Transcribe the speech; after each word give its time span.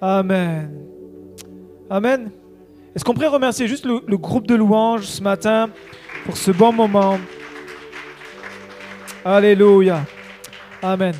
Amen. 0.00 0.70
Amen. 1.90 2.30
Est-ce 2.94 3.04
qu'on 3.04 3.14
pourrait 3.14 3.26
remercier 3.26 3.66
juste 3.66 3.84
le, 3.84 4.16
groupe 4.16 4.46
de 4.46 4.54
louanges 4.54 5.06
ce 5.06 5.22
matin 5.22 5.70
pour 6.24 6.36
ce 6.36 6.52
bon 6.52 6.72
moment? 6.72 7.18
Alléluia. 9.24 10.04
Amen. 10.82 11.14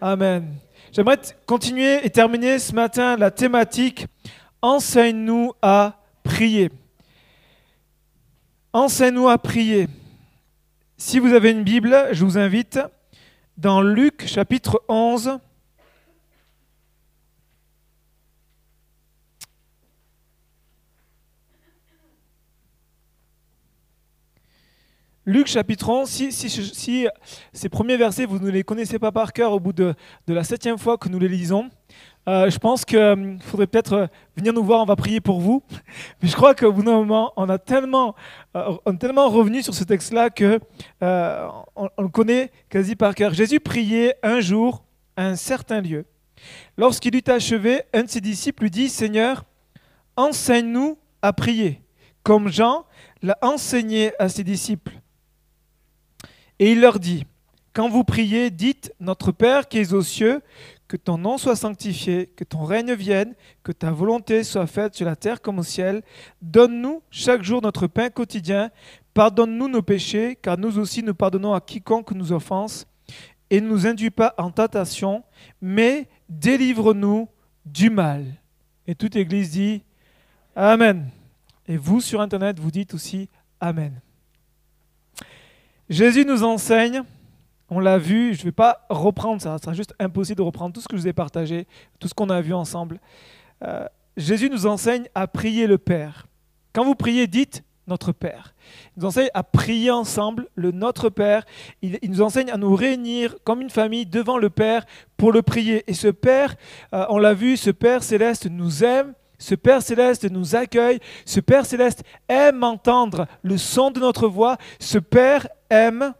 Amen. 0.00 0.54
J'aimerais 0.92 1.20
continuer 1.46 2.04
et 2.04 2.10
terminer 2.10 2.58
ce 2.58 2.74
matin 2.74 3.16
la 3.16 3.30
thématique 3.30 4.06
Enseigne-nous 4.60 5.52
à 5.62 6.00
prier. 6.22 6.70
Enseigne-nous 8.72 9.28
à 9.28 9.38
prier. 9.38 9.88
Si 10.96 11.18
vous 11.18 11.32
avez 11.32 11.50
une 11.50 11.62
Bible, 11.62 12.08
je 12.12 12.24
vous 12.24 12.38
invite 12.38 12.80
dans 13.56 13.82
Luc 13.82 14.26
chapitre 14.26 14.82
11. 14.88 15.38
Luc 25.26 25.46
chapitre 25.46 25.88
11, 25.88 26.06
si, 26.06 27.08
ces 27.52 27.68
premiers 27.70 27.96
versets, 27.96 28.26
vous 28.26 28.38
ne 28.38 28.50
les 28.50 28.62
connaissez 28.62 28.98
pas 28.98 29.10
par 29.10 29.32
cœur 29.32 29.52
au 29.52 29.60
bout 29.60 29.72
de, 29.72 29.94
la 30.28 30.44
septième 30.44 30.76
fois 30.76 30.98
que 30.98 31.08
nous 31.08 31.18
les 31.18 31.28
lisons, 31.28 31.70
euh, 32.28 32.50
je 32.50 32.58
pense 32.58 32.84
qu'il 32.84 33.38
faudrait 33.40 33.66
peut-être 33.66 33.92
euh, 33.94 34.06
venir 34.36 34.52
nous 34.52 34.62
voir, 34.62 34.82
on 34.82 34.84
va 34.84 34.96
prier 34.96 35.20
pour 35.22 35.40
vous. 35.40 35.62
Mais 36.22 36.28
je 36.28 36.36
crois 36.36 36.54
qu'au 36.54 36.72
bout 36.72 36.82
d'un 36.82 36.92
moment, 36.92 37.32
on, 37.36 37.48
a 37.48 37.58
tellement, 37.58 38.14
euh, 38.54 38.76
on 38.84 38.96
tellement 38.96 39.30
revenu 39.30 39.62
sur 39.62 39.74
ce 39.74 39.84
texte-là 39.84 40.28
que 40.28 40.58
euh, 41.02 41.48
on 41.74 41.88
le 41.98 42.08
connaît 42.08 42.50
quasi 42.68 42.94
par 42.94 43.14
cœur. 43.14 43.32
Jésus 43.32 43.60
priait 43.60 44.16
un 44.22 44.40
jour 44.40 44.84
à 45.16 45.26
un 45.26 45.36
certain 45.36 45.80
lieu. 45.80 46.04
Lorsqu'il 46.76 47.14
eut 47.16 47.22
achevé, 47.28 47.82
un 47.94 48.02
de 48.02 48.10
ses 48.10 48.20
disciples 48.20 48.64
lui 48.64 48.70
dit, 48.70 48.88
Seigneur, 48.90 49.44
enseigne-nous 50.16 50.98
à 51.22 51.32
prier, 51.32 51.80
comme 52.22 52.48
Jean 52.48 52.84
l'a 53.22 53.38
enseigné 53.40 54.12
à 54.18 54.28
ses 54.28 54.44
disciples. 54.44 55.00
Et 56.58 56.72
il 56.72 56.80
leur 56.80 56.98
dit, 56.98 57.24
quand 57.72 57.88
vous 57.88 58.04
priez, 58.04 58.50
dites, 58.50 58.92
Notre 59.00 59.32
Père 59.32 59.68
qui 59.68 59.78
es 59.78 59.92
aux 59.92 60.02
cieux, 60.02 60.40
que 60.86 60.96
ton 60.96 61.18
nom 61.18 61.38
soit 61.38 61.56
sanctifié, 61.56 62.26
que 62.36 62.44
ton 62.44 62.64
règne 62.64 62.94
vienne, 62.94 63.34
que 63.62 63.72
ta 63.72 63.90
volonté 63.90 64.44
soit 64.44 64.66
faite 64.66 64.94
sur 64.94 65.06
la 65.06 65.16
terre 65.16 65.40
comme 65.40 65.58
au 65.58 65.64
ciel. 65.64 66.02
Donne-nous 66.42 67.02
chaque 67.10 67.42
jour 67.42 67.62
notre 67.62 67.86
pain 67.86 68.10
quotidien. 68.10 68.70
Pardonne-nous 69.14 69.68
nos 69.68 69.82
péchés, 69.82 70.36
car 70.40 70.58
nous 70.58 70.78
aussi 70.78 71.02
nous 71.02 71.14
pardonnons 71.14 71.54
à 71.54 71.60
quiconque 71.60 72.12
nous 72.12 72.32
offense. 72.32 72.86
Et 73.50 73.60
ne 73.60 73.68
nous 73.68 73.86
induis 73.86 74.10
pas 74.10 74.34
en 74.38 74.50
tentation, 74.50 75.24
mais 75.60 76.08
délivre-nous 76.28 77.28
du 77.64 77.90
mal. 77.90 78.24
Et 78.86 78.94
toute 78.94 79.16
Église 79.16 79.50
dit 79.50 79.82
Amen. 80.54 81.08
Et 81.66 81.76
vous 81.76 82.00
sur 82.00 82.20
Internet, 82.20 82.60
vous 82.60 82.70
dites 82.70 82.94
aussi 82.94 83.28
Amen. 83.60 84.00
Jésus 85.88 86.24
nous 86.24 86.44
enseigne, 86.44 87.02
on 87.68 87.80
l'a 87.80 87.98
vu, 87.98 88.34
je 88.34 88.40
ne 88.40 88.44
vais 88.44 88.52
pas 88.52 88.86
reprendre 88.88 89.40
ça, 89.40 89.56
ce 89.58 89.64
sera 89.64 89.74
juste 89.74 89.94
impossible 89.98 90.38
de 90.38 90.42
reprendre 90.42 90.72
tout 90.72 90.80
ce 90.80 90.88
que 90.88 90.96
je 90.96 91.02
vous 91.02 91.08
ai 91.08 91.12
partagé, 91.12 91.66
tout 91.98 92.08
ce 92.08 92.14
qu'on 92.14 92.30
a 92.30 92.40
vu 92.40 92.54
ensemble. 92.54 93.00
Euh, 93.62 93.86
Jésus 94.16 94.48
nous 94.50 94.66
enseigne 94.66 95.08
à 95.14 95.26
prier 95.26 95.66
le 95.66 95.78
Père. 95.78 96.26
Quand 96.72 96.84
vous 96.84 96.94
priez, 96.94 97.26
dites 97.26 97.64
notre 97.86 98.12
Père. 98.12 98.54
Il 98.96 99.00
nous 99.00 99.06
enseigne 99.06 99.28
à 99.34 99.42
prier 99.42 99.90
ensemble 99.90 100.48
le 100.54 100.70
Notre 100.70 101.10
Père. 101.10 101.44
Il, 101.82 101.98
nous 102.04 102.22
enseigne 102.22 102.50
à 102.50 102.56
nous 102.56 102.74
réunir 102.74 103.36
comme 103.44 103.60
une 103.60 103.70
famille 103.70 104.06
devant 104.06 104.38
le 104.38 104.50
Père 104.50 104.86
pour 105.16 105.32
le 105.32 105.42
prier. 105.42 105.84
Et 105.86 105.94
ce 105.94 106.08
Père, 106.08 106.56
euh, 106.94 107.04
on 107.10 107.18
l'a 107.18 107.34
vu, 107.34 107.56
ce 107.56 107.70
Père 107.70 108.02
céleste 108.02 108.46
nous 108.50 108.84
aime. 108.84 109.12
Ce 109.38 109.54
Père 109.54 109.82
céleste 109.82 110.30
nous 110.30 110.56
accueille. 110.56 111.00
Ce 111.26 111.40
Père 111.40 111.66
céleste 111.66 112.02
aime 112.28 112.62
entendre 112.62 113.26
le 113.42 113.58
son 113.58 113.90
de 113.90 114.00
notre 114.00 114.28
voix. 114.28 114.56
Ce 114.78 114.98
Père 114.98 115.46
aime 115.74 116.14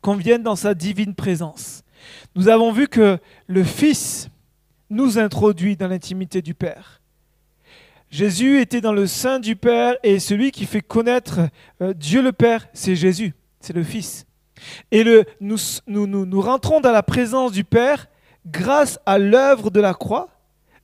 qu'on 0.00 0.16
vienne 0.16 0.42
dans 0.42 0.56
sa 0.56 0.74
divine 0.74 1.14
présence. 1.14 1.82
Nous 2.34 2.48
avons 2.48 2.72
vu 2.72 2.88
que 2.88 3.18
le 3.46 3.64
Fils 3.64 4.28
nous 4.90 5.18
introduit 5.18 5.76
dans 5.76 5.88
l'intimité 5.88 6.42
du 6.42 6.54
Père. 6.54 7.00
Jésus 8.10 8.60
était 8.60 8.82
dans 8.82 8.92
le 8.92 9.06
sein 9.06 9.38
du 9.38 9.56
Père 9.56 9.96
et 10.02 10.18
celui 10.18 10.50
qui 10.50 10.66
fait 10.66 10.82
connaître 10.82 11.40
euh, 11.80 11.94
Dieu 11.94 12.20
le 12.20 12.32
Père, 12.32 12.68
c'est 12.74 12.94
Jésus, 12.94 13.34
c'est 13.60 13.72
le 13.72 13.82
Fils. 13.82 14.26
Et 14.90 15.02
le, 15.02 15.24
nous, 15.40 16.40
rentrons 16.40 16.80
dans 16.80 16.92
la 16.92 17.02
présence 17.02 17.52
du 17.52 17.64
Père 17.64 18.08
grâce 18.46 19.00
à 19.06 19.18
l'œuvre 19.18 19.70
de 19.70 19.80
la 19.80 19.94
croix, 19.94 20.28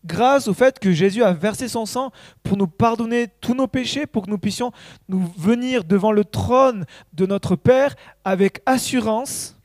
grâce 0.05 0.49
au 0.49 0.55
fait 0.55 0.79
que 0.79 0.93
Jésus 0.93 1.23
a 1.23 1.33
versé 1.33 1.69
son 1.69 1.87
sang 1.87 2.13
pour 2.43 2.57
nous 2.57 2.67
pardonner 2.67 3.29
tous 3.41 3.55
nos 3.55 3.67
péchés, 3.67 4.07
pour 4.07 4.25
que 4.25 4.31
nous 4.31 4.39
puissions 4.39 4.73
nous 5.09 5.27
venir 5.37 5.85
devant 5.85 6.13
le 6.13 6.25
trône 6.25 6.87
de 7.13 7.27
notre 7.27 7.57
Père 7.57 7.95
avec 8.25 8.63
assurance. 8.67 9.57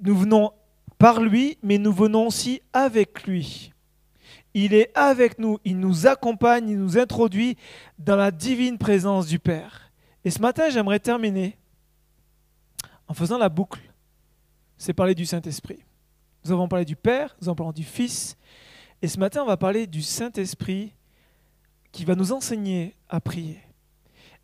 Nous 0.00 0.16
venons 0.16 0.52
par 0.98 1.20
lui, 1.20 1.58
mais 1.62 1.78
nous 1.78 1.92
venons 1.92 2.26
aussi 2.26 2.60
avec 2.72 3.24
lui. 3.24 3.72
Il 4.54 4.74
est 4.74 4.90
avec 4.96 5.38
nous, 5.38 5.58
il 5.64 5.78
nous 5.78 6.06
accompagne, 6.06 6.68
il 6.68 6.78
nous 6.78 6.98
introduit 6.98 7.56
dans 7.98 8.16
la 8.16 8.30
divine 8.30 8.78
présence 8.78 9.26
du 9.26 9.38
Père. 9.38 9.92
Et 10.24 10.30
ce 10.30 10.40
matin, 10.40 10.68
j'aimerais 10.70 10.98
terminer 10.98 11.58
en 13.06 13.14
faisant 13.14 13.38
la 13.38 13.48
boucle. 13.48 13.80
C'est 14.76 14.92
parler 14.92 15.14
du 15.14 15.26
Saint-Esprit. 15.26 15.84
Nous 16.44 16.52
avons 16.52 16.68
parlé 16.68 16.84
du 16.84 16.96
Père, 16.96 17.36
nous 17.40 17.48
avons 17.48 17.56
parlé 17.56 17.72
du 17.72 17.84
Fils, 17.84 18.36
et 19.02 19.08
ce 19.08 19.18
matin, 19.18 19.42
on 19.42 19.46
va 19.46 19.56
parler 19.56 19.86
du 19.86 20.02
Saint-Esprit 20.02 20.92
qui 21.92 22.04
va 22.04 22.14
nous 22.14 22.32
enseigner 22.32 22.94
à 23.08 23.20
prier. 23.20 23.60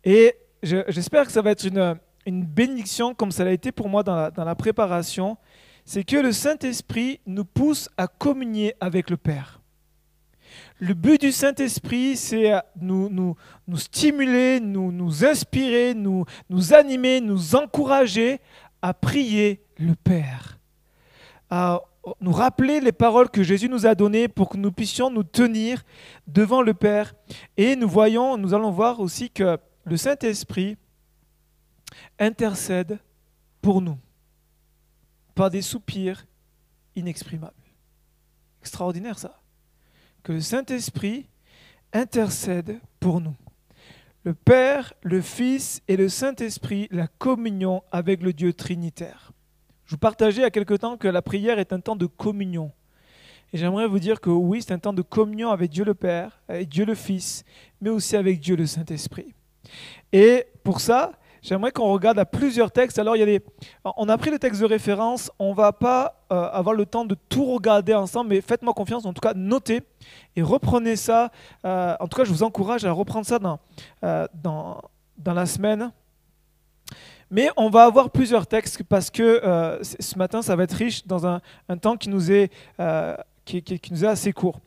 Et 0.03 0.35
je- 0.63 0.83
j'espère 0.87 1.25
que 1.25 1.31
ça 1.31 1.41
va 1.41 1.51
être 1.51 1.65
une, 1.65 1.97
une 2.25 2.43
bénédiction 2.45 3.13
comme 3.13 3.31
ça 3.31 3.43
l'a 3.43 3.51
été 3.51 3.71
pour 3.71 3.89
moi 3.89 4.03
dans 4.03 4.31
la, 4.35 4.55
préparation. 4.55 5.37
C'est 5.83 6.03
que 6.03 6.15
le 6.17 6.31
Saint-Esprit 6.31 7.19
nous 7.25 7.45
pousse 7.45 7.89
à 7.97 8.07
communier 8.07 8.73
avec 8.79 9.09
le 9.09 9.17
Père. 9.17 9.61
Le 10.79 10.93
but 10.93 11.19
du 11.21 11.31
Saint-Esprit, 11.31 12.17
c'est 12.17 12.51
nous, 12.79 13.09
nous, 13.09 13.35
nous 13.67 13.77
stimuler, 13.77 14.59
nous, 14.59 14.91
nous 14.91 15.25
inspirer, 15.25 15.93
nous, 15.93 16.25
nous 16.49 16.73
animer, 16.73 17.21
nous 17.21 17.55
encourager 17.55 18.39
à 18.81 18.93
prier 18.93 19.61
le 19.77 19.95
Père. 19.95 20.57
À 21.49 21.81
nous 22.19 22.31
rappeler 22.31 22.79
les 22.79 22.91
paroles 22.91 23.29
que 23.29 23.43
Jésus 23.43 23.69
nous 23.69 23.85
a 23.85 23.95
données 23.95 24.27
pour 24.27 24.49
que 24.49 24.57
nous 24.57 24.71
puissions 24.71 25.09
nous 25.09 25.23
tenir 25.23 25.83
devant 26.27 26.61
le 26.61 26.73
Père. 26.73 27.13
Et 27.57 27.75
nous 27.75 27.89
voyons, 27.89 28.37
nous 28.37 28.53
allons 28.53 28.71
voir 28.71 28.99
aussi 28.99 29.29
que 29.29 29.57
le 29.85 29.97
Saint-Esprit 29.97 30.77
intercède 32.19 32.99
pour 33.61 33.81
nous 33.81 33.97
par 35.33 35.49
des 35.49 35.61
soupirs 35.61 36.25
inexprimables. 36.95 37.53
Extraordinaire 38.61 39.19
ça. 39.19 39.41
Que 40.23 40.31
le 40.31 40.41
Saint-Esprit 40.41 41.27
intercède 41.93 42.79
pour 42.99 43.21
nous. 43.21 43.35
Le 44.23 44.33
Père, 44.33 44.93
le 45.03 45.21
Fils 45.21 45.81
et 45.87 45.97
le 45.97 46.09
Saint-Esprit, 46.09 46.87
la 46.89 47.07
communion 47.07 47.83
avec 47.91 48.23
le 48.23 48.33
Dieu 48.33 48.53
trinitaire. 48.53 49.33
Je 49.85 49.91
vous 49.91 49.97
partageais 49.97 50.41
il 50.41 50.43
y 50.43 50.45
a 50.45 50.51
quelque 50.51 50.73
temps 50.73 50.97
que 50.97 51.07
la 51.07 51.21
prière 51.21 51.59
est 51.59 51.71
un 51.71 51.79
temps 51.79 51.95
de 51.95 52.07
communion. 52.07 52.71
Et 53.53 53.57
j'aimerais 53.57 53.87
vous 53.87 53.99
dire 53.99 54.19
que 54.19 54.31
oui, 54.31 54.61
c'est 54.61 54.73
un 54.73 54.79
temps 54.79 54.93
de 54.93 55.03
communion 55.03 55.51
avec 55.51 55.69
Dieu 55.69 55.85
le 55.85 55.93
Père, 55.93 56.41
avec 56.47 56.69
Dieu 56.69 56.85
le 56.85 56.95
Fils, 56.95 57.45
mais 57.79 57.91
aussi 57.91 58.15
avec 58.15 58.39
Dieu 58.39 58.55
le 58.55 58.65
Saint-Esprit. 58.65 59.33
Et 60.11 60.45
pour 60.63 60.81
ça, 60.81 61.11
j'aimerais 61.43 61.71
qu'on 61.71 61.93
regarde 61.93 62.17
à 62.17 62.25
plusieurs 62.25 62.71
textes. 62.71 62.97
Alors, 62.97 63.15
on 63.83 64.09
a 64.09 64.17
pris 64.17 64.31
le 64.31 64.39
texte 64.39 64.59
de 64.59 64.65
référence, 64.65 65.31
on 65.37 65.51
ne 65.51 65.55
va 65.55 65.71
pas 65.71 66.25
euh, 66.31 66.49
avoir 66.51 66.75
le 66.75 66.87
temps 66.87 67.05
de 67.05 67.15
tout 67.29 67.45
regarder 67.45 67.93
ensemble, 67.93 68.31
mais 68.31 68.41
faites-moi 68.41 68.73
confiance, 68.73 69.05
en 69.05 69.13
tout 69.13 69.21
cas, 69.21 69.33
notez 69.35 69.81
et 70.35 70.41
reprenez 70.41 70.95
ça. 70.95 71.31
Euh, 71.63 71.95
en 71.99 72.07
tout 72.07 72.17
cas, 72.17 72.23
je 72.23 72.31
vous 72.31 72.43
encourage 72.43 72.83
à 72.85 72.91
reprendre 72.91 73.27
ça 73.27 73.37
dans, 73.37 73.59
euh, 74.03 74.27
dans, 74.33 74.81
dans 75.19 75.33
la 75.33 75.45
semaine. 75.45 75.91
Mais 77.35 77.49
on 77.57 77.69
va 77.69 77.83
avoir 77.83 78.11
plusieurs 78.11 78.47
textes 78.47 78.81
parce 78.83 79.09
que 79.09 79.21
euh, 79.21 79.83
ce 79.83 80.17
matin, 80.17 80.41
ça 80.41 80.55
va 80.55 80.63
être 80.63 80.71
riche 80.71 81.05
dans 81.05 81.27
un, 81.27 81.41
temps 81.81 81.97
qui 81.97 82.07
nous, 82.07 82.31
est, 82.31 82.49
euh, 82.79 83.13
qui, 83.43 83.61
qui- 83.61 83.91
nous 83.91 84.05
est 84.05 84.07
assez 84.07 84.31
court. 84.31 84.61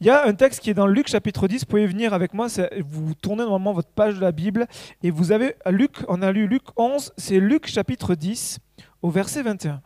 Il 0.00 0.06
y 0.06 0.10
a 0.10 0.24
un 0.24 0.32
texte 0.32 0.60
qui 0.60 0.70
est 0.70 0.74
dans 0.74 0.86
Luc 0.86 1.08
chapitre 1.08 1.48
10. 1.48 1.62
Vous 1.62 1.66
pouvez 1.66 1.84
venir 1.88 2.14
avec 2.14 2.32
moi. 2.32 2.46
Vous 2.86 3.14
tournez 3.14 3.42
normalement 3.42 3.72
votre 3.72 3.88
page 3.88 4.14
de 4.14 4.20
la 4.20 4.30
Bible 4.30 4.68
et 5.02 5.10
vous 5.10 5.32
avez 5.32 5.56
Luc. 5.68 5.96
On 6.06 6.22
a 6.22 6.30
lu 6.30 6.46
Luc 6.46 6.62
11. 6.76 7.12
C'est 7.16 7.40
Luc 7.40 7.66
chapitre 7.66 8.14
10 8.14 8.60
au 9.02 9.10
verset 9.10 9.42
21. 9.42 9.82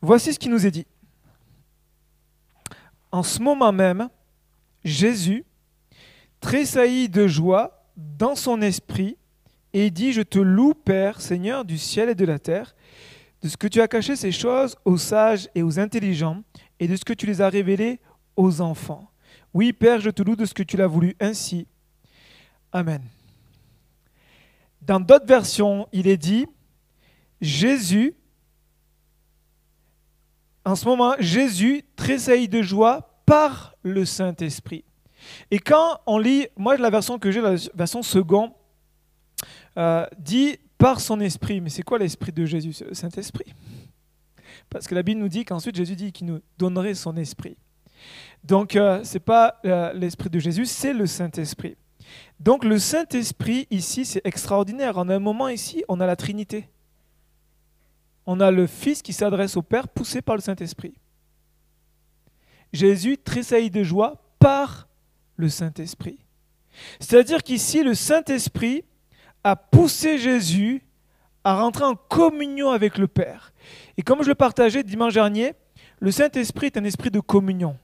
Voici 0.00 0.32
ce 0.32 0.38
qui 0.38 0.48
nous 0.48 0.64
est 0.64 0.70
dit. 0.70 0.86
En 3.10 3.24
ce 3.24 3.42
moment 3.42 3.72
même, 3.72 4.08
Jésus 4.84 5.44
tressaillit 6.38 7.08
de 7.08 7.26
joie 7.26 7.77
dans 7.98 8.36
son 8.36 8.62
esprit 8.62 9.16
et 9.72 9.90
dit, 9.90 10.12
Je 10.12 10.22
te 10.22 10.38
loue, 10.38 10.72
Père, 10.72 11.20
Seigneur 11.20 11.64
du 11.64 11.76
ciel 11.76 12.08
et 12.08 12.14
de 12.14 12.24
la 12.24 12.38
terre, 12.38 12.74
de 13.42 13.48
ce 13.48 13.56
que 13.56 13.66
tu 13.66 13.80
as 13.80 13.88
caché 13.88 14.16
ces 14.16 14.32
choses 14.32 14.76
aux 14.84 14.96
sages 14.96 15.48
et 15.54 15.62
aux 15.62 15.78
intelligents, 15.78 16.42
et 16.80 16.88
de 16.88 16.96
ce 16.96 17.04
que 17.04 17.12
tu 17.12 17.26
les 17.26 17.40
as 17.40 17.48
révélées 17.48 18.00
aux 18.36 18.60
enfants. 18.60 19.10
Oui, 19.52 19.72
Père, 19.72 20.00
je 20.00 20.10
te 20.10 20.22
loue 20.22 20.36
de 20.36 20.44
ce 20.44 20.54
que 20.54 20.62
tu 20.62 20.76
l'as 20.76 20.86
voulu 20.86 21.16
ainsi. 21.20 21.66
Amen. 22.72 23.02
Dans 24.82 25.00
d'autres 25.00 25.26
versions, 25.26 25.88
il 25.92 26.06
est 26.06 26.16
dit, 26.16 26.46
Jésus, 27.40 28.14
en 30.64 30.76
ce 30.76 30.86
moment, 30.86 31.14
Jésus 31.18 31.82
tressaillit 31.96 32.48
de 32.48 32.62
joie 32.62 33.22
par 33.26 33.74
le 33.82 34.04
Saint-Esprit. 34.04 34.84
Et 35.50 35.58
quand 35.58 36.00
on 36.06 36.18
lit, 36.18 36.46
moi 36.56 36.76
la 36.76 36.90
version 36.90 37.18
que 37.18 37.30
j'ai, 37.30 37.40
la 37.40 37.56
version 37.74 38.02
second, 38.02 38.52
euh, 39.76 40.06
dit 40.18 40.58
par 40.76 41.00
son 41.00 41.20
esprit. 41.20 41.60
Mais 41.60 41.70
c'est 41.70 41.82
quoi 41.82 41.98
l'esprit 41.98 42.32
de 42.32 42.44
Jésus? 42.44 42.74
Le 42.86 42.94
Saint-Esprit. 42.94 43.52
Parce 44.70 44.86
que 44.86 44.94
la 44.94 45.02
Bible 45.02 45.20
nous 45.20 45.28
dit 45.28 45.44
qu'ensuite 45.44 45.76
Jésus 45.76 45.96
dit 45.96 46.12
qu'il 46.12 46.26
nous 46.26 46.40
donnerait 46.58 46.94
son 46.94 47.16
esprit. 47.16 47.56
Donc 48.44 48.76
euh, 48.76 49.02
ce 49.04 49.14
n'est 49.14 49.20
pas 49.20 49.60
euh, 49.64 49.92
l'esprit 49.92 50.30
de 50.30 50.38
Jésus, 50.38 50.66
c'est 50.66 50.92
le 50.92 51.06
Saint-Esprit. 51.06 51.76
Donc 52.40 52.64
le 52.64 52.78
Saint-Esprit 52.78 53.66
ici, 53.70 54.04
c'est 54.04 54.24
extraordinaire. 54.24 54.98
En 54.98 55.08
un 55.08 55.18
moment 55.18 55.48
ici, 55.48 55.84
on 55.88 56.00
a 56.00 56.06
la 56.06 56.16
Trinité. 56.16 56.68
On 58.26 58.40
a 58.40 58.50
le 58.50 58.66
Fils 58.66 59.02
qui 59.02 59.12
s'adresse 59.12 59.56
au 59.56 59.62
Père, 59.62 59.88
poussé 59.88 60.22
par 60.22 60.36
le 60.36 60.42
Saint-Esprit. 60.42 60.94
Jésus 62.72 63.16
tressaillit 63.16 63.70
de 63.70 63.82
joie 63.82 64.22
par 64.38 64.87
le 65.38 65.48
Saint-Esprit. 65.48 66.18
C'est-à-dire 67.00 67.42
qu'ici, 67.42 67.82
le 67.82 67.94
Saint-Esprit 67.94 68.84
a 69.42 69.56
poussé 69.56 70.18
Jésus 70.18 70.82
à 71.44 71.58
rentrer 71.58 71.84
en 71.84 71.94
communion 71.94 72.70
avec 72.70 72.98
le 72.98 73.08
Père. 73.08 73.54
Et 73.96 74.02
comme 74.02 74.22
je 74.22 74.28
le 74.28 74.34
partageais 74.34 74.82
dimanche 74.82 75.14
dernier, 75.14 75.54
le 76.00 76.10
Saint-Esprit 76.10 76.66
est 76.66 76.76
un 76.76 76.84
esprit 76.84 77.10
de 77.10 77.20
communion. 77.20 77.78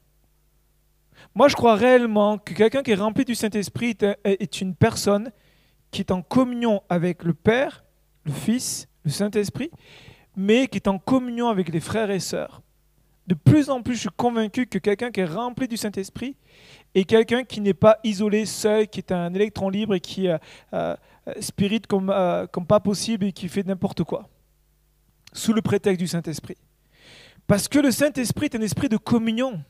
Moi, 1.34 1.48
je 1.48 1.54
crois 1.54 1.74
réellement 1.74 2.38
que 2.38 2.52
quelqu'un 2.52 2.82
qui 2.82 2.90
est 2.90 2.96
rempli 2.96 3.24
du 3.24 3.34
Saint-Esprit 3.34 3.96
est 4.24 4.60
une 4.60 4.74
personne 4.74 5.32
qui 5.90 6.00
est 6.02 6.10
en 6.10 6.22
communion 6.22 6.82
avec 6.88 7.22
le 7.22 7.34
Père, 7.34 7.84
le 8.24 8.32
Fils, 8.32 8.88
le 9.04 9.10
Saint-Esprit, 9.10 9.70
mais 10.36 10.66
qui 10.66 10.76
est 10.76 10.88
en 10.88 10.98
communion 10.98 11.48
avec 11.48 11.68
les 11.68 11.80
frères 11.80 12.10
et 12.10 12.20
sœurs. 12.20 12.62
De 13.26 13.34
plus 13.34 13.70
en 13.70 13.82
plus, 13.82 13.94
je 13.94 14.00
suis 14.00 14.08
convaincu 14.16 14.66
que 14.66 14.78
quelqu'un 14.78 15.10
qui 15.10 15.20
est 15.20 15.24
rempli 15.24 15.66
du 15.66 15.76
Saint-Esprit 15.76 16.36
est 16.94 17.04
quelqu'un 17.04 17.44
qui 17.44 17.60
n'est 17.60 17.74
pas 17.74 17.98
isolé, 18.04 18.44
seul, 18.44 18.86
qui 18.86 19.00
est 19.00 19.12
un 19.12 19.32
électron 19.32 19.70
libre 19.70 19.94
et 19.94 20.00
qui 20.00 20.28
euh, 20.28 20.36
euh, 20.74 20.94
spirit 21.40 21.80
comme, 21.80 22.10
euh, 22.10 22.46
comme 22.46 22.66
pas 22.66 22.80
possible 22.80 23.26
et 23.26 23.32
qui 23.32 23.48
fait 23.48 23.66
n'importe 23.66 24.04
quoi, 24.04 24.28
sous 25.32 25.54
le 25.54 25.62
prétexte 25.62 25.98
du 25.98 26.06
Saint-Esprit. 26.06 26.56
Parce 27.46 27.66
que 27.66 27.78
le 27.78 27.90
Saint-Esprit 27.90 28.46
est 28.46 28.56
un 28.56 28.60
esprit 28.60 28.90
de 28.90 28.98
communion. 28.98 29.62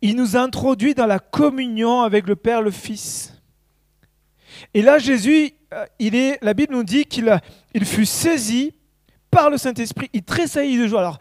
Il 0.00 0.16
nous 0.16 0.36
introduit 0.36 0.94
dans 0.94 1.06
la 1.06 1.18
communion 1.18 2.00
avec 2.00 2.26
le 2.26 2.36
Père, 2.36 2.62
le 2.62 2.70
Fils. 2.70 3.34
Et 4.72 4.80
là, 4.80 4.98
Jésus, 4.98 5.52
il 5.98 6.14
est, 6.14 6.38
la 6.42 6.54
Bible 6.54 6.74
nous 6.74 6.84
dit 6.84 7.04
qu'il 7.04 7.38
il 7.74 7.84
fut 7.84 8.06
saisi 8.06 8.74
par 9.38 9.50
le 9.50 9.56
Saint-Esprit, 9.56 10.10
il 10.12 10.24
tressaillit 10.24 10.78
de 10.78 10.88
joie. 10.88 10.98
Alors, 10.98 11.18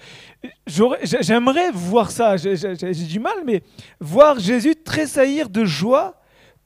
j'aimerais 1.04 1.70
voir 1.70 2.10
ça, 2.10 2.36
j'ai 2.36 2.56
du 2.94 3.20
mal, 3.20 3.44
mais 3.46 3.62
voir 4.00 4.40
Jésus 4.40 4.76
tressaillir 4.76 5.50
de 5.50 5.64
joie 5.66 6.20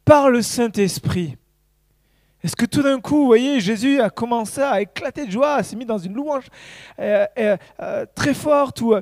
par 0.06 0.30
le 0.30 0.42
Saint-Esprit. 0.42 1.36
Est-ce 2.42 2.56
que 2.56 2.66
tout 2.66 2.82
d'un 2.82 3.02
coup, 3.02 3.18
vous 3.18 3.26
voyez, 3.26 3.60
Jésus 3.60 4.00
a 4.00 4.10
commencé 4.10 4.62
à 4.62 4.80
éclater 4.80 5.26
de 5.26 5.32
joie, 5.32 5.62
s'est 5.62 5.76
mis 5.76 5.84
dans 5.84 5.98
une 5.98 6.14
louange 6.14 6.46
euh, 7.00 7.26
euh, 7.38 7.58
euh, 7.82 8.06
très 8.16 8.34
forte 8.34 8.80
ou, 8.80 8.96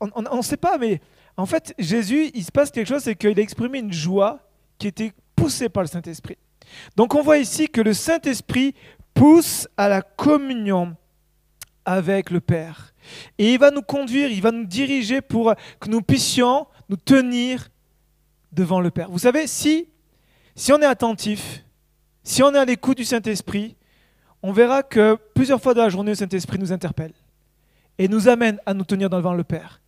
On 0.00 0.36
ne 0.36 0.42
sait 0.42 0.56
pas, 0.56 0.78
mais 0.78 1.00
en 1.36 1.46
fait, 1.46 1.74
Jésus, 1.80 2.30
il 2.32 2.44
se 2.44 2.52
passe 2.52 2.70
quelque 2.70 2.86
chose, 2.86 3.02
c'est 3.02 3.16
qu'il 3.16 3.36
a 3.36 3.42
exprimé 3.42 3.80
une 3.80 3.92
joie 3.92 4.38
qui 4.78 4.86
était 4.86 5.10
poussée 5.34 5.68
par 5.68 5.82
le 5.82 5.88
Saint-Esprit. 5.88 6.38
Donc 6.94 7.16
on 7.16 7.22
voit 7.22 7.38
ici 7.38 7.68
que 7.68 7.80
le 7.80 7.92
Saint-Esprit 7.92 8.76
pousse 9.14 9.66
à 9.76 9.88
la 9.88 10.02
communion 10.02 10.94
avec 11.86 12.30
le 12.30 12.40
Père. 12.40 12.92
Et 13.38 13.54
il 13.54 13.58
va 13.58 13.70
nous 13.70 13.82
conduire, 13.82 14.30
il 14.30 14.42
va 14.42 14.50
nous 14.50 14.66
diriger 14.66 15.20
pour 15.22 15.54
que 15.80 15.88
nous 15.88 16.02
puissions 16.02 16.66
nous 16.88 16.96
tenir 16.96 17.68
devant 18.52 18.80
le 18.80 18.90
Père. 18.90 19.10
Vous 19.10 19.20
savez, 19.20 19.46
si, 19.46 19.88
si 20.54 20.72
on 20.72 20.80
est 20.80 20.86
attentif, 20.86 21.64
si 22.22 22.42
on 22.42 22.52
est 22.52 22.58
à 22.58 22.64
l'écoute 22.64 22.98
du 22.98 23.04
Saint-Esprit, 23.04 23.76
on 24.42 24.52
verra 24.52 24.82
que 24.82 25.16
plusieurs 25.34 25.62
fois 25.62 25.74
dans 25.74 25.82
la 25.82 25.88
journée, 25.88 26.10
le 26.10 26.16
Saint-Esprit 26.16 26.58
nous 26.58 26.72
interpelle 26.72 27.12
et 27.98 28.08
nous 28.08 28.28
amène 28.28 28.58
à 28.66 28.74
nous 28.74 28.84
tenir 28.84 29.08
devant 29.08 29.32
le 29.32 29.44
Père. 29.44 29.80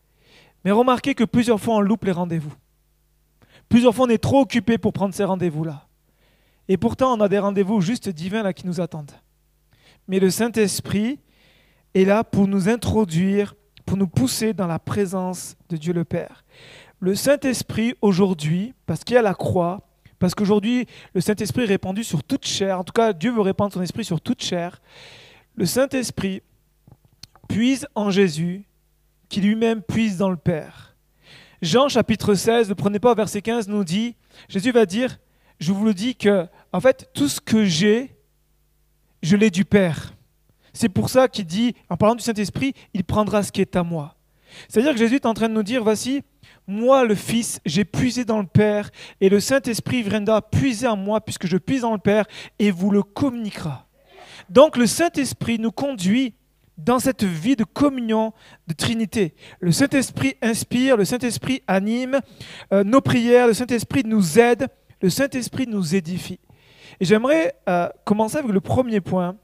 Mais 0.65 0.71
remarquez 0.71 1.15
que 1.15 1.25
plusieurs 1.25 1.61
fois, 1.61 1.77
on 1.77 1.81
loupe 1.81 2.05
les 2.05 2.12
rendez-vous. 2.12 2.53
Plusieurs 3.69 3.95
fois, 3.95 4.06
on 4.06 4.11
est 4.11 4.23
trop 4.23 4.41
occupé 4.41 4.79
pour 4.79 4.93
prendre 4.93 5.15
ces 5.15 5.25
rendez-vous-là. 5.25 5.87
Et 6.69 6.77
pourtant, 6.77 7.17
on 7.17 7.21
a 7.21 7.29
des 7.29 7.39
rendez-vous 7.39 7.81
juste 7.81 8.09
divins 8.09 8.43
là 8.43 8.53
qui 8.53 8.67
nous 8.67 8.81
attendent. 8.81 9.12
Mais 10.06 10.21
le 10.21 10.31
Saint-Esprit, 10.31 11.21
est 11.94 12.05
là 12.05 12.25
pour 12.25 12.49
nous 12.49 12.69
introduire, 12.69 13.55
pour 13.87 13.96
nous 13.96 14.08
pousser 14.08 14.52
dans 14.52 14.67
la 14.67 14.79
présence 14.79 15.56
de 15.69 15.76
Dieu 15.76 15.93
le 15.93 16.05
Père. 16.05 16.44
Le 17.00 17.14
Saint-Esprit 17.14 17.94
aujourd'hui, 18.02 18.75
parce 18.87 19.05
qu'il 19.05 19.14
y 19.14 19.19
a 19.19 19.23
la 19.23 19.35
croix, 19.35 19.88
parce 20.19 20.35
qu'aujourd'hui 20.35 20.87
le 21.14 21.20
Saint-Esprit 21.20 21.62
est 21.62 21.67
répandu 21.67 22.05
sur 22.05 22.25
toute 22.25 22.46
chair, 22.46 22.81
en 22.81 22.85
tout 22.85 22.93
cas 22.93 23.12
Dieu 23.12 23.32
veut 23.32 23.40
répandre 23.40 23.73
son 23.73 23.82
esprit 23.82 24.05
sur 24.05 24.20
toute 24.20 24.43
chair, 24.43 24.81
le 25.55 25.64
Saint-Esprit 25.64 26.43
puise 27.49 27.87
en 27.94 28.11
Jésus, 28.11 28.64
qui 29.29 29.40
lui-même 29.40 29.82
puise 29.82 30.19
dans 30.19 30.31
le 30.31 30.37
Père. 30.37 30.96
Jean 31.61 31.88
chapitre 31.88 32.35
16, 32.35 32.69
ne 32.69 32.75
prenez 32.75 33.00
pas 33.00 33.14
verset 33.14 33.43
15, 33.43 33.69
nous 33.69 33.85
dit, 33.85 34.14
Jésus 34.49 34.70
va 34.70 34.87
dire, 34.87 35.19
je 35.58 35.73
vous 35.73 35.85
le 35.85 35.94
dis 35.94 36.14
que, 36.14 36.46
en 36.73 36.81
fait, 36.81 37.11
tout 37.14 37.29
ce 37.29 37.40
que 37.40 37.64
j'ai, 37.64 38.17
je 39.23 39.37
l'ai 39.37 39.50
du 39.50 39.64
Père. 39.64 40.12
C'est 40.78 40.88
pour 40.88 41.10
ça 41.10 41.26
qu'il 41.26 41.44
dit, 41.44 41.75
en 41.90 41.96
parlant 41.96 42.14
du 42.14 42.22
Saint-Esprit, 42.22 42.72
il 42.94 43.02
prendra 43.02 43.42
ce 43.42 43.50
qui 43.50 43.60
est 43.60 43.75
à 43.75 43.82
moi. 43.82 44.14
C'est-à-dire 44.69 44.92
que 44.92 44.98
Jésus 44.98 45.16
est 45.16 45.26
en 45.26 45.34
train 45.34 45.48
de 45.48 45.54
nous 45.54 45.64
dire, 45.64 45.82
voici, 45.82 46.22
moi 46.69 47.02
le 47.02 47.16
Fils, 47.16 47.58
j'ai 47.66 47.84
puisé 47.84 48.25
dans 48.25 48.38
le 48.38 48.46
Père, 48.46 48.92
et 49.20 49.28
le 49.28 49.40
Saint-Esprit 49.40 50.04
viendra 50.04 50.40
puiser 50.40 50.86
en 50.86 50.96
moi, 50.96 51.20
puisque 51.20 51.48
je 51.48 51.56
puise 51.56 51.80
dans 51.80 51.94
le 51.94 51.98
Père, 51.98 52.26
et 52.60 52.70
vous 52.70 52.92
le 52.92 53.02
communiquera. 53.02 53.88
Donc 54.50 54.76
le 54.76 54.86
Saint-Esprit 54.86 55.58
nous 55.58 55.72
conduit 55.72 56.34
dans 56.76 57.00
cette 57.00 57.25
vie 57.25 57.56
de 57.56 57.64
communion, 57.64 58.32
de 58.69 58.72
Trinité. 58.72 59.34
Le 59.58 59.72
Saint-Esprit 59.72 60.36
inspire, 60.42 60.97
le 60.97 61.04
Saint-Esprit 61.04 61.61
anime 61.66 62.20
euh, 62.73 62.85
nos 62.85 63.00
prières, 63.00 63.49
le 63.49 63.52
Saint-Esprit 63.54 64.04
nous 64.04 64.38
aide, 64.38 64.68
le 65.02 65.11
Saint-Esprit 65.11 65.66
nous 65.66 65.97
édifie. 65.97 66.38
Et 67.00 67.04
j'aimerais 67.04 67.56
euh, 67.68 67.88
commencer 68.04 68.37
avec 68.37 68.52
le 68.52 68.61
premier 68.61 69.00
point, 69.00 69.35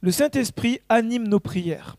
le 0.00 0.10
Saint-Esprit 0.10 0.80
anime 0.88 1.26
nos 1.28 1.40
prières. 1.40 1.96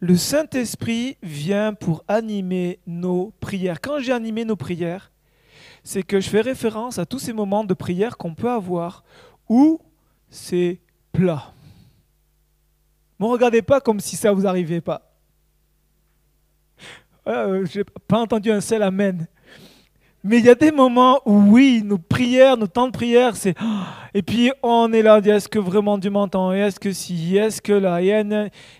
Le 0.00 0.16
Saint-Esprit 0.16 1.16
vient 1.22 1.72
pour 1.72 2.04
animer 2.08 2.80
nos 2.86 3.32
prières. 3.40 3.80
Quand 3.80 3.98
j'ai 3.98 4.12
animé 4.12 4.44
nos 4.44 4.56
prières, 4.56 5.10
c'est 5.82 6.02
que 6.02 6.20
je 6.20 6.28
fais 6.28 6.40
référence 6.40 6.98
à 6.98 7.06
tous 7.06 7.18
ces 7.18 7.32
moments 7.32 7.64
de 7.64 7.74
prière 7.74 8.16
qu'on 8.16 8.34
peut 8.34 8.50
avoir 8.50 9.04
où 9.48 9.80
c'est 10.28 10.80
plat. 11.12 11.52
Ne 13.18 13.26
me 13.26 13.30
regardez 13.30 13.62
pas 13.62 13.80
comme 13.80 14.00
si 14.00 14.16
ça 14.16 14.30
ne 14.30 14.34
vous 14.34 14.46
arrivait 14.46 14.80
pas. 14.80 15.14
Euh, 17.26 17.64
je 17.64 17.78
n'ai 17.78 17.84
pas 17.84 18.18
entendu 18.20 18.50
un 18.50 18.60
seul 18.60 18.82
Amen. 18.82 19.26
Mais 20.26 20.38
il 20.38 20.44
y 20.44 20.50
a 20.50 20.56
des 20.56 20.72
moments 20.72 21.20
où 21.24 21.52
oui, 21.52 21.82
nos 21.84 21.98
prières, 21.98 22.56
nos 22.56 22.66
temps 22.66 22.88
de 22.88 22.92
prière, 22.92 23.36
c'est... 23.36 23.54
Et 24.12 24.22
puis 24.22 24.50
on 24.60 24.92
est 24.92 25.02
là, 25.02 25.18
est-ce 25.18 25.48
que 25.48 25.60
vraiment 25.60 25.98
Dieu 25.98 26.10
m'entend? 26.10 26.52
Est-ce 26.52 26.80
que 26.80 26.90
si? 26.90 27.36
Est-ce 27.36 27.62
que 27.62 27.72
là? 27.72 28.00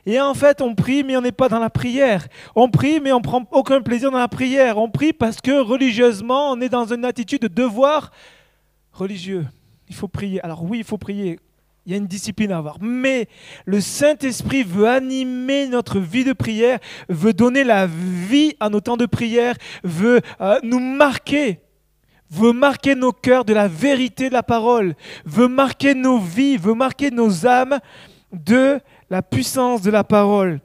Et 0.07 0.21
en 0.21 0.35
fait, 0.35 0.61
on 0.61 0.75
prie, 0.75 1.05
mais 1.05 1.17
on 1.17 1.21
n'est 1.21 1.31
pas 1.31 1.49
dans 1.49 1.61
la 1.61 1.71
prière. 1.71 2.27
On 2.57 2.69
prie, 2.69 2.99
mais 3.01 3.13
on 3.13 3.21
prend 3.21 3.45
aucun 3.53 3.81
plaisir 3.81 4.11
dans 4.11 4.19
la 4.19 4.27
prière. 4.27 4.77
On 4.79 4.91
prie 4.91 5.13
parce 5.13 5.41
que 5.41 5.61
religieusement, 5.61 6.51
on 6.51 6.61
est 6.61 6.69
dans 6.69 6.93
une 6.93 7.05
attitude 7.05 7.43
de 7.43 7.49
devoir 7.49 8.11
religieux. 8.93 9.47
Il 9.89 9.95
faut 9.95 10.09
prier. 10.09 10.43
Alors 10.43 10.65
oui, 10.65 10.79
il 10.79 10.85
faut 10.85 10.99
prier. 10.99 11.39
Il 11.87 11.93
y 11.93 11.95
a 11.95 11.99
une 11.99 12.09
discipline 12.09 12.51
à 12.51 12.59
avoir. 12.59 12.79
Mais 12.81 13.29
le 13.65 13.81
Saint-Esprit 13.81 14.65
veut 14.65 14.89
animer 14.89 15.69
notre 15.69 16.01
vie 16.01 16.25
de 16.25 16.33
prière, 16.33 16.81
veut 17.09 17.33
donner 17.33 17.63
la 17.63 17.87
vie 17.87 18.57
à 18.59 18.69
nos 18.69 18.81
temps 18.81 18.97
de 18.97 19.07
prière, 19.07 19.55
veut 19.85 20.21
euh, 20.41 20.59
nous 20.65 20.81
marquer, 20.81 21.61
veut 22.29 22.53
marquer 22.53 22.97
nos 22.97 23.13
cœurs 23.13 23.45
de 23.45 23.55
la 23.55 23.69
vérité 23.69 24.29
de 24.29 24.35
la 24.35 24.43
parole, 24.43 24.97
veut 25.25 25.47
marquer 25.47 25.95
nos 25.95 26.19
vies, 26.19 26.57
veut 26.57 26.75
marquer 26.75 27.13
nos 27.13 27.47
âmes 27.47 27.79
de 28.33 28.81
la 29.09 29.23
puissance 29.23 29.81
de 29.81 29.93
la 29.93 30.03
parole. 30.03 30.61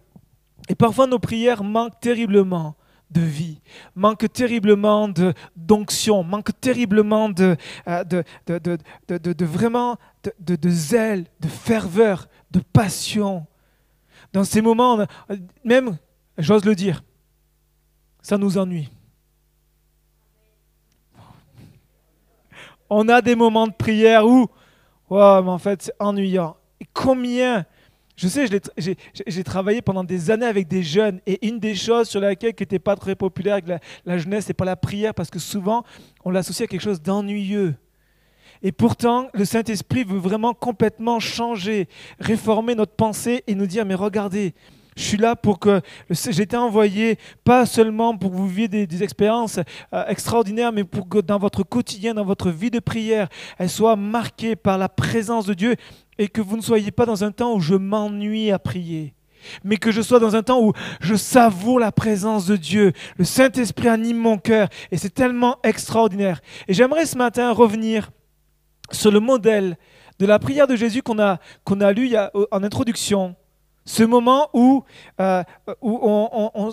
Et 0.69 0.75
parfois 0.75 1.05
nos 1.05 1.19
prières 1.19 1.63
manquent 1.63 1.99
terriblement 1.99 2.75
de 3.11 3.21
vie, 3.21 3.61
manque 3.95 4.31
terriblement 4.31 5.09
d'onction, 5.55 6.23
manque 6.23 6.49
terriblement 6.59 7.29
de, 7.29 7.57
euh, 7.87 8.03
de, 8.03 8.23
de, 8.47 8.77
de, 9.07 9.33
de 9.33 9.45
vraiment 9.45 9.97
de, 10.39 10.69
zèle, 10.69 11.25
de 11.39 11.47
ferveur, 11.47 12.27
de 12.51 12.59
passion. 12.59 13.45
Dans 14.33 14.43
ces 14.43 14.61
moments, 14.61 15.05
même, 15.63 15.97
j'ose 16.37 16.63
le 16.63 16.73
dire, 16.73 17.03
ça 18.21 18.37
nous 18.37 18.57
ennuie. 18.57 18.89
On 22.89 23.07
a 23.09 23.21
des 23.21 23.35
moments 23.35 23.67
de 23.67 23.73
prière 23.73 24.25
où, 24.27 24.47
oh, 25.09 25.41
mais 25.43 25.49
en 25.49 25.57
fait, 25.57 25.81
c'est 25.81 25.95
ennuyant. 25.99 26.57
Et 26.79 26.85
combien 26.93 27.65
je 28.21 28.27
sais, 28.27 28.45
j'ai 29.25 29.43
travaillé 29.43 29.81
pendant 29.81 30.03
des 30.03 30.29
années 30.29 30.45
avec 30.45 30.67
des 30.67 30.83
jeunes 30.83 31.19
et 31.25 31.47
une 31.47 31.57
des 31.57 31.73
choses 31.73 32.07
sur 32.07 32.19
laquelle 32.19 32.53
qui 32.53 32.61
n'était 32.61 32.77
pas 32.77 32.95
très 32.95 33.15
populaire 33.15 33.53
avec 33.53 33.67
la, 33.67 33.79
la 34.05 34.19
jeunesse, 34.19 34.45
c'est 34.45 34.53
pas 34.53 34.65
la 34.65 34.75
prière 34.75 35.15
parce 35.15 35.31
que 35.31 35.39
souvent 35.39 35.83
on 36.23 36.29
l'associe 36.29 36.67
à 36.67 36.69
quelque 36.69 36.81
chose 36.81 37.01
d'ennuyeux. 37.01 37.73
Et 38.61 38.71
pourtant, 38.71 39.27
le 39.33 39.43
Saint-Esprit 39.43 40.03
veut 40.03 40.19
vraiment 40.19 40.53
complètement 40.53 41.19
changer, 41.19 41.87
réformer 42.19 42.75
notre 42.75 42.93
pensée 42.93 43.43
et 43.47 43.55
nous 43.55 43.65
dire, 43.65 43.85
mais 43.85 43.95
regardez, 43.95 44.53
je 44.98 45.03
suis 45.03 45.17
là 45.17 45.36
pour 45.36 45.60
que 45.60 45.81
j'étais 46.10 46.57
envoyé 46.57 47.17
pas 47.43 47.65
seulement 47.65 48.17
pour 48.17 48.31
que 48.31 48.36
vous 48.36 48.48
viviez 48.48 48.67
des, 48.67 49.03
expériences 49.03 49.60
euh, 49.93 50.05
extraordinaires, 50.07 50.74
mais 50.74 50.83
pour 50.83 51.07
que 51.07 51.19
dans 51.19 51.39
votre 51.39 51.63
quotidien, 51.63 52.13
dans 52.13 52.25
votre 52.25 52.50
vie 52.50 52.71
de 52.71 52.79
prière, 52.79 53.29
elle 53.57 53.69
soit 53.69 53.95
marquée 53.95 54.55
par 54.55 54.77
la 54.77 54.89
présence 54.89 55.45
de 55.45 55.53
Dieu 55.53 55.75
et 56.17 56.27
que 56.27 56.41
vous 56.41 56.57
ne 56.57 56.62
soyez 56.62 56.91
pas 56.91 57.05
dans 57.05 57.24
un 57.24 57.31
temps 57.31 57.55
où 57.55 57.62
je 57.62 57.75
m'ennuie 57.75 58.51
à 58.51 58.60
prier, 58.60 59.13
mais 59.63 59.77
que 59.77 59.91
je 59.91 60.01
sois 60.01 60.19
dans 60.19 60.36
un 60.36 60.43
temps 60.43 60.62
où 60.62 60.74
je 61.00 61.15
savoure 61.15 61.79
la 61.79 61.93
présence 61.93 62.45
de 62.45 62.57
Dieu. 62.57 62.91
Le 63.17 63.24
Saint-Esprit 63.24 63.88
anime 63.88 64.17
mon 64.17 64.38
cœur 64.38 64.67
et 64.91 64.98
c'est 64.98 65.13
tellement 65.13 65.57
extraordinaire. 65.63 66.41
Et 66.67 66.74
j'aimerais 66.74 67.05
ce 67.05 67.17
matin 67.17 67.51
revenir 67.53 68.12
sur 68.91 69.10
le 69.10 69.21
modèle 69.21 69.77
de 70.19 70.25
la 70.25 70.38
prière 70.38 70.67
de 70.67 70.75
Jésus 70.75 71.01
qu'on 71.01 71.17
a, 71.17 71.39
qu'on 71.63 71.79
a 71.79 71.93
lu 71.93 72.13
en 72.51 72.63
introduction. 72.63 73.36
Ce 73.85 74.03
moment 74.03 74.50
où, 74.53 74.83
euh, 75.19 75.43
on, 75.81 76.71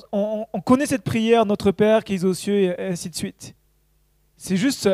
on, 0.52 0.60
connaît 0.60 0.86
cette 0.86 1.04
prière, 1.04 1.46
notre 1.46 1.70
Père 1.70 2.04
qui 2.04 2.14
est 2.14 2.24
aux 2.24 2.34
cieux, 2.34 2.58
et 2.58 2.78
ainsi 2.78 3.08
de 3.08 3.14
suite. 3.14 3.54
C'est 4.36 4.56
juste 4.56 4.88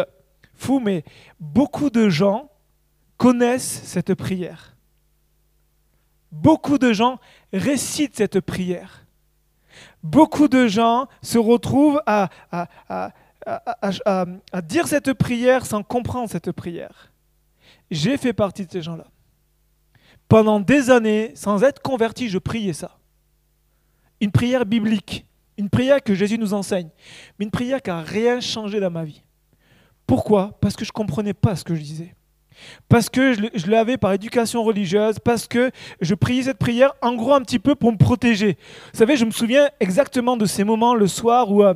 fou, 0.55 0.81
mais 0.81 1.05
beaucoup 1.41 1.91
de 1.91 2.09
gens 2.09 2.51
connaissent 3.17 3.83
cette 3.85 4.15
prière. 4.15 4.77
Beaucoup 6.31 6.79
de 6.79 6.93
gens 6.93 7.19
récitent 7.53 8.17
cette 8.17 8.41
prière. 8.41 9.07
Beaucoup 10.03 10.49
de 10.49 10.67
gens 10.67 11.07
se 11.23 11.39
retrouvent 11.39 12.03
à, 12.07 12.29
dire 14.63 14.87
cette 14.87 15.13
prière 15.15 15.65
sans 15.65 15.83
comprendre 15.83 16.29
cette 16.29 16.53
prière. 16.53 17.13
J'ai 17.91 18.17
fait 18.17 18.33
partie 18.33 18.67
de 18.67 18.73
ces 18.73 18.83
gens-là. 18.83 19.07
Pendant 20.35 20.59
des 20.59 20.91
années, 20.91 21.31
sans 21.37 21.63
être 21.63 21.81
converti, 21.81 22.29
je 22.29 22.39
priais 22.39 22.73
ça. 22.73 22.99
Une 24.21 24.33
prière 24.33 24.67
biblique, 24.67 25.25
une 25.57 25.71
prière 25.71 26.03
que 26.03 26.13
Jésus 26.13 26.39
nous 26.39 26.55
enseigne, 26.55 26.89
mais 27.39 27.45
une 27.45 27.53
prière 27.53 27.81
qui 27.81 27.91
n'a 27.91 28.01
rien 28.01 28.41
changé 28.41 28.81
dans 28.81 28.91
ma 28.91 29.05
vie. 29.05 29.23
Pourquoi? 30.09 30.59
Parce 30.61 30.75
que 30.75 30.85
je 30.85 30.89
ne 30.91 30.95
comprenais 30.95 31.35
pas 31.35 31.55
ce 31.55 31.63
que 31.63 31.77
je 31.77 31.81
disais 31.83 32.17
parce 32.89 33.09
que 33.09 33.35
je, 33.35 33.71
l'avais 33.71 33.97
par 33.97 34.13
éducation 34.13 34.65
religieuse, 34.65 35.21
parce 35.21 35.47
que 35.47 35.71
je 36.01 36.15
priais 36.15 36.45
cette 36.45 36.59
prière 36.59 36.95
en 37.01 37.15
gros 37.15 37.35
un 37.35 37.41
petit 37.41 37.61
peu 37.61 37.77
pour 37.77 37.93
me 37.93 37.97
protéger. 37.97 38.57
Vous 38.93 38.99
savez, 38.99 39.17
je 39.17 39.25
me 39.25 39.31
souviens 39.31 39.69
exactement 39.79 40.37
de 40.37 40.47
ces 40.47 40.65
moments 40.65 40.95
le 40.95 41.07
soir 41.07 41.51
où 41.51 41.63
euh, 41.63 41.75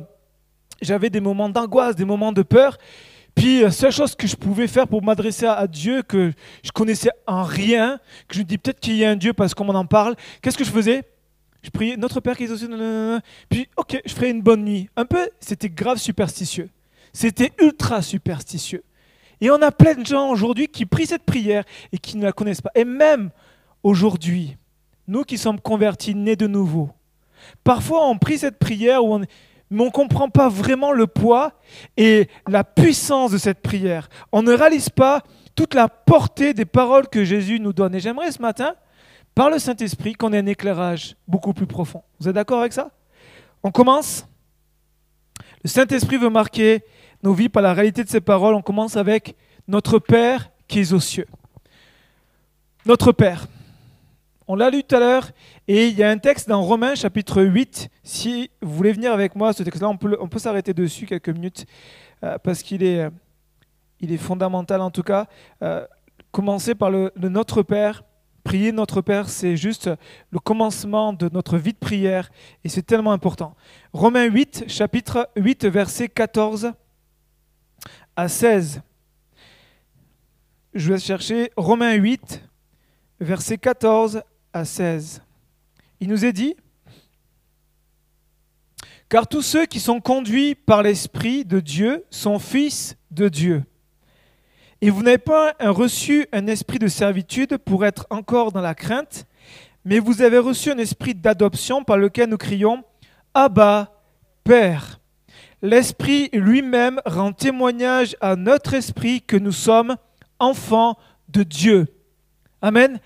j'avais 0.81 1.09
des 1.09 1.21
moments 1.21 1.49
d'angoisse, 1.49 1.95
des 1.95 2.05
moments 2.05 2.33
de 2.33 2.41
peur. 2.41 2.77
Puis, 3.39 3.61
la 3.61 3.67
euh, 3.67 3.71
seule 3.71 3.93
chose 3.93 4.15
que 4.15 4.27
je 4.27 4.35
pouvais 4.35 4.67
faire 4.67 4.85
pour 4.85 5.01
m'adresser 5.01 5.45
à, 5.45 5.65
Dieu, 5.65 6.01
que 6.01 6.33
je 6.61 6.71
connaissais 6.71 7.09
en 7.25 7.43
rien, 7.43 7.97
que 8.27 8.35
je 8.35 8.39
me 8.39 8.43
dis 8.43 8.57
peut-être 8.57 8.81
qu'il 8.81 8.97
y 8.97 9.05
a 9.05 9.11
un 9.11 9.15
Dieu 9.15 9.31
parce 9.31 9.53
qu'on 9.53 9.63
m'en 9.63 9.85
parle, 9.85 10.15
qu'est-ce 10.41 10.57
que 10.57 10.65
je 10.65 10.69
faisais? 10.69 11.03
Je 11.61 11.69
priais 11.69 11.95
Notre 11.95 12.19
Père 12.19 12.35
qui 12.35 12.43
est 12.43 12.51
au 12.51 13.19
Puis, 13.49 13.69
ok, 13.77 14.01
je 14.05 14.13
ferais 14.13 14.29
une 14.29 14.41
bonne 14.41 14.65
nuit. 14.65 14.89
Un 14.97 15.05
peu, 15.05 15.29
c'était 15.39 15.69
grave 15.69 15.99
superstitieux. 15.99 16.69
C'était 17.13 17.53
ultra 17.61 18.01
superstitieux. 18.01 18.83
Et 19.39 19.49
on 19.49 19.61
a 19.61 19.71
plein 19.71 19.93
de 19.93 20.05
gens 20.05 20.29
aujourd'hui 20.29 20.67
qui 20.67 20.85
prient 20.85 21.07
cette 21.07 21.23
prière 21.23 21.63
et 21.93 21.97
qui 21.97 22.17
ne 22.17 22.23
la 22.23 22.33
connaissent 22.33 22.59
pas. 22.59 22.71
Et 22.75 22.83
même 22.83 23.29
aujourd'hui, 23.83 24.57
nous 25.07 25.23
qui 25.23 25.37
sommes 25.37 25.61
convertis, 25.61 26.13
nés 26.13 26.35
de 26.35 26.47
nouveau, 26.47 26.89
parfois 27.63 28.05
on 28.05 28.17
prie 28.17 28.37
cette 28.37 28.59
prière 28.59 29.05
où 29.05 29.15
on, 29.15 29.21
mais 29.69 29.81
on 29.81 29.85
ne 29.85 29.91
comprend 29.91 30.29
pas 30.29 30.49
vraiment 30.49 30.91
le 30.91 31.07
poids 31.07 31.53
et 31.97 32.27
la 32.47 32.63
puissance 32.63 33.31
de 33.31 33.37
cette 33.37 33.61
prière. 33.61 34.09
On 34.31 34.41
ne 34.41 34.51
réalise 34.51 34.89
pas 34.89 35.21
toute 35.55 35.73
la 35.73 35.87
portée 35.87 36.53
des 36.53 36.65
paroles 36.65 37.07
que 37.07 37.23
Jésus 37.23 37.59
nous 37.59 37.73
donne. 37.73 37.93
Et 37.93 37.99
j'aimerais 37.99 38.31
ce 38.31 38.41
matin, 38.41 38.75
par 39.35 39.49
le 39.49 39.59
Saint-Esprit, 39.59 40.13
qu'on 40.13 40.33
ait 40.33 40.39
un 40.39 40.45
éclairage 40.45 41.15
beaucoup 41.27 41.53
plus 41.53 41.67
profond. 41.67 42.01
Vous 42.19 42.27
êtes 42.27 42.35
d'accord 42.35 42.61
avec 42.61 42.73
ça? 42.73 42.91
On 43.61 43.71
commence? 43.71 44.25
Le 45.63 45.69
Saint-Esprit 45.69 46.17
veut 46.17 46.29
marquer 46.29 46.83
nos 47.21 47.33
vies 47.33 47.49
par 47.49 47.61
la 47.61 47.73
réalité 47.73 48.03
de 48.03 48.09
ces 48.09 48.21
paroles. 48.21 48.55
On 48.55 48.61
commence 48.61 48.95
avec 48.95 49.35
notre 49.67 49.99
Père 49.99 50.49
qui 50.67 50.79
est 50.79 50.93
aux 50.93 50.99
cieux. 50.99 51.27
Notre 52.85 53.11
Père. 53.11 53.47
On 54.47 54.55
l'a 54.55 54.69
lu 54.69 54.83
tout 54.83 54.95
à 54.95 54.99
l'heure 54.99 55.29
et 55.71 55.87
il 55.87 55.99
y 55.99 56.01
a 56.01 56.09
un 56.09 56.17
texte 56.17 56.49
dans 56.49 56.63
Romains 56.63 56.95
chapitre 56.95 57.43
8. 57.43 57.89
Si 58.01 58.49
vous 58.59 58.73
voulez 58.73 58.91
venir 58.91 59.13
avec 59.13 59.35
moi, 59.35 59.53
ce 59.53 59.61
texte-là, 59.61 59.87
on 59.87 59.97
peut, 59.97 60.39
s'arrêter 60.39 60.73
dessus 60.73 61.05
quelques 61.05 61.29
minutes 61.29 61.67
euh, 62.23 62.39
parce 62.39 62.63
qu'il 62.63 62.81
est, 62.81 63.01
euh, 63.01 63.09
est 64.01 64.17
fondamental 64.17 64.81
en 64.81 64.89
tout 64.89 65.03
cas. 65.03 65.27
Euh, 65.61 65.85
commencer 66.31 66.73
par 66.73 66.89
le, 66.89 67.13
Notre 67.17 67.61
Père. 67.61 68.03
Prier 68.43 68.71
Notre 68.71 69.01
Père, 69.01 69.29
c'est 69.29 69.55
juste 69.55 69.91
le 70.31 70.39
commencement 70.39 71.13
de 71.13 71.29
notre 71.31 71.59
vie 71.59 71.73
de 71.73 71.77
prière 71.77 72.31
et 72.63 72.69
c'est 72.69 72.81
tellement 72.81 73.11
important. 73.11 73.55
Romains 73.93 74.25
8, 74.25 74.63
chapitre 74.67 75.29
8, 75.35 75.65
verset 75.65 76.07
14 76.07 76.71
à 78.15 78.27
16. 78.27 78.81
Je 80.73 80.93
vais 80.93 80.99
chercher 80.99 81.51
Romains 81.55 81.93
8, 81.93 82.41
versets 83.19 83.59
14 83.59 84.23
à 84.51 84.65
16. 84.65 85.21
Il 85.99 86.07
nous 86.07 86.25
est 86.25 86.33
dit, 86.33 86.55
car 89.09 89.27
tous 89.27 89.41
ceux 89.41 89.65
qui 89.65 89.79
sont 89.79 89.99
conduits 89.99 90.55
par 90.55 90.83
l'Esprit 90.83 91.43
de 91.43 91.59
Dieu 91.59 92.05
sont 92.09 92.39
fils 92.39 92.95
de 93.11 93.27
Dieu. 93.27 93.63
Et 94.81 94.91
vous 94.91 95.03
n'avez 95.03 95.17
pas 95.17 95.55
reçu 95.59 96.27
un 96.31 96.47
esprit 96.47 96.79
de 96.79 96.87
servitude 96.87 97.57
pour 97.57 97.85
être 97.85 98.07
encore 98.11 98.51
dans 98.51 98.61
la 98.61 98.75
crainte, 98.75 99.25
mais 99.83 99.99
vous 99.99 100.21
avez 100.21 100.37
reçu 100.37 100.71
un 100.71 100.77
esprit 100.77 101.15
d'adoption 101.15 101.83
par 101.83 101.97
lequel 101.97 102.29
nous 102.29 102.37
crions 102.37 102.83
Abba, 103.33 103.91
Père. 104.43 104.99
L'Esprit 105.61 106.29
lui-même 106.31 107.01
rend 107.05 107.33
témoignage 107.33 108.15
à 108.21 108.35
notre 108.35 108.73
esprit 108.73 109.21
que 109.21 109.35
nous 109.35 109.51
sommes 109.51 109.97
enfants 110.39 110.97
de 111.27 111.43
Dieu. 111.43 111.87
Amen. 112.61 112.99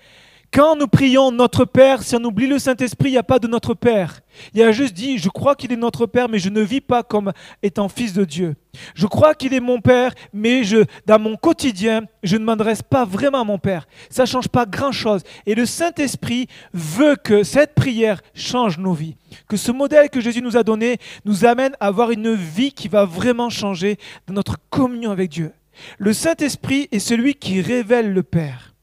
Quand 0.54 0.76
nous 0.76 0.86
prions 0.86 1.32
notre 1.32 1.64
Père, 1.64 2.04
si 2.04 2.14
on 2.14 2.22
oublie 2.22 2.46
le 2.46 2.60
Saint-Esprit, 2.60 3.08
il 3.08 3.12
n'y 3.14 3.18
a 3.18 3.24
pas 3.24 3.40
de 3.40 3.48
notre 3.48 3.74
Père. 3.74 4.20
Il 4.54 4.62
a 4.62 4.70
juste 4.70 4.94
dit, 4.94 5.18
je 5.18 5.28
crois 5.28 5.56
qu'il 5.56 5.72
est 5.72 5.76
notre 5.76 6.06
Père, 6.06 6.28
mais 6.28 6.38
je 6.38 6.48
ne 6.48 6.60
vis 6.60 6.80
pas 6.80 7.02
comme 7.02 7.32
étant 7.64 7.88
fils 7.88 8.12
de 8.12 8.24
Dieu. 8.24 8.54
Je 8.94 9.08
crois 9.08 9.34
qu'il 9.34 9.52
est 9.52 9.58
mon 9.58 9.80
Père, 9.80 10.14
mais 10.32 10.62
je, 10.62 10.84
dans 11.06 11.18
mon 11.18 11.34
quotidien, 11.34 12.02
je 12.22 12.36
ne 12.36 12.44
m'adresse 12.44 12.82
pas 12.82 13.04
vraiment 13.04 13.40
à 13.40 13.44
mon 13.44 13.58
Père. 13.58 13.88
Ça 14.10 14.22
ne 14.22 14.28
change 14.28 14.46
pas 14.46 14.64
grand-chose. 14.64 15.22
Et 15.44 15.56
le 15.56 15.66
Saint-Esprit 15.66 16.46
veut 16.72 17.16
que 17.16 17.42
cette 17.42 17.74
prière 17.74 18.20
change 18.32 18.78
nos 18.78 18.92
vies. 18.92 19.16
Que 19.48 19.56
ce 19.56 19.72
modèle 19.72 20.08
que 20.08 20.20
Jésus 20.20 20.40
nous 20.40 20.56
a 20.56 20.62
donné 20.62 20.98
nous 21.24 21.44
amène 21.44 21.74
à 21.80 21.88
avoir 21.88 22.12
une 22.12 22.32
vie 22.32 22.70
qui 22.70 22.86
va 22.86 23.04
vraiment 23.04 23.50
changer 23.50 23.96
dans 24.28 24.34
notre 24.34 24.58
communion 24.70 25.10
avec 25.10 25.30
Dieu. 25.30 25.50
Le 25.98 26.12
Saint-Esprit 26.12 26.86
est 26.92 27.00
celui 27.00 27.34
qui 27.34 27.60
révèle 27.60 28.12
le 28.12 28.22
Père. 28.22 28.73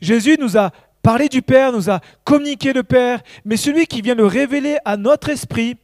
Jésus 0.00 0.36
nous 0.38 0.56
a 0.56 0.70
parlé 1.02 1.28
du 1.28 1.42
Père, 1.42 1.72
nous 1.72 1.90
a 1.90 2.00
communiqué 2.24 2.72
le 2.72 2.82
Père, 2.82 3.22
mais 3.44 3.56
celui 3.56 3.86
qui 3.86 4.02
vient 4.02 4.14
le 4.14 4.26
révéler 4.26 4.78
à 4.84 4.96
notre 4.96 5.30
esprit, 5.30 5.76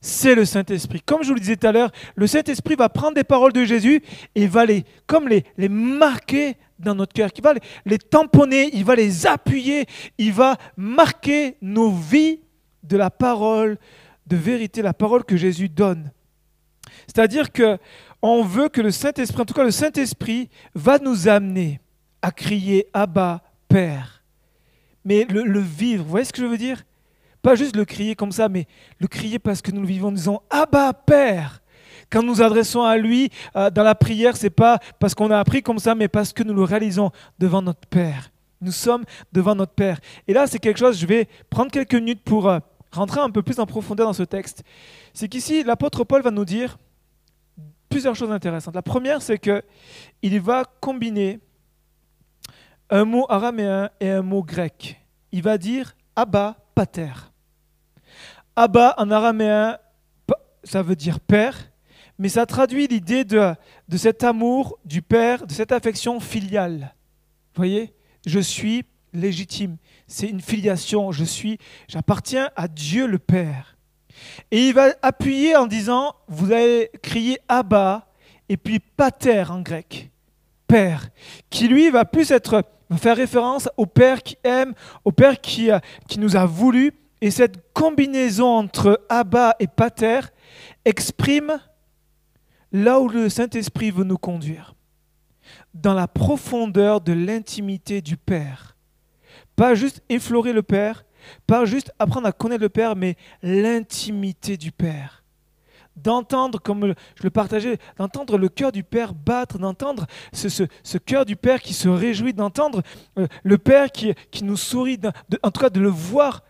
c'est 0.00 0.34
le 0.34 0.44
Saint-Esprit. 0.44 1.00
Comme 1.00 1.22
je 1.22 1.28
vous 1.28 1.34
le 1.34 1.40
disais 1.40 1.56
tout 1.56 1.66
à 1.66 1.72
l'heure, 1.72 1.90
le 2.14 2.26
Saint-Esprit 2.26 2.74
va 2.74 2.88
prendre 2.88 3.14
des 3.14 3.24
paroles 3.24 3.52
de 3.52 3.64
Jésus 3.64 4.02
et 4.34 4.46
va 4.46 4.66
les, 4.66 4.84
comme 5.06 5.28
les, 5.28 5.44
les 5.56 5.68
marquer 5.68 6.56
dans 6.78 6.94
notre 6.94 7.12
cœur, 7.12 7.30
il 7.34 7.42
va 7.42 7.54
les, 7.86 7.98
tamponner, 7.98 8.70
il 8.74 8.84
va 8.84 8.94
les 8.94 9.26
appuyer, 9.26 9.86
il 10.18 10.32
va 10.32 10.56
marquer 10.76 11.56
nos 11.62 11.90
vies 11.90 12.40
de 12.82 12.96
la 12.96 13.10
parole 13.10 13.78
de 14.26 14.36
vérité, 14.36 14.82
la 14.82 14.92
parole 14.92 15.24
que 15.24 15.36
Jésus 15.36 15.68
donne. 15.68 16.10
C'est-à-dire 17.06 17.52
que 17.52 17.78
on 18.20 18.42
veut 18.42 18.68
que 18.68 18.80
le 18.80 18.90
Saint-Esprit, 18.90 19.42
en 19.42 19.44
tout 19.44 19.54
cas 19.54 19.64
le 19.64 19.70
Saint-Esprit, 19.70 20.48
va 20.74 20.98
nous 20.98 21.28
amener 21.28 21.80
à 22.22 22.30
crier 22.30 22.86
Abba, 22.92 23.42
Père. 23.74 24.22
Mais 25.04 25.24
le, 25.24 25.58
vivre, 25.58 26.04
vous 26.04 26.10
voyez 26.10 26.24
ce 26.24 26.32
que 26.32 26.40
je 26.40 26.46
veux 26.46 26.56
dire? 26.56 26.84
Pas 27.42 27.56
juste 27.56 27.74
le 27.74 27.84
crier 27.84 28.14
comme 28.14 28.30
ça, 28.30 28.48
mais 28.48 28.68
le 29.00 29.08
crier 29.08 29.40
parce 29.40 29.62
que 29.62 29.72
nous 29.72 29.80
le 29.80 29.86
vivons 29.88 30.08
en 30.08 30.12
disant 30.12 30.42
Abba, 30.48 30.92
Père. 30.92 31.60
Quand 32.08 32.22
nous 32.22 32.40
adressons 32.40 32.84
à 32.84 32.96
lui 32.96 33.30
euh, 33.56 33.70
dans 33.70 33.82
la 33.82 33.96
prière, 33.96 34.36
c'est 34.36 34.48
pas 34.48 34.78
parce 35.00 35.16
qu'on 35.16 35.28
a 35.32 35.40
appris 35.40 35.60
comme 35.60 35.80
ça, 35.80 35.96
mais 35.96 36.06
parce 36.06 36.32
que 36.32 36.44
nous 36.44 36.54
le 36.54 36.62
réalisons 36.62 37.10
devant 37.40 37.62
notre 37.62 37.84
Père. 37.88 38.30
Nous 38.60 38.70
sommes 38.70 39.02
devant 39.32 39.56
notre 39.56 39.72
Père. 39.72 39.98
Et 40.28 40.34
là, 40.34 40.46
c'est 40.46 40.60
quelque 40.60 40.78
chose, 40.78 40.96
je 40.96 41.06
vais 41.06 41.26
prendre 41.50 41.72
quelques 41.72 41.96
minutes 41.96 42.22
pour 42.22 42.48
euh, 42.48 42.60
rentrer 42.92 43.22
un 43.22 43.30
peu 43.30 43.42
plus 43.42 43.58
en 43.58 43.66
profondeur 43.66 44.06
dans 44.06 44.12
ce 44.12 44.22
texte. 44.22 44.62
C'est 45.14 45.26
qu'ici, 45.26 45.64
l'apôtre 45.64 46.04
Paul 46.04 46.22
va 46.22 46.30
nous 46.30 46.44
dire 46.44 46.78
plusieurs 47.88 48.14
choses 48.14 48.30
intéressantes. 48.30 48.76
La 48.76 48.82
première, 48.82 49.20
c'est 49.20 49.38
qu'il 49.40 50.40
va 50.40 50.62
combiner 50.80 51.40
un 52.90 53.04
mot 53.04 53.26
araméen 53.28 53.90
et 54.00 54.10
un 54.10 54.22
mot 54.22 54.42
grec. 54.42 55.00
Il 55.32 55.42
va 55.42 55.58
dire 55.58 55.96
Abba 56.16 56.56
Pater. 56.74 57.12
Abba 58.56 58.94
en 58.98 59.10
araméen, 59.10 59.78
ça 60.62 60.82
veut 60.82 60.96
dire 60.96 61.20
père, 61.20 61.56
mais 62.18 62.28
ça 62.28 62.46
traduit 62.46 62.86
l'idée 62.86 63.24
de, 63.24 63.54
de 63.88 63.96
cet 63.96 64.22
amour 64.22 64.78
du 64.84 65.02
père, 65.02 65.46
de 65.46 65.52
cette 65.52 65.72
affection 65.72 66.20
filiale. 66.20 66.94
Vous 67.54 67.60
voyez 67.60 67.94
Je 68.26 68.38
suis 68.38 68.84
légitime. 69.12 69.76
C'est 70.06 70.28
une 70.28 70.40
filiation. 70.40 71.12
Je 71.12 71.24
suis, 71.24 71.58
j'appartiens 71.88 72.50
à 72.56 72.68
Dieu 72.68 73.06
le 73.06 73.18
Père. 73.18 73.76
Et 74.50 74.68
il 74.68 74.74
va 74.74 74.94
appuyer 75.02 75.56
en 75.56 75.66
disant, 75.66 76.14
vous 76.28 76.52
allez 76.52 76.90
crier 77.02 77.38
Abba 77.48 78.06
et 78.48 78.56
puis 78.56 78.78
Pater 78.78 79.44
en 79.50 79.60
grec, 79.60 80.10
Père, 80.66 81.08
qui 81.50 81.68
lui 81.68 81.90
va 81.90 82.04
plus 82.04 82.30
être 82.30 82.62
faire 82.96 83.16
référence 83.16 83.68
au 83.76 83.86
Père 83.86 84.22
qui 84.22 84.36
aime, 84.44 84.74
au 85.04 85.12
Père 85.12 85.40
qui, 85.40 85.70
qui 86.08 86.20
nous 86.20 86.36
a 86.36 86.46
voulu. 86.46 86.92
Et 87.20 87.30
cette 87.30 87.72
combinaison 87.72 88.46
entre 88.46 89.00
Abba 89.08 89.56
et 89.58 89.66
Pater 89.66 90.20
exprime 90.84 91.58
là 92.72 93.00
où 93.00 93.08
le 93.08 93.28
Saint-Esprit 93.28 93.90
veut 93.90 94.04
nous 94.04 94.18
conduire, 94.18 94.74
dans 95.72 95.94
la 95.94 96.08
profondeur 96.08 97.00
de 97.00 97.12
l'intimité 97.12 98.02
du 98.02 98.16
Père. 98.16 98.76
Pas 99.56 99.74
juste 99.74 100.02
effleurer 100.08 100.52
le 100.52 100.62
Père, 100.62 101.04
pas 101.46 101.64
juste 101.64 101.92
apprendre 101.98 102.26
à 102.26 102.32
connaître 102.32 102.62
le 102.62 102.68
Père, 102.68 102.96
mais 102.96 103.16
l'intimité 103.42 104.56
du 104.56 104.72
Père 104.72 105.23
d'entendre, 105.96 106.60
comme 106.60 106.94
je 107.16 107.22
le 107.22 107.30
partageais, 107.30 107.78
d'entendre 107.98 108.38
le 108.38 108.48
cœur 108.48 108.72
du 108.72 108.82
Père 108.82 109.14
battre, 109.14 109.58
d'entendre 109.58 110.06
ce, 110.32 110.48
ce, 110.48 110.98
cœur 110.98 111.24
du 111.24 111.36
Père 111.36 111.60
qui 111.60 111.72
se 111.72 111.88
réjouit, 111.88 112.34
d'entendre 112.34 112.82
euh, 113.18 113.26
le 113.42 113.58
Père 113.58 113.90
qui, 113.92 114.14
qui 114.30 114.44
nous 114.44 114.56
sourit, 114.56 114.98
en 115.42 115.50
tout 115.50 115.60
cas 115.60 115.70
de 115.70 115.80
le 115.80 115.88
voir 115.88 116.42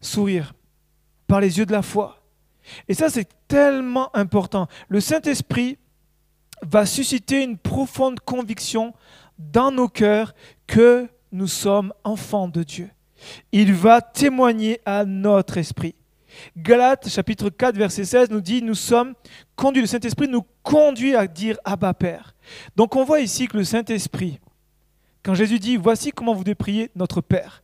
sourire 0.00 0.52
par 1.26 1.40
les 1.40 1.58
yeux 1.58 1.66
de 1.66 1.72
la 1.72 1.82
foi. 1.82 2.22
Et 2.88 2.94
ça, 2.94 3.08
c'est 3.08 3.28
tellement 3.48 4.14
important. 4.14 4.68
Le 4.88 5.00
Saint-Esprit 5.00 5.78
va 6.62 6.86
susciter 6.86 7.42
une 7.42 7.56
profonde 7.56 8.20
conviction 8.20 8.94
dans 9.38 9.70
nos 9.70 9.88
cœurs 9.88 10.34
que 10.66 11.08
nous 11.32 11.46
sommes 11.46 11.92
enfants 12.04 12.48
de 12.48 12.62
Dieu. 12.62 12.90
Il 13.52 13.72
va 13.74 14.00
témoigner 14.00 14.80
à 14.84 15.04
notre 15.04 15.58
esprit. 15.58 15.94
Galates 16.56 17.08
chapitre 17.08 17.50
4 17.50 17.76
verset 17.76 18.04
16 18.04 18.30
nous 18.30 18.40
dit 18.40 18.62
nous 18.62 18.74
sommes 18.74 19.14
conduits, 19.56 19.82
le 19.82 19.86
Saint-Esprit 19.86 20.28
nous 20.28 20.44
conduit 20.62 21.14
à 21.14 21.26
dire 21.26 21.58
Abba 21.64 21.94
Père. 21.94 22.34
Donc 22.76 22.96
on 22.96 23.04
voit 23.04 23.20
ici 23.20 23.48
que 23.48 23.56
le 23.56 23.64
Saint-Esprit, 23.64 24.38
quand 25.22 25.34
Jésus 25.34 25.58
dit 25.58 25.76
voici 25.76 26.10
comment 26.12 26.34
vous 26.34 26.44
devez 26.44 26.54
prier 26.54 26.90
notre 26.94 27.20
Père, 27.20 27.62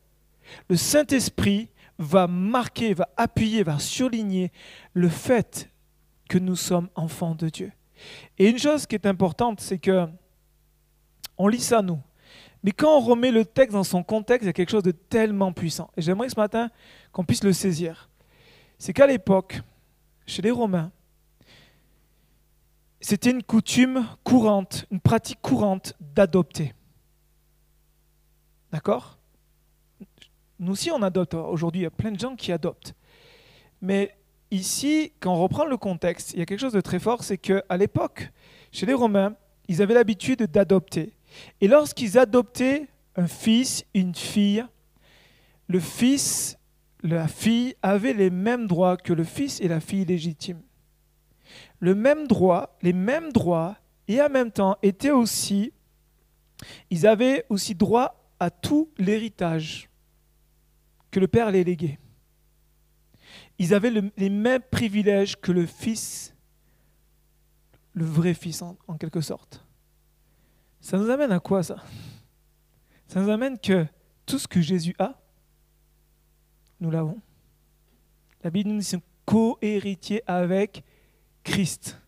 le 0.68 0.76
Saint-Esprit 0.76 1.71
va 1.99 2.26
marquer, 2.26 2.95
va 2.95 3.09
appuyer, 3.16 3.62
va 3.62 3.78
surligner 3.78 4.52
le 4.92 5.09
fait 5.09 5.71
que 6.28 6.38
nous 6.38 6.56
sommes 6.56 6.88
enfants 6.95 7.35
de 7.35 7.49
Dieu. 7.49 7.73
Et 8.38 8.49
une 8.49 8.59
chose 8.59 8.87
qui 8.87 8.95
est 8.95 9.06
importante, 9.06 9.61
c'est 9.61 9.78
que 9.78 10.06
on 11.38 11.49
lit 11.49 11.61
ça 11.61 11.83
nous. 11.83 12.00
Mais 12.62 12.73
quand 12.73 12.97
on 12.97 13.00
remet 13.00 13.30
le 13.30 13.45
texte 13.45 13.73
dans 13.73 13.85
son 13.85 14.02
contexte, 14.02 14.42
il 14.42 14.47
y 14.47 14.50
a 14.50 14.52
quelque 14.52 14.71
chose 14.71 14.83
de 14.83 14.90
tellement 14.90 15.52
puissant. 15.52 15.90
Et 15.97 16.02
j'aimerais 16.02 16.28
ce 16.28 16.38
matin 16.38 16.71
qu'on 17.12 17.25
puisse 17.25 17.45
le 17.45 17.52
saisir 17.52 18.09
c'est 18.78 18.92
qu'à 18.92 19.06
l'époque, 19.06 19.61
chez 20.26 20.42
les 20.42 20.50
Romains, 20.50 20.90
c'était 23.00 23.30
une 23.30 23.43
coutume 23.43 24.06
courante, 24.25 24.86
une 24.91 25.00
pratique 25.00 25.41
courante 25.41 25.95
d'adopter. 26.00 26.75
D'accord? 28.73 29.19
Nous 30.58 30.73
aussi, 30.73 30.91
on 30.91 31.02
adopte. 31.02 31.34
Aujourd'hui, 31.34 31.82
il 31.82 31.84
y 31.84 31.86
a 31.86 31.91
plein 31.91 32.10
de 32.10 32.19
gens 32.19 32.34
qui 32.34 32.50
adoptent. 32.50 32.95
Mais 33.80 34.17
ici, 34.50 35.12
quand 35.21 35.32
on 35.32 35.43
reprend 35.43 35.67
le 35.67 35.76
contexte, 35.76 36.32
il 36.32 36.39
y 36.39 36.43
a 36.43 36.47
quelque 36.47 36.60
chose 36.60 36.73
de 36.73 36.80
très 36.80 36.99
fort, 36.99 37.23
c'est 37.23 37.39
qu'à 37.39 37.76
l'époque, 37.76 38.30
chez 38.73 38.86
les 38.86 38.95
Romains, 38.95 39.36
ils 39.69 39.82
avaient 39.82 39.95
l'habitude 39.95 40.43
d'adopter. 40.43 41.12
Et 41.60 41.69
lorsqu'ils 41.69 42.19
adoptaient 42.19 42.89
un 43.17 43.26
fils, 43.26 43.84
une 43.95 44.15
fille, 44.15 44.65
le 45.69 45.80
fils 45.80 46.55
la 47.02 47.28
fille 47.28 47.75
avait 47.82 48.15
les 48.15 48.30
mêmes 48.30 48.67
droits 48.67 48.97
que 48.97 49.13
le 49.13 49.25
fils 49.25 49.61
et 49.61 49.69
la 49.69 49.80
fille 49.80 50.04
légitime. 50.04 50.63
Le 51.78 51.95
même 51.95 52.26
droit, 52.26 52.76
les 52.82 52.93
mêmes 52.93 53.32
droits, 53.32 53.76
et 54.09 54.21
en 54.21 54.28
même 54.28 54.50
temps 54.50 54.76
étaient 54.82 55.11
aussi, 55.11 55.73
ils 56.91 57.06
avaient 57.06 57.45
aussi 57.49 57.75
droit 57.75 58.30
à 58.39 58.50
tout 58.50 58.91
l'héritage 58.99 59.89
que 61.11 61.21
le 61.21 61.28
père 61.28 61.50
les 61.50 61.65
léguait. 61.65 61.99
Ils 63.59 63.75
avaient 63.75 63.93
les 64.17 64.30
mêmes 64.30 64.63
privilèges 64.71 65.41
que 65.41 65.52
le 65.52 65.67
fils, 65.67 66.35
le 67.95 68.04
vrai 68.04 68.35
fils 68.35 68.63
en, 68.63 68.76
en 68.87 68.97
quelque 68.97 69.21
sorte. 69.21 69.65
Ça 70.80 70.99
nous 70.99 71.11
amène 71.11 71.32
à 71.32 71.41
quoi 71.41 71.63
ça? 71.63 71.82
Ça 73.09 73.21
nous 73.21 73.30
amène 73.30 73.59
que 73.59 73.87
tout 74.25 74.39
ce 74.39 74.47
que 74.47 74.61
Jésus 74.61 74.95
a, 74.99 75.19
nous 76.80 76.91
l'avons. 76.91 77.19
La 78.43 78.50
Bible 78.50 78.71
nous 78.71 78.80
dit 78.80 78.91
que 78.93 79.02
co-héritiers 79.26 80.23
avec 80.26 80.84
Christ. 81.45 82.00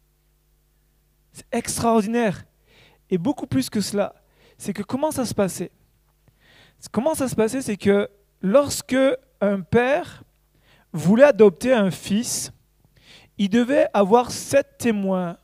C'est 1.33 1.47
extraordinaire. 1.53 2.45
Et 3.11 3.19
beaucoup 3.19 3.47
plus 3.47 3.69
que 3.69 3.81
cela, 3.81 4.15
c'est 4.57 4.73
que 4.73 4.83
comment 4.83 5.11
ça 5.11 5.27
se 5.27 5.35
passait? 5.35 5.71
Comment 6.93 7.15
ça 7.15 7.29
se 7.29 7.35
passait 7.35 7.61
C'est 7.61 7.77
que 7.77 8.09
lorsque 8.41 8.97
un 9.41 9.61
père 9.61 10.23
voulait 10.93 11.25
adopter 11.25 11.73
un 11.73 11.91
fils, 11.91 12.53
il 13.37 13.49
devait 13.51 13.89
avoir 13.93 14.31
sept 14.31 14.79
témoins 14.79 15.37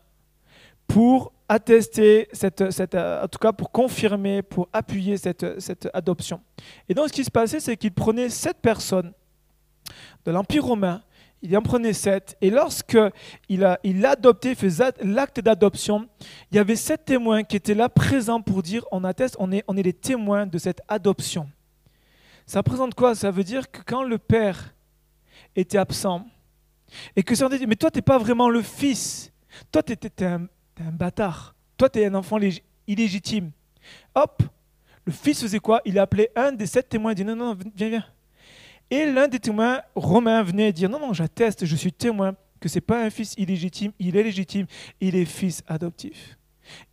pour 0.86 1.32
attester, 1.48 2.28
cette, 2.32 2.70
cette, 2.70 2.94
en 2.94 3.28
tout 3.28 3.38
cas 3.38 3.52
pour 3.52 3.70
confirmer, 3.70 4.42
pour 4.42 4.68
appuyer 4.72 5.16
cette, 5.16 5.60
cette 5.60 5.88
adoption. 5.92 6.40
Et 6.88 6.94
donc 6.94 7.08
ce 7.08 7.12
qui 7.12 7.24
se 7.24 7.30
passait, 7.30 7.60
c'est 7.60 7.76
qu'il 7.76 7.92
prenait 7.92 8.28
sept 8.28 8.58
personnes 8.60 9.12
de 10.24 10.30
l'Empire 10.30 10.64
romain, 10.64 11.02
il 11.42 11.54
en 11.58 11.62
prenait 11.62 11.92
sept, 11.92 12.36
et 12.40 12.48
lorsque 12.48 12.96
il 13.50 13.64
a, 13.64 13.78
il 13.84 14.04
adopté, 14.06 14.54
faisait 14.54 14.92
l'acte 15.02 15.40
d'adoption, 15.40 16.08
il 16.50 16.56
y 16.56 16.58
avait 16.58 16.76
sept 16.76 17.04
témoins 17.04 17.42
qui 17.42 17.56
étaient 17.56 17.74
là 17.74 17.90
présents 17.90 18.40
pour 18.40 18.62
dire 18.62 18.86
on 18.90 19.04
atteste, 19.04 19.36
on 19.38 19.52
est, 19.52 19.62
on 19.68 19.76
est 19.76 19.82
les 19.82 19.92
témoins 19.92 20.46
de 20.46 20.56
cette 20.56 20.80
adoption. 20.88 21.50
Ça 22.46 22.60
représente 22.60 22.94
quoi? 22.94 23.14
Ça 23.14 23.30
veut 23.30 23.44
dire 23.44 23.70
que 23.70 23.80
quand 23.84 24.02
le 24.02 24.16
père 24.16 24.74
était 25.54 25.78
absent, 25.78 26.26
et 27.16 27.22
que 27.22 27.34
certains 27.34 27.58
dit, 27.58 27.66
mais 27.66 27.76
toi, 27.76 27.90
tu 27.90 27.98
n'es 27.98 28.02
pas 28.02 28.18
vraiment 28.18 28.48
le 28.48 28.62
fils, 28.62 29.32
toi, 29.70 29.82
tu 29.82 29.92
es, 29.92 30.24
un, 30.24 30.46
un 30.82 30.92
bâtard, 30.92 31.54
toi, 31.76 31.88
tu 31.88 32.00
es 32.00 32.06
un 32.06 32.14
enfant 32.14 32.38
illégitime. 32.86 33.50
Hop, 34.14 34.42
le 35.04 35.12
fils 35.12 35.40
faisait 35.40 35.58
quoi? 35.58 35.80
Il 35.84 35.98
appelait 35.98 36.30
un 36.34 36.52
des 36.52 36.66
sept 36.66 36.88
témoins, 36.88 37.12
il 37.12 37.16
dit, 37.16 37.24
non, 37.24 37.36
non, 37.36 37.58
viens, 37.76 37.88
viens, 37.88 38.04
et 38.90 39.06
l'un 39.06 39.28
des 39.28 39.40
témoins 39.40 39.82
romains 39.94 40.42
venait 40.42 40.72
dire, 40.72 40.88
non, 40.88 40.98
non, 40.98 41.12
j'atteste, 41.12 41.64
je 41.64 41.76
suis 41.76 41.92
témoin 41.92 42.34
que 42.60 42.68
ce 42.68 42.76
n'est 42.76 42.82
pas 42.82 43.04
un 43.04 43.10
fils 43.10 43.34
illégitime, 43.36 43.92
il 43.98 44.16
est 44.16 44.22
légitime, 44.22 44.66
il 45.00 45.16
est 45.16 45.24
fils 45.24 45.62
adoptif. 45.66 46.38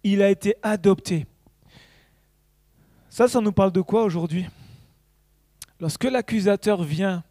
Il 0.03 0.21
a 0.21 0.29
été 0.29 0.55
adopté. 0.61 1.25
Ça, 3.09 3.27
ça 3.27 3.39
nous 3.39 3.51
parle 3.51 3.71
de 3.71 3.81
quoi 3.81 4.03
aujourd'hui? 4.03 4.45
Lorsque 5.79 6.03
l'accusateur 6.03 6.83
vient 6.83 7.23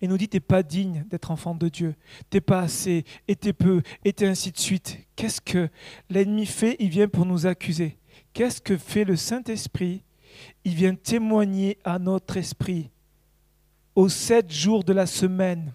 et 0.00 0.08
nous 0.08 0.18
dit 0.18 0.28
t'es 0.28 0.40
pas 0.40 0.62
digne 0.62 1.04
d'être 1.08 1.30
enfant 1.30 1.54
de 1.54 1.68
Dieu, 1.68 1.94
t'es 2.30 2.40
pas 2.40 2.60
assez, 2.60 3.04
et 3.28 3.36
t'es 3.36 3.52
peu, 3.52 3.82
et 4.04 4.12
t'es 4.12 4.26
ainsi 4.26 4.52
de 4.52 4.58
suite. 4.58 4.98
Qu'est-ce 5.16 5.40
que 5.40 5.68
l'ennemi 6.10 6.46
fait? 6.46 6.76
Il 6.78 6.88
vient 6.88 7.08
pour 7.08 7.26
nous 7.26 7.46
accuser. 7.46 7.98
Qu'est-ce 8.32 8.60
que 8.60 8.76
fait 8.76 9.04
le 9.04 9.16
Saint-Esprit? 9.16 10.02
Il 10.64 10.74
vient 10.74 10.94
témoigner 10.94 11.78
à 11.84 11.98
notre 11.98 12.36
esprit 12.36 12.90
aux 13.94 14.10
sept 14.10 14.52
jours 14.52 14.84
de 14.84 14.92
la 14.92 15.06
semaine, 15.06 15.72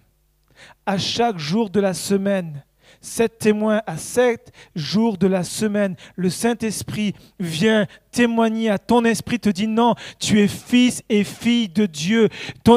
à 0.86 0.96
chaque 0.96 1.38
jour 1.38 1.68
de 1.68 1.80
la 1.80 1.92
semaine, 1.92 2.64
sept 3.02 3.38
témoins 3.38 3.82
à 3.86 3.98
sept 3.98 4.52
jours 4.74 5.18
de 5.18 5.26
la 5.26 5.44
semaine. 5.44 5.96
Le 6.16 6.30
Saint-Esprit 6.30 7.14
vient 7.38 7.86
témoigner 8.12 8.70
à 8.70 8.78
ton 8.78 9.04
esprit, 9.04 9.40
te 9.40 9.50
dit 9.50 9.66
non, 9.66 9.94
tu 10.18 10.40
es 10.40 10.48
fils 10.48 11.02
et 11.08 11.24
fille 11.24 11.68
de 11.68 11.86
Dieu. 11.86 12.28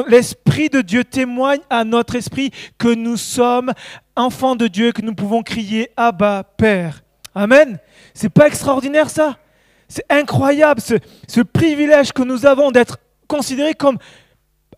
L'Esprit 0.08 0.68
de 0.68 0.82
Dieu 0.82 1.04
témoigne 1.04 1.60
à 1.70 1.84
notre 1.84 2.16
esprit 2.16 2.50
que 2.76 2.92
nous 2.92 3.16
sommes 3.16 3.72
enfants 4.16 4.56
de 4.56 4.66
Dieu, 4.66 4.92
que 4.92 5.02
nous 5.02 5.14
pouvons 5.14 5.42
crier 5.42 5.90
Abba, 5.96 6.42
Père. 6.56 7.02
Amen. 7.34 7.78
C'est 8.12 8.28
pas 8.28 8.48
extraordinaire 8.48 9.08
ça? 9.08 9.38
C'est 9.88 10.04
incroyable 10.10 10.80
ce, 10.80 10.94
ce 11.28 11.40
privilège 11.40 12.12
que 12.12 12.22
nous 12.22 12.44
avons 12.44 12.72
d'être 12.72 12.98
considérés 13.28 13.74
comme 13.74 13.98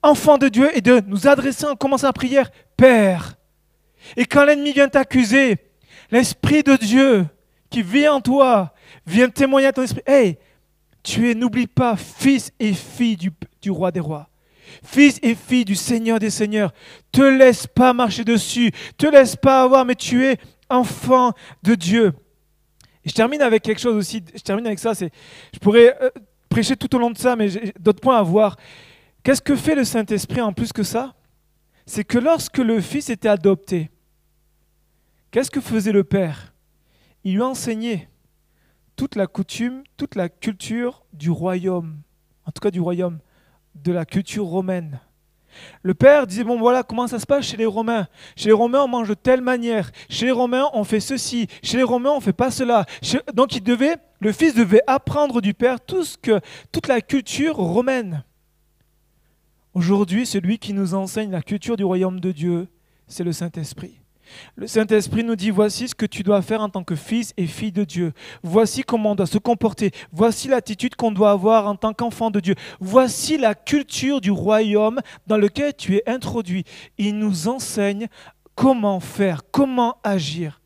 enfants 0.03 0.39
de 0.39 0.49
Dieu 0.49 0.71
et 0.77 0.81
de 0.81 1.03
nous 1.07 1.27
adresser 1.27 1.65
en 1.65 1.77
commençant 1.77 2.09
la 2.09 2.13
prière, 2.13 2.51
Père. 2.77 3.38
Et 4.17 4.25
quand 4.25 4.45
l'ennemi 4.45 4.73
vient 4.73 4.89
t'accuser, 4.89 5.57
l'Esprit 6.11 6.63
de 6.63 6.77
Dieu 6.77 7.27
qui 7.71 7.83
vit 7.83 8.09
en 8.09 8.21
toi 8.21 8.73
vient 9.07 9.29
témoigner 9.29 9.69
à 9.69 9.73
ton 9.73 9.83
esprit, 9.83 10.03
hey, 10.07 10.39
tu 11.03 11.31
es, 11.31 11.35
n'oublie 11.35 11.67
pas, 11.67 11.97
fils 11.97 12.51
et 12.59 12.73
fille 12.73 13.17
du, 13.17 13.71
roi 13.71 13.91
des 13.91 14.01
rois 14.01 14.29
fils 14.85 15.19
et 15.23 15.35
fille 15.35 15.65
du 15.65 15.75
Seigneur 15.75 16.19
des 16.19 16.29
Seigneurs. 16.29 16.73
Te 17.11 17.23
laisse 17.23 17.67
pas 17.67 17.95
marcher 17.95 18.23
dessus, 18.23 18.71
te 18.99 19.07
laisse 19.07 19.35
pas 19.35 19.63
avoir, 19.63 19.87
mais 19.87 19.95
tu 19.95 20.27
es 20.27 20.37
enfant 20.69 21.33
de 21.63 21.75
Dieu. 21.75 22.13
Je 23.05 23.13
termine 23.13 23.41
avec 23.41 23.63
quelque 23.63 23.81
chose 23.81 23.97
aussi, 23.97 24.23
je 24.35 24.43
termine 24.43 24.67
avec 24.67 24.79
ça, 24.79 24.93
je 24.93 25.59
pourrais 25.59 25.97
euh, 26.03 26.11
prêcher 26.51 26.77
tout 26.77 26.95
au 26.95 26.99
long 26.99 27.11
de 27.11 27.17
ça, 27.17 27.35
mais 27.35 27.49
j'ai 27.49 27.73
d'autres 27.81 28.01
points 28.01 28.19
à 28.19 28.23
voir. 28.23 28.57
Qu'est-ce 29.23 29.41
que 29.41 29.57
fait 29.57 29.75
le 29.75 29.85
Saint-Esprit 29.85 30.43
en 30.43 30.53
plus 30.53 30.73
que 30.73 30.83
ça? 30.83 31.15
C'est 31.90 32.05
que 32.05 32.18
lorsque 32.18 32.59
le 32.59 32.83
Fils 32.83 33.09
était 33.09 33.31
adopté, 33.31 33.90
qu'est-ce 35.31 35.51
que 35.51 35.62
faisait 35.62 35.90
le 35.90 36.05
Père? 36.05 36.53
Il 37.24 37.37
lui 37.37 37.40
enseignait 37.40 38.11
toute 38.94 39.16
la 39.16 39.27
coutume, 39.27 39.83
toute 39.96 40.14
la 40.14 40.29
culture 40.29 41.07
du 41.14 41.31
royaume, 41.31 41.96
en 42.44 42.51
tout 42.51 42.61
cas 42.61 42.70
du 42.70 42.79
royaume, 42.79 43.20
de 43.74 43.90
la 43.90 44.05
culture 44.05 44.44
romaine. 44.44 45.01
Le 45.81 45.94
père 45.94 46.27
disait, 46.27 46.44
bon 46.44 46.59
voilà 46.59 46.83
comment 46.83 47.07
ça 47.07 47.18
se 47.18 47.24
passe 47.24 47.46
chez 47.46 47.57
les 47.57 47.64
Romains. 47.64 48.07
Chez 48.37 48.51
les 48.51 48.53
Romains, 48.53 48.83
on 48.83 48.88
mange 48.88 49.09
de 49.09 49.14
telle 49.14 49.40
manière. 49.40 49.90
Chez 50.11 50.27
les 50.27 50.31
Romains, 50.31 50.68
on 50.74 50.85
fait 50.85 51.01
ceci. 51.01 51.46
Chez 51.62 51.79
les 51.79 51.83
Romains, 51.85 52.12
on 52.12 52.20
fait 52.20 52.35
pas 52.35 52.51
cela. 52.51 52.85
Donc 53.33 53.57
il 53.57 53.62
devait, 53.62 53.96
le 54.20 54.33
fils 54.33 54.55
devait 54.55 54.83
apprendre 54.87 55.40
du 55.40 55.55
père 55.55 55.81
tout 55.81 56.05
ce 56.05 56.18
que, 56.18 56.38
toute 56.70 56.87
la 56.87 57.01
culture 57.01 57.57
romaine. 57.57 58.24
Aujourd'hui, 59.79 60.27
celui 60.27 60.59
qui 60.59 60.73
nous 60.73 60.95
enseigne 60.95 61.31
la 61.31 61.41
culture 61.41 61.77
du 61.77 61.85
royaume 61.85 62.19
de 62.19 62.33
Dieu, 62.33 62.67
c'est 63.07 63.23
le 63.23 63.31
Saint-Esprit. 63.31 64.01
Le 64.57 64.67
Saint-Esprit 64.67 65.23
nous 65.23 65.37
dit, 65.37 65.51
voici 65.51 65.87
ce 65.87 65.95
que 65.95 66.05
tu 66.05 66.25
dois 66.25 66.43
faire 66.43 66.61
en 66.61 66.69
tant 66.69 66.83
que 66.83 66.97
fils 66.97 67.33
et 67.37 67.47
fille 67.47 67.71
de 67.71 67.85
Dieu. 67.85 68.12
Voici 68.43 68.83
comment 68.83 69.12
on 69.12 69.14
doit 69.14 69.29
se 69.29 69.38
comporter. 69.38 69.93
Voici 70.11 70.49
l'attitude 70.49 70.97
qu'on 70.97 71.12
doit 71.12 71.31
avoir 71.31 71.69
en 71.69 71.77
tant 71.77 71.95
qu'enfant 71.95 72.33
de 72.33 72.41
Dieu. 72.41 72.57
Voici 72.81 73.38
la 73.38 73.55
culture 73.55 74.21
du 74.21 74.33
royaume 74.33 74.99
dans 75.29 75.37
lequel 75.37 75.73
tu 75.77 75.95
es 75.95 76.03
introduit. 76.09 76.64
Il 76.99 77.17
nous 77.17 77.47
enseigne 77.47 78.09
comment 78.57 78.99
faire, 78.99 79.43
comment 79.53 79.99
agir. 80.03 80.61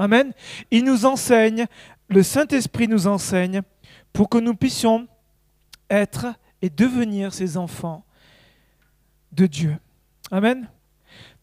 Amen. 0.00 0.32
Il 0.72 0.82
nous 0.82 1.06
enseigne, 1.06 1.66
le 2.08 2.24
Saint-Esprit 2.24 2.88
nous 2.88 3.06
enseigne 3.06 3.62
pour 4.12 4.28
que 4.28 4.38
nous 4.38 4.56
puissions 4.56 5.06
être 5.88 6.26
et 6.62 6.68
devenir 6.68 7.32
ses 7.32 7.58
enfants 7.58 8.05
de 9.32 9.46
Dieu. 9.46 9.76
Amen. 10.30 10.68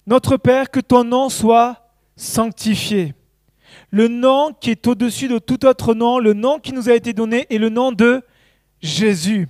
Notre 0.06 0.38
Père, 0.38 0.70
que 0.70 0.80
ton 0.80 1.04
nom 1.04 1.30
soit 1.30 1.90
sanctifié. 2.16 3.14
Le 3.90 4.08
nom 4.08 4.54
qui 4.60 4.72
est 4.72 4.88
au-dessus 4.88 5.28
de 5.28 5.40
tout 5.40 5.66
autre 5.66 5.94
nom, 5.94 6.20
le 6.20 6.34
nom 6.34 6.60
qui 6.60 6.74
nous 6.74 6.90
a 6.90 6.94
été 6.94 7.14
donné 7.14 7.48
est 7.50 7.58
le 7.58 7.70
nom 7.70 7.92
de 7.92 8.22
Jésus. 8.82 9.48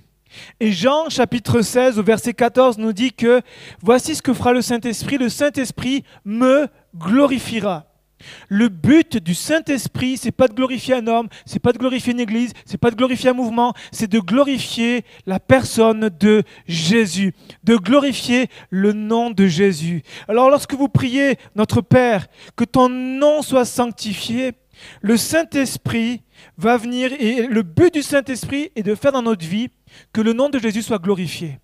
Et 0.60 0.72
Jean 0.72 1.08
chapitre 1.08 1.62
16 1.62 1.98
au 1.98 2.02
verset 2.02 2.34
14 2.34 2.78
nous 2.78 2.92
dit 2.92 3.12
que 3.12 3.40
voici 3.80 4.14
ce 4.14 4.22
que 4.22 4.32
fera 4.32 4.52
le 4.52 4.62
Saint-Esprit, 4.62 5.18
le 5.18 5.28
Saint-Esprit 5.28 6.04
me 6.24 6.68
glorifiera. 6.96 7.86
Le 8.48 8.68
but 8.68 9.16
du 9.16 9.34
Saint-Esprit, 9.34 10.16
c'est 10.16 10.32
pas 10.32 10.48
de 10.48 10.54
glorifier 10.54 10.94
un 10.94 11.06
homme, 11.06 11.28
c'est 11.46 11.58
pas 11.58 11.72
de 11.72 11.78
glorifier 11.78 12.12
une 12.12 12.20
église, 12.20 12.52
c'est 12.64 12.78
pas 12.78 12.90
de 12.90 12.96
glorifier 12.96 13.30
un 13.30 13.34
mouvement, 13.34 13.74
c'est 13.92 14.10
de 14.10 14.18
glorifier 14.18 15.04
la 15.26 15.40
personne 15.40 16.10
de 16.20 16.42
Jésus, 16.66 17.34
de 17.62 17.76
glorifier 17.76 18.48
le 18.70 18.92
nom 18.92 19.30
de 19.30 19.46
Jésus. 19.46 20.02
Alors 20.28 20.50
lorsque 20.50 20.74
vous 20.74 20.88
priez 20.88 21.36
notre 21.54 21.80
Père, 21.80 22.26
que 22.56 22.64
ton 22.64 22.88
nom 22.88 23.42
soit 23.42 23.64
sanctifié, 23.64 24.52
le 25.02 25.16
Saint-Esprit 25.16 26.22
va 26.56 26.76
venir 26.76 27.12
et 27.12 27.46
le 27.46 27.62
but 27.62 27.94
du 27.94 28.02
Saint-Esprit 28.02 28.70
est 28.74 28.82
de 28.82 28.94
faire 28.94 29.12
dans 29.12 29.22
notre 29.22 29.46
vie 29.46 29.68
que 30.12 30.20
le 30.20 30.32
nom 30.32 30.48
de 30.48 30.58
Jésus 30.58 30.82
soit 30.82 30.98
glorifié. 30.98 31.58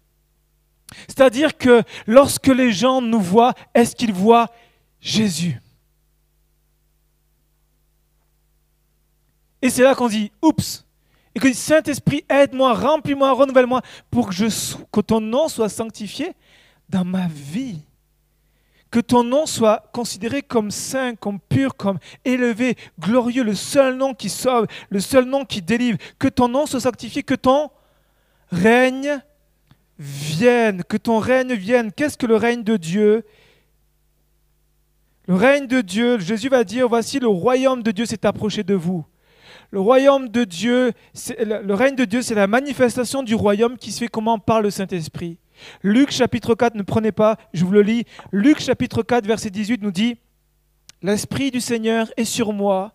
C'est-à-dire 1.06 1.56
que 1.56 1.82
lorsque 2.06 2.48
les 2.48 2.72
gens 2.72 3.00
nous 3.00 3.20
voient, 3.20 3.54
est-ce 3.74 3.94
qu'ils 3.94 4.12
voient 4.12 4.48
Jésus? 5.00 5.58
Et 9.62 9.70
c'est 9.70 9.82
là 9.82 9.94
qu'on 9.94 10.08
dit, 10.08 10.32
oups, 10.42 10.84
et 11.34 11.38
que 11.38 11.52
Saint-Esprit, 11.52 12.24
aide-moi, 12.28 12.74
remplis-moi, 12.74 13.32
renouvelle-moi, 13.32 13.82
pour 14.10 14.30
que, 14.30 14.34
que 14.90 15.00
ton 15.00 15.20
nom 15.20 15.48
soit 15.48 15.68
sanctifié 15.68 16.32
dans 16.88 17.04
ma 17.04 17.28
vie. 17.28 17.80
Que 18.90 18.98
ton 18.98 19.22
nom 19.22 19.46
soit 19.46 19.88
considéré 19.92 20.42
comme 20.42 20.72
saint, 20.72 21.14
comme 21.14 21.38
pur, 21.38 21.76
comme 21.76 22.00
élevé, 22.24 22.76
glorieux, 22.98 23.44
le 23.44 23.54
seul 23.54 23.96
nom 23.96 24.14
qui 24.14 24.28
sauve, 24.28 24.66
le 24.88 24.98
seul 24.98 25.26
nom 25.26 25.44
qui 25.44 25.62
délivre. 25.62 25.98
Que 26.18 26.26
ton 26.26 26.48
nom 26.48 26.66
soit 26.66 26.80
sanctifié, 26.80 27.22
que 27.22 27.36
ton 27.36 27.70
règne 28.50 29.22
vienne, 29.96 30.82
que 30.82 30.96
ton 30.96 31.20
règne 31.20 31.54
vienne. 31.54 31.92
Qu'est-ce 31.92 32.18
que 32.18 32.26
le 32.26 32.34
règne 32.34 32.64
de 32.64 32.76
Dieu? 32.76 33.24
Le 35.28 35.36
règne 35.36 35.68
de 35.68 35.80
Dieu, 35.80 36.18
Jésus 36.18 36.48
va 36.48 36.64
dire, 36.64 36.88
voici 36.88 37.20
le 37.20 37.28
royaume 37.28 37.84
de 37.84 37.92
Dieu 37.92 38.06
s'est 38.06 38.26
approché 38.26 38.64
de 38.64 38.74
vous. 38.74 39.04
Le 39.72 39.80
royaume 39.80 40.28
de 40.28 40.42
Dieu, 40.42 40.92
le 41.38 41.74
règne 41.74 41.94
de 41.94 42.04
Dieu, 42.04 42.22
c'est 42.22 42.34
la 42.34 42.48
manifestation 42.48 43.22
du 43.22 43.36
royaume 43.36 43.76
qui 43.76 43.92
se 43.92 44.00
fait 44.00 44.08
comment 44.08 44.38
Par 44.38 44.62
le 44.62 44.70
Saint-Esprit. 44.70 45.38
Luc 45.82 46.10
chapitre 46.10 46.54
4, 46.54 46.74
ne 46.74 46.82
prenez 46.82 47.12
pas, 47.12 47.36
je 47.52 47.64
vous 47.64 47.72
le 47.72 47.82
lis. 47.82 48.04
Luc 48.32 48.60
chapitre 48.60 49.02
4, 49.02 49.26
verset 49.26 49.50
18 49.50 49.82
nous 49.82 49.92
dit, 49.92 50.16
L'Esprit 51.02 51.50
du 51.50 51.60
Seigneur 51.60 52.08
est 52.16 52.24
sur 52.24 52.52
moi. 52.52 52.92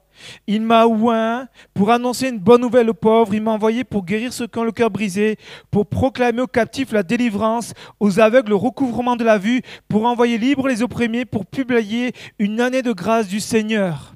Il 0.47 0.61
m'a 0.61 0.85
oint 0.85 1.47
pour 1.73 1.91
annoncer 1.91 2.29
une 2.29 2.39
bonne 2.39 2.61
nouvelle 2.61 2.89
aux 2.89 2.93
pauvres. 2.93 3.33
Il 3.33 3.41
m'a 3.41 3.51
envoyé 3.51 3.83
pour 3.83 4.05
guérir 4.05 4.31
ceux 4.31 4.47
qui 4.47 4.59
ont 4.59 4.63
le 4.63 4.71
cœur 4.71 4.89
brisé, 4.89 5.37
pour 5.71 5.87
proclamer 5.87 6.41
aux 6.41 6.47
captifs 6.47 6.91
la 6.91 7.03
délivrance, 7.03 7.73
aux 7.99 8.19
aveugles 8.19 8.49
le 8.49 8.55
recouvrement 8.55 9.15
de 9.15 9.23
la 9.23 9.37
vue, 9.37 9.61
pour 9.87 10.05
envoyer 10.05 10.37
libres 10.37 10.67
les 10.67 10.83
opprimés, 10.83 11.25
pour 11.25 11.45
publier 11.45 12.13
une 12.37 12.61
année 12.61 12.81
de 12.81 12.91
grâce 12.91 13.27
du 13.27 13.39
Seigneur. 13.39 14.13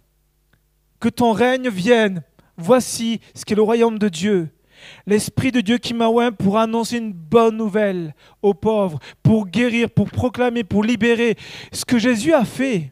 Que 1.00 1.10
ton 1.10 1.32
règne 1.32 1.70
vienne 1.70 2.24
Voici 2.60 3.22
ce 3.34 3.46
qu'est 3.46 3.56
le 3.56 3.62
royaume 3.62 3.98
de 3.98 4.10
Dieu. 4.10 4.50
L'Esprit 5.08 5.52
de 5.52 5.62
Dieu 5.62 5.78
qui 5.78 5.94
m'a 5.94 6.10
oint 6.10 6.32
pour 6.32 6.58
annoncer 6.58 6.98
une 6.98 7.14
bonne 7.14 7.56
nouvelle 7.56 8.14
aux 8.42 8.54
pauvres, 8.54 9.00
pour 9.24 9.48
guérir, 9.48 9.90
pour 9.90 10.10
proclamer, 10.10 10.64
pour 10.64 10.84
libérer. 10.84 11.38
Ce 11.72 11.86
que 11.86 11.98
Jésus 11.98 12.34
a 12.34 12.44
fait, 12.44 12.92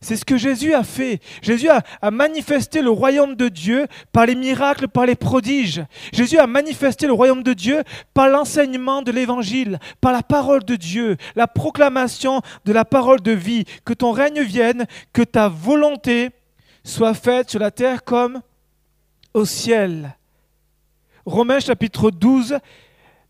c'est 0.00 0.16
ce 0.16 0.26
que 0.26 0.36
Jésus 0.36 0.74
a 0.74 0.84
fait. 0.84 1.20
Jésus 1.40 1.70
a, 1.70 1.82
a, 2.02 2.10
manifesté 2.10 2.82
le 2.82 2.90
royaume 2.90 3.34
de 3.34 3.48
Dieu 3.48 3.86
par 4.12 4.26
les 4.26 4.34
miracles, 4.34 4.88
par 4.88 5.06
les 5.06 5.16
prodiges. 5.16 5.82
Jésus 6.12 6.38
a 6.38 6.46
manifesté 6.46 7.06
le 7.06 7.14
royaume 7.14 7.42
de 7.42 7.54
Dieu 7.54 7.82
par 8.12 8.28
l'enseignement 8.28 9.00
de 9.00 9.10
l'évangile, 9.10 9.78
par 10.02 10.12
la 10.12 10.22
parole 10.22 10.64
de 10.64 10.76
Dieu, 10.76 11.16
la 11.34 11.46
proclamation 11.46 12.42
de 12.66 12.72
la 12.72 12.84
parole 12.84 13.22
de 13.22 13.32
vie. 13.32 13.64
Que 13.84 13.94
ton 13.94 14.12
règne 14.12 14.42
vienne, 14.42 14.86
que 15.12 15.22
ta 15.22 15.48
volonté 15.48 16.30
soit 16.84 17.14
faite 17.14 17.50
sur 17.50 17.60
la 17.60 17.70
terre 17.70 18.04
comme 18.04 18.40
au 19.34 19.44
ciel. 19.44 20.16
Romains 21.24 21.60
chapitre 21.60 22.10
12 22.10 22.58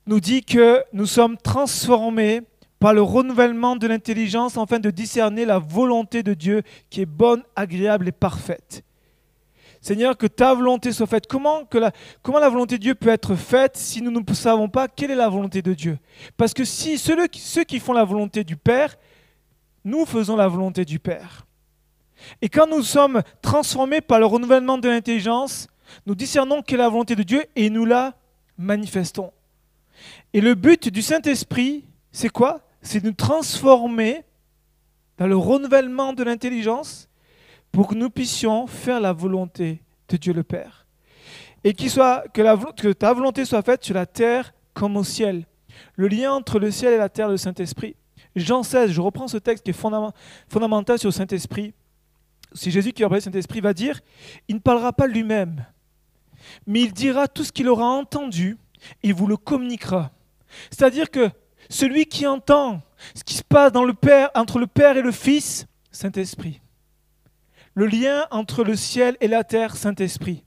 nous 0.06 0.20
dit 0.20 0.42
que 0.42 0.82
nous 0.92 1.06
sommes 1.06 1.36
transformés 1.36 2.42
par 2.78 2.94
le 2.94 3.02
renouvellement 3.02 3.76
de 3.76 3.86
l'intelligence 3.86 4.56
afin 4.56 4.78
de 4.78 4.90
discerner 4.90 5.44
la 5.44 5.58
volonté 5.58 6.22
de 6.22 6.34
Dieu 6.34 6.62
qui 6.90 7.02
est 7.02 7.06
bonne, 7.06 7.42
agréable 7.56 8.08
et 8.08 8.12
parfaite. 8.12 8.84
Seigneur, 9.80 10.16
que 10.16 10.26
ta 10.26 10.54
volonté 10.54 10.92
soit 10.92 11.06
faite. 11.06 11.26
Comment, 11.28 11.64
que 11.64 11.78
la, 11.78 11.92
comment 12.22 12.38
la 12.38 12.48
volonté 12.48 12.78
de 12.78 12.82
Dieu 12.82 12.94
peut 12.94 13.10
être 13.10 13.36
faite 13.36 13.76
si 13.76 14.02
nous 14.02 14.10
ne 14.10 14.34
savons 14.34 14.68
pas 14.68 14.88
quelle 14.88 15.10
est 15.10 15.16
la 15.16 15.28
volonté 15.28 15.62
de 15.62 15.72
Dieu? 15.72 15.98
Parce 16.36 16.52
que 16.52 16.64
si 16.64 16.98
ceux, 16.98 17.16
ceux 17.32 17.64
qui 17.64 17.78
font 17.78 17.92
la 17.92 18.04
volonté 18.04 18.42
du 18.44 18.56
Père, 18.56 18.96
nous 19.84 20.04
faisons 20.04 20.36
la 20.36 20.48
volonté 20.48 20.84
du 20.84 20.98
Père. 20.98 21.46
Et 22.42 22.48
quand 22.48 22.66
nous 22.66 22.82
sommes 22.82 23.22
transformés 23.40 24.00
par 24.00 24.18
le 24.18 24.26
renouvellement 24.26 24.78
de 24.78 24.88
l'intelligence, 24.88 25.68
nous 26.06 26.14
discernons 26.14 26.62
quelle 26.62 26.80
est 26.80 26.82
la 26.82 26.88
volonté 26.88 27.16
de 27.16 27.22
Dieu 27.22 27.44
et 27.56 27.70
nous 27.70 27.84
la 27.84 28.14
manifestons. 28.56 29.32
Et 30.32 30.40
le 30.40 30.54
but 30.54 30.88
du 30.88 31.02
Saint-Esprit, 31.02 31.84
c'est 32.12 32.28
quoi? 32.28 32.60
C'est 32.82 33.00
de 33.00 33.06
nous 33.06 33.14
transformer 33.14 34.24
dans 35.16 35.26
le 35.26 35.36
renouvellement 35.36 36.12
de 36.12 36.22
l'intelligence 36.22 37.08
pour 37.72 37.88
que 37.88 37.94
nous 37.94 38.10
puissions 38.10 38.66
faire 38.66 39.00
la 39.00 39.12
volonté 39.12 39.82
de 40.08 40.16
Dieu 40.16 40.32
le 40.32 40.42
Père. 40.42 40.86
Et 41.64 41.74
soit, 41.88 42.24
que, 42.32 42.92
ta 42.92 43.12
volonté 43.12 43.44
soit 43.44 43.62
faite 43.62 43.84
sur 43.84 43.94
la 43.94 44.06
terre 44.06 44.54
comme 44.74 44.96
au 44.96 45.04
ciel. 45.04 45.44
Le 45.96 46.08
lien 46.08 46.32
entre 46.32 46.58
le 46.58 46.70
ciel 46.70 46.92
et 46.92 46.98
la 46.98 47.08
terre, 47.08 47.28
le 47.28 47.36
Saint-Esprit. 47.36 47.96
Jean 48.36 48.62
16, 48.62 48.92
je 48.92 49.00
reprends 49.00 49.28
ce 49.28 49.38
texte 49.38 49.64
qui 49.64 49.70
est 49.70 50.48
fondamental 50.48 50.98
sur 50.98 51.08
le 51.08 51.12
Saint-Esprit. 51.12 51.74
C'est 52.52 52.70
Jésus 52.70 52.92
qui 52.92 53.04
a 53.04 53.08
le 53.08 53.20
Saint-Esprit, 53.20 53.60
va 53.60 53.74
dire, 53.74 54.00
il 54.46 54.56
ne 54.56 54.60
parlera 54.60 54.92
pas 54.92 55.06
lui-même, 55.06 55.66
mais 56.66 56.82
il 56.82 56.92
dira 56.92 57.28
tout 57.28 57.44
ce 57.44 57.52
qu'il 57.52 57.68
aura 57.68 57.86
entendu 57.86 58.58
et 59.02 59.12
vous 59.12 59.26
le 59.26 59.36
communiquera. 59.36 60.10
C'est-à-dire 60.70 61.10
que 61.10 61.30
celui 61.68 62.06
qui 62.06 62.26
entend 62.26 62.80
ce 63.14 63.22
qui 63.22 63.34
se 63.34 63.44
passe 63.44 63.72
dans 63.72 63.84
le 63.84 63.94
Père, 63.94 64.30
entre 64.34 64.58
le 64.58 64.66
Père 64.66 64.96
et 64.96 65.02
le 65.02 65.12
Fils, 65.12 65.66
Saint-Esprit. 65.90 66.60
Le 67.74 67.86
lien 67.86 68.26
entre 68.30 68.64
le 68.64 68.74
ciel 68.74 69.16
et 69.20 69.28
la 69.28 69.44
terre, 69.44 69.76
Saint-Esprit. 69.76 70.44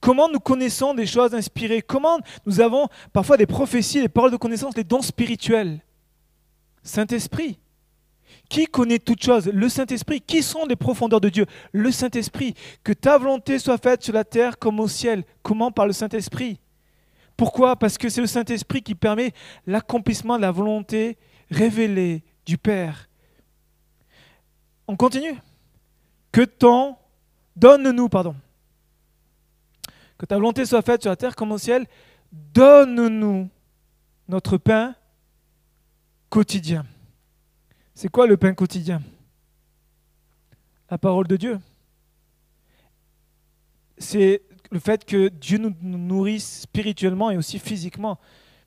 Comment 0.00 0.28
nous 0.28 0.38
connaissons 0.38 0.94
des 0.94 1.06
choses 1.06 1.34
inspirées? 1.34 1.82
Comment 1.82 2.18
nous 2.46 2.60
avons 2.60 2.88
parfois 3.12 3.36
des 3.36 3.46
prophéties, 3.46 4.02
des 4.02 4.08
paroles 4.08 4.30
de 4.30 4.36
connaissance, 4.36 4.74
des 4.74 4.84
dons 4.84 5.02
spirituels? 5.02 5.80
Saint-Esprit. 6.82 7.58
Qui 8.54 8.66
connaît 8.66 9.00
toutes 9.00 9.24
choses 9.24 9.48
Le 9.48 9.68
Saint-Esprit. 9.68 10.20
Qui 10.20 10.40
sont 10.40 10.64
les 10.64 10.76
profondeurs 10.76 11.20
de 11.20 11.28
Dieu 11.28 11.44
Le 11.72 11.90
Saint-Esprit. 11.90 12.54
Que 12.84 12.92
ta 12.92 13.18
volonté 13.18 13.58
soit 13.58 13.78
faite 13.78 14.04
sur 14.04 14.14
la 14.14 14.22
terre 14.22 14.60
comme 14.60 14.78
au 14.78 14.86
ciel. 14.86 15.24
Comment 15.42 15.72
Par 15.72 15.88
le 15.88 15.92
Saint-Esprit. 15.92 16.60
Pourquoi 17.36 17.74
Parce 17.74 17.98
que 17.98 18.08
c'est 18.08 18.20
le 18.20 18.28
Saint-Esprit 18.28 18.80
qui 18.80 18.94
permet 18.94 19.32
l'accomplissement 19.66 20.36
de 20.36 20.42
la 20.42 20.52
volonté 20.52 21.18
révélée 21.50 22.22
du 22.46 22.56
Père. 22.56 23.08
On 24.86 24.94
continue 24.94 25.34
Que 26.30 26.42
ton, 26.42 26.94
donne-nous, 27.56 28.08
pardon, 28.08 28.36
que 30.16 30.26
ta 30.26 30.36
volonté 30.36 30.64
soit 30.64 30.82
faite 30.82 31.02
sur 31.02 31.10
la 31.10 31.16
terre 31.16 31.34
comme 31.34 31.50
au 31.50 31.58
ciel, 31.58 31.88
donne-nous 32.30 33.50
notre 34.28 34.58
pain 34.58 34.94
quotidien. 36.30 36.86
C'est 37.94 38.08
quoi 38.08 38.26
le 38.26 38.36
pain 38.36 38.54
quotidien? 38.54 39.02
La 40.90 40.98
parole 40.98 41.28
de 41.28 41.36
Dieu. 41.36 41.60
C'est 43.98 44.42
le 44.72 44.80
fait 44.80 45.04
que 45.04 45.28
Dieu 45.28 45.58
nous 45.58 45.74
nourrisse 45.80 46.62
spirituellement 46.62 47.30
et 47.30 47.36
aussi 47.36 47.60
physiquement. 47.60 48.18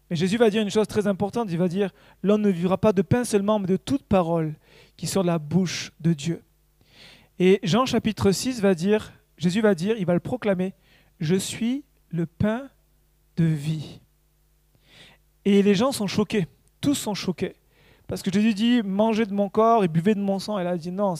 Mais 0.09 0.15
Jésus 0.15 0.37
va 0.37 0.49
dire 0.49 0.61
une 0.61 0.69
chose 0.69 0.87
très 0.87 1.07
importante, 1.07 1.49
il 1.51 1.57
va 1.57 1.67
dire, 1.67 1.91
l'homme 2.23 2.41
ne 2.41 2.49
vivra 2.49 2.77
pas 2.77 2.93
de 2.93 3.01
pain 3.01 3.25
seulement, 3.25 3.59
mais 3.59 3.67
de 3.67 3.75
toute 3.75 4.03
parole 4.03 4.53
qui 4.95 5.05
sort 5.05 5.23
de 5.23 5.27
la 5.27 5.39
bouche 5.39 5.91
de 5.99 6.13
Dieu. 6.13 6.41
Et 7.39 7.59
Jean 7.63 7.85
chapitre 7.85 8.31
6 8.31 8.61
va 8.61 8.73
dire, 8.73 9.11
Jésus 9.37 9.59
va 9.59 9.75
dire, 9.75 9.97
il 9.97 10.05
va 10.05 10.13
le 10.13 10.21
proclamer, 10.21 10.73
je 11.19 11.35
suis 11.35 11.83
le 12.09 12.25
pain 12.25 12.69
de 13.35 13.43
vie. 13.43 13.99
Et 15.43 15.61
les 15.61 15.75
gens 15.75 15.91
sont 15.91 16.07
choqués, 16.07 16.47
tous 16.79 16.95
sont 16.95 17.13
choqués. 17.13 17.55
Parce 18.07 18.21
que 18.21 18.31
Jésus 18.31 18.53
dit, 18.53 18.81
mangez 18.83 19.25
de 19.25 19.33
mon 19.33 19.49
corps 19.49 19.83
et 19.83 19.87
buvez 19.87 20.15
de 20.15 20.19
mon 20.19 20.39
sang. 20.39 20.59
Et 20.59 20.63
là, 20.63 20.75
il 20.75 20.79
dit, 20.79 20.91
non. 20.91 21.15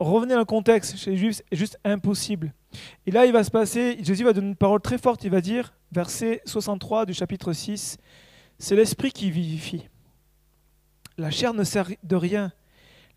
Revenez 0.00 0.34
dans 0.34 0.40
le 0.40 0.44
contexte, 0.44 0.96
chez 0.96 1.10
les 1.10 1.16
Juifs, 1.16 1.42
c'est 1.50 1.56
juste 1.56 1.78
impossible. 1.84 2.52
Et 3.06 3.10
là, 3.10 3.26
il 3.26 3.32
va 3.32 3.44
se 3.44 3.50
passer, 3.50 3.98
Jésus 4.02 4.24
va 4.24 4.32
donner 4.32 4.48
une 4.48 4.56
parole 4.56 4.80
très 4.80 4.98
forte, 4.98 5.24
il 5.24 5.30
va 5.30 5.40
dire, 5.40 5.74
verset 5.92 6.40
63 6.46 7.06
du 7.06 7.14
chapitre 7.14 7.52
6, 7.52 7.98
c'est 8.58 8.76
l'esprit 8.76 9.12
qui 9.12 9.30
vivifie. 9.30 9.88
La 11.18 11.30
chair 11.30 11.52
ne 11.52 11.64
sert 11.64 11.90
de 12.02 12.16
rien. 12.16 12.52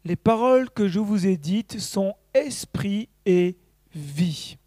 Les 0.06 0.16
paroles 0.16 0.70
que 0.70 0.88
je 0.88 1.00
vous 1.00 1.28
ai 1.28 1.38
dites 1.38 1.80
sont 1.80 2.14
esprit 2.34 3.10
et 3.26 3.58
vie 3.94 4.58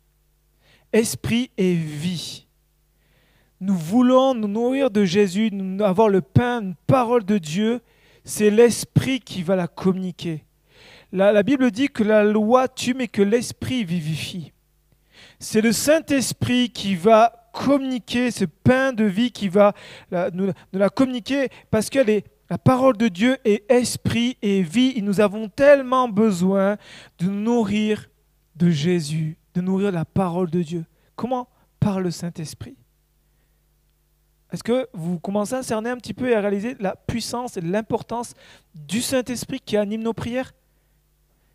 esprit 0.92 1.50
et 1.57 1.74
vie. 1.74 2.46
Nous 3.62 3.77
voulons 3.77 4.35
nous 4.35 4.48
nourrir 4.48 4.90
de 4.90 5.05
Jésus, 5.05 5.53
avoir 5.81 6.09
le 6.09 6.20
pain, 6.20 6.61
une 6.61 6.75
parole 6.88 7.25
de 7.25 7.38
Dieu. 7.38 7.81
C'est 8.25 8.51
l'esprit 8.51 9.20
qui 9.20 9.44
va 9.44 9.55
la 9.55 9.68
communiquer. 9.68 10.44
La, 11.12 11.42
Bible 11.44 11.70
dit 11.70 11.88
que 11.88 12.03
la 12.03 12.25
loi 12.25 12.66
tue, 12.66 12.92
mais 12.92 13.07
que 13.07 13.22
l'esprit 13.22 13.85
vivifie. 13.85 14.53
C'est 15.38 15.61
le 15.61 15.70
Saint-Esprit 15.70 16.70
qui 16.70 16.96
va 16.96 17.51
communiquer 17.53 18.33
ce 18.33 18.46
pain 18.46 18.92
de 18.92 19.05
vie, 19.05 19.31
qui 19.31 19.48
va 19.48 19.75
nous, 20.33 20.51
la 20.72 20.88
communiquer 20.88 21.48
parce 21.70 21.88
que 21.88 22.01
la 22.51 22.59
parole 22.59 22.96
de 22.96 23.07
Dieu 23.07 23.37
est 23.44 23.70
esprit 23.70 24.38
et 24.42 24.62
vie. 24.62 24.94
Et 24.96 25.03
nous 25.03 25.20
avons 25.20 25.48
tellement 25.48 26.09
besoin 26.09 26.79
de 27.20 27.27
nourrir 27.27 28.09
de 28.57 28.70
Jésus 28.70 29.37
de 29.55 29.61
nourrir 29.61 29.92
la 29.92 30.05
parole 30.05 30.51
de 30.51 30.62
Dieu. 30.62 30.85
Comment? 31.14 31.48
Par 31.79 32.01
le 32.01 32.11
Saint-Esprit. 32.11 32.77
Est-ce 34.52 34.62
que 34.62 34.88
vous 34.92 35.18
commencez 35.18 35.54
à 35.54 35.62
cerner 35.62 35.90
un 35.90 35.96
petit 35.96 36.12
peu 36.12 36.28
et 36.28 36.34
à 36.34 36.40
réaliser 36.40 36.76
la 36.78 36.94
puissance 36.94 37.56
et 37.56 37.60
l'importance 37.62 38.34
du 38.74 39.00
Saint-Esprit 39.00 39.60
qui 39.60 39.76
anime 39.76 40.02
nos 40.02 40.12
prières? 40.12 40.52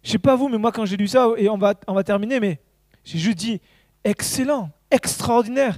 Je 0.03 0.11
sais 0.11 0.17
pas 0.17 0.35
vous, 0.35 0.49
mais 0.49 0.57
moi 0.57 0.71
quand 0.71 0.85
j'ai 0.85 0.97
lu 0.97 1.07
ça, 1.07 1.27
et 1.37 1.47
on 1.49 1.57
va, 1.57 1.75
on 1.87 1.93
va 1.93 2.03
terminer, 2.03 2.39
mais 2.39 2.59
j'ai 3.03 3.19
juste 3.19 3.37
dit, 3.37 3.61
excellent, 4.03 4.71
extraordinaire. 4.89 5.77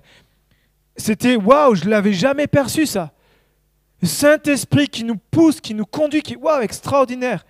C'était, 0.96 1.36
waouh, 1.36 1.76
je 1.76 1.90
l'avais 1.90 2.14
jamais 2.14 2.48
perçu 2.48 2.86
ça. 2.86 3.12
Le 4.02 4.08
Saint-Esprit 4.08 4.88
qui 4.88 5.04
nous 5.04 5.18
pousse, 5.18 5.60
qui 5.60 5.74
nous 5.74 5.86
conduit, 5.86 6.22
qui, 6.22 6.38
waouh, 6.38 6.62
extraordinaire. 6.62 7.46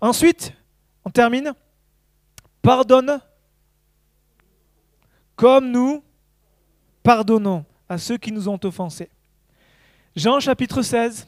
Ensuite, 0.00 0.54
on 1.04 1.10
termine. 1.10 1.52
Pardonne 2.62 3.20
comme 5.34 5.70
nous 5.70 6.04
pardonnons 7.02 7.64
à 7.92 7.98
ceux 7.98 8.16
qui 8.16 8.32
nous 8.32 8.48
ont 8.48 8.58
offensés. 8.64 9.10
Jean 10.16 10.40
chapitre 10.40 10.80
16 10.80 11.26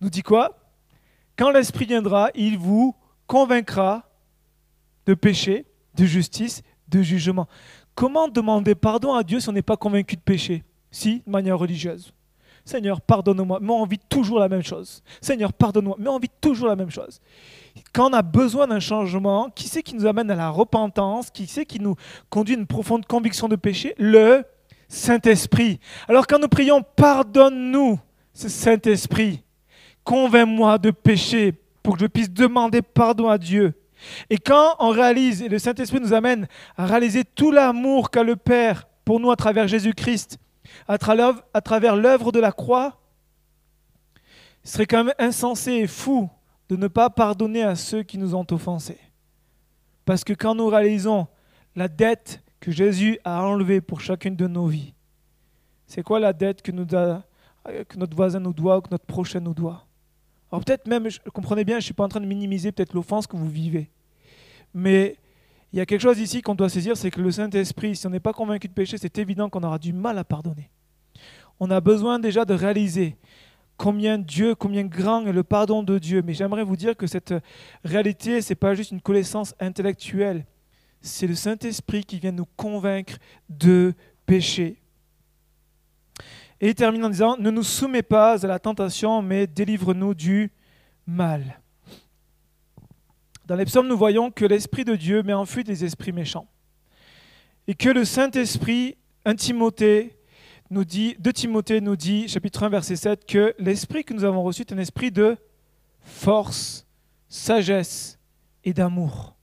nous 0.00 0.08
dit 0.08 0.22
quoi? 0.22 0.56
Quand 1.36 1.50
l'Esprit 1.50 1.86
viendra, 1.86 2.30
il 2.34 2.56
vous 2.56 2.94
convaincra 3.26 4.08
de 5.06 5.14
péché, 5.14 5.66
de 5.94 6.04
justice, 6.04 6.62
de 6.88 7.02
jugement. 7.02 7.48
Comment 7.94 8.28
demander 8.28 8.74
pardon 8.74 9.12
à 9.14 9.24
Dieu 9.24 9.40
si 9.40 9.48
on 9.48 9.52
n'est 9.52 9.62
pas 9.62 9.76
convaincu 9.76 10.16
de 10.16 10.20
péché? 10.20 10.62
Si, 10.90 11.22
de 11.26 11.30
manière 11.30 11.58
religieuse. 11.58 12.12
Seigneur, 12.64 13.00
pardonne-moi. 13.00 13.58
Mais 13.60 13.72
on 13.72 13.86
vit 13.86 13.98
toujours 13.98 14.38
la 14.38 14.48
même 14.48 14.62
chose. 14.62 15.02
Seigneur, 15.20 15.52
pardonne-moi. 15.52 15.96
Mais 15.98 16.08
on 16.08 16.18
vit 16.18 16.30
toujours 16.40 16.68
la 16.68 16.76
même 16.76 16.90
chose. 16.90 17.20
Quand 17.92 18.10
on 18.10 18.12
a 18.12 18.22
besoin 18.22 18.68
d'un 18.68 18.80
changement, 18.80 19.50
qui 19.50 19.66
c'est 19.68 19.82
qui 19.82 19.94
nous 19.94 20.06
amène 20.06 20.30
à 20.30 20.36
la 20.36 20.50
repentance? 20.50 21.30
Qui 21.30 21.46
c'est 21.46 21.64
qui 21.64 21.80
nous 21.80 21.96
conduit 22.28 22.54
à 22.54 22.58
une 22.58 22.66
profonde 22.66 23.06
conviction 23.06 23.48
de 23.48 23.56
péché? 23.56 23.94
Le 23.98 24.44
Saint-Esprit. 24.90 25.78
Alors 26.08 26.26
quand 26.26 26.40
nous 26.40 26.48
prions, 26.48 26.82
pardonne-nous, 26.82 27.98
ce 28.34 28.48
Saint-Esprit. 28.48 29.44
Convainc-moi 30.02 30.78
de 30.78 30.90
péché 30.90 31.54
pour 31.82 31.94
que 31.94 32.00
je 32.00 32.06
puisse 32.06 32.30
demander 32.30 32.82
pardon 32.82 33.28
à 33.28 33.38
Dieu. 33.38 33.72
Et 34.28 34.38
quand 34.38 34.74
on 34.80 34.90
réalise, 34.90 35.42
et 35.42 35.48
le 35.48 35.60
Saint-Esprit 35.60 36.00
nous 36.00 36.12
amène 36.12 36.48
à 36.76 36.86
réaliser 36.86 37.22
tout 37.24 37.52
l'amour 37.52 38.10
qu'a 38.10 38.24
le 38.24 38.34
Père 38.34 38.88
pour 39.04 39.20
nous 39.20 39.30
à 39.30 39.36
travers 39.36 39.68
Jésus-Christ, 39.68 40.38
à 40.88 40.98
travers 40.98 41.96
l'œuvre 41.96 42.32
de 42.32 42.40
la 42.40 42.50
croix, 42.50 42.98
il 44.64 44.70
serait 44.70 44.86
quand 44.86 45.04
même 45.04 45.14
insensé 45.18 45.72
et 45.72 45.86
fou 45.86 46.28
de 46.68 46.76
ne 46.76 46.88
pas 46.88 47.10
pardonner 47.10 47.62
à 47.62 47.76
ceux 47.76 48.02
qui 48.02 48.18
nous 48.18 48.34
ont 48.34 48.46
offensés. 48.50 48.98
Parce 50.04 50.24
que 50.24 50.32
quand 50.32 50.56
nous 50.56 50.66
réalisons 50.66 51.28
la 51.76 51.86
dette 51.86 52.42
que 52.60 52.70
Jésus 52.70 53.18
a 53.24 53.42
enlevée 53.42 53.80
pour 53.80 54.00
chacune 54.00 54.36
de 54.36 54.46
nos 54.46 54.66
vies, 54.66 54.94
c'est 55.86 56.02
quoi 56.02 56.20
la 56.20 56.32
dette 56.32 56.62
que, 56.62 56.70
notre 56.70 58.16
voisin 58.16 58.40
nous 58.40 58.52
doit 58.52 58.78
ou 58.78 58.80
que 58.80 58.90
notre 58.90 59.06
prochain 59.06 59.40
nous 59.40 59.54
doit? 59.54 59.86
Alors 60.52 60.64
peut-être 60.64 60.86
même, 60.86 61.08
comprenez 61.32 61.64
bien, 61.64 61.76
je 61.76 61.78
ne 61.78 61.84
suis 61.84 61.94
pas 61.94 62.04
en 62.04 62.08
train 62.08 62.20
de 62.20 62.26
minimiser 62.26 62.72
peut-être 62.72 62.94
l'offense 62.94 63.26
que 63.26 63.36
vous 63.36 63.48
vivez. 63.48 63.90
Mais 64.74 65.16
il 65.72 65.78
y 65.78 65.80
a 65.80 65.86
quelque 65.86 66.00
chose 66.00 66.18
ici 66.18 66.42
qu'on 66.42 66.54
doit 66.54 66.68
saisir, 66.68 66.96
c'est 66.96 67.10
que 67.10 67.20
le 67.20 67.30
Saint-Esprit, 67.30 67.96
si 67.96 68.06
on 68.06 68.10
n'est 68.10 68.20
pas 68.20 68.32
convaincu 68.32 68.68
de 68.68 68.72
péché, 68.72 68.98
c'est 68.98 69.18
évident 69.18 69.48
qu'on 69.48 69.62
aura 69.62 69.78
du 69.78 69.92
mal 69.92 70.18
à 70.18 70.24
pardonner. 70.24 70.70
On 71.60 71.70
a 71.70 71.80
besoin 71.80 72.18
déjà 72.18 72.44
de 72.44 72.54
réaliser 72.54 73.16
combien 73.76 74.18
Dieu, 74.18 74.54
combien 74.54 74.84
grand 74.84 75.26
est 75.26 75.32
le 75.32 75.42
pardon 75.42 75.82
de 75.82 75.98
Dieu. 75.98 76.22
Mais 76.22 76.34
j'aimerais 76.34 76.64
vous 76.64 76.76
dire 76.76 76.96
que 76.96 77.06
cette 77.06 77.34
réalité, 77.84 78.40
ce 78.42 78.50
n'est 78.50 78.56
pas 78.56 78.74
juste 78.74 78.90
une 78.90 79.00
connaissance 79.00 79.54
intellectuelle. 79.60 80.44
C'est 81.00 81.26
le 81.26 81.34
Saint-Esprit 81.34 82.04
qui 82.04 82.18
vient 82.18 82.32
nous 82.32 82.46
convaincre 82.56 83.14
de 83.48 83.94
péché. 84.26 84.80
Et 86.60 86.68
il 86.68 86.74
termine 86.74 87.04
en 87.04 87.08
disant, 87.08 87.36
ne 87.38 87.50
nous 87.50 87.62
soumets 87.62 88.02
pas 88.02 88.44
à 88.44 88.46
la 88.46 88.58
tentation, 88.58 89.22
mais 89.22 89.46
délivre-nous 89.46 90.14
du 90.14 90.52
mal. 91.06 91.60
Dans 93.46 93.56
les 93.56 93.64
psaumes, 93.64 93.88
nous 93.88 93.96
voyons 93.96 94.30
que 94.30 94.44
l'Esprit 94.44 94.84
de 94.84 94.94
Dieu 94.94 95.22
met 95.22 95.32
en 95.32 95.46
fuite 95.46 95.68
les 95.68 95.84
esprits 95.84 96.12
méchants. 96.12 96.46
Et 97.66 97.74
que 97.74 97.88
le 97.88 98.04
Saint-Esprit, 98.04 98.96
un 99.24 99.34
Timothée, 99.34 100.16
nous 100.70 100.84
dit, 100.84 101.16
de 101.18 101.30
Timothée 101.30 101.80
nous 101.80 101.96
dit, 101.96 102.28
chapitre 102.28 102.62
1, 102.62 102.68
verset 102.68 102.96
7, 102.96 103.26
que 103.26 103.54
l'esprit 103.58 104.04
que 104.04 104.14
nous 104.14 104.24
avons 104.24 104.42
reçu 104.44 104.62
est 104.62 104.72
un 104.72 104.78
esprit 104.78 105.10
de 105.10 105.36
force, 106.00 106.86
sagesse 107.28 108.18
et 108.62 108.72
d'amour. 108.72 109.34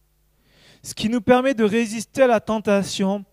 Ce 0.88 0.94
qui 0.94 1.10
nous 1.10 1.20
permet 1.20 1.54
de 1.54 1.66
résister 1.66 2.22
à 2.22 2.28
la 2.28 2.40
tentation, 2.40 3.26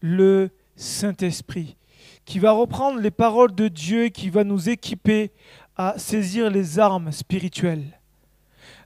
le 0.00 0.48
Saint-Esprit, 0.74 1.76
qui 2.24 2.38
va 2.38 2.52
reprendre 2.52 2.98
les 2.98 3.10
paroles 3.10 3.54
de 3.54 3.68
Dieu 3.68 4.04
et 4.04 4.10
qui 4.10 4.30
va 4.30 4.42
nous 4.42 4.70
équiper 4.70 5.30
à 5.76 5.98
saisir 5.98 6.48
les 6.48 6.78
armes 6.78 7.12
spirituelles. 7.12 8.00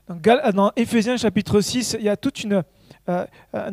Dans 0.09 0.73
Éphésiens 0.75 1.15
chapitre 1.15 1.61
6, 1.61 1.95
il 1.97 2.03
y 2.03 2.09
a 2.09 2.17
toute 2.17 2.43
une, 2.43 2.61
euh, 3.07 3.25
euh, 3.55 3.71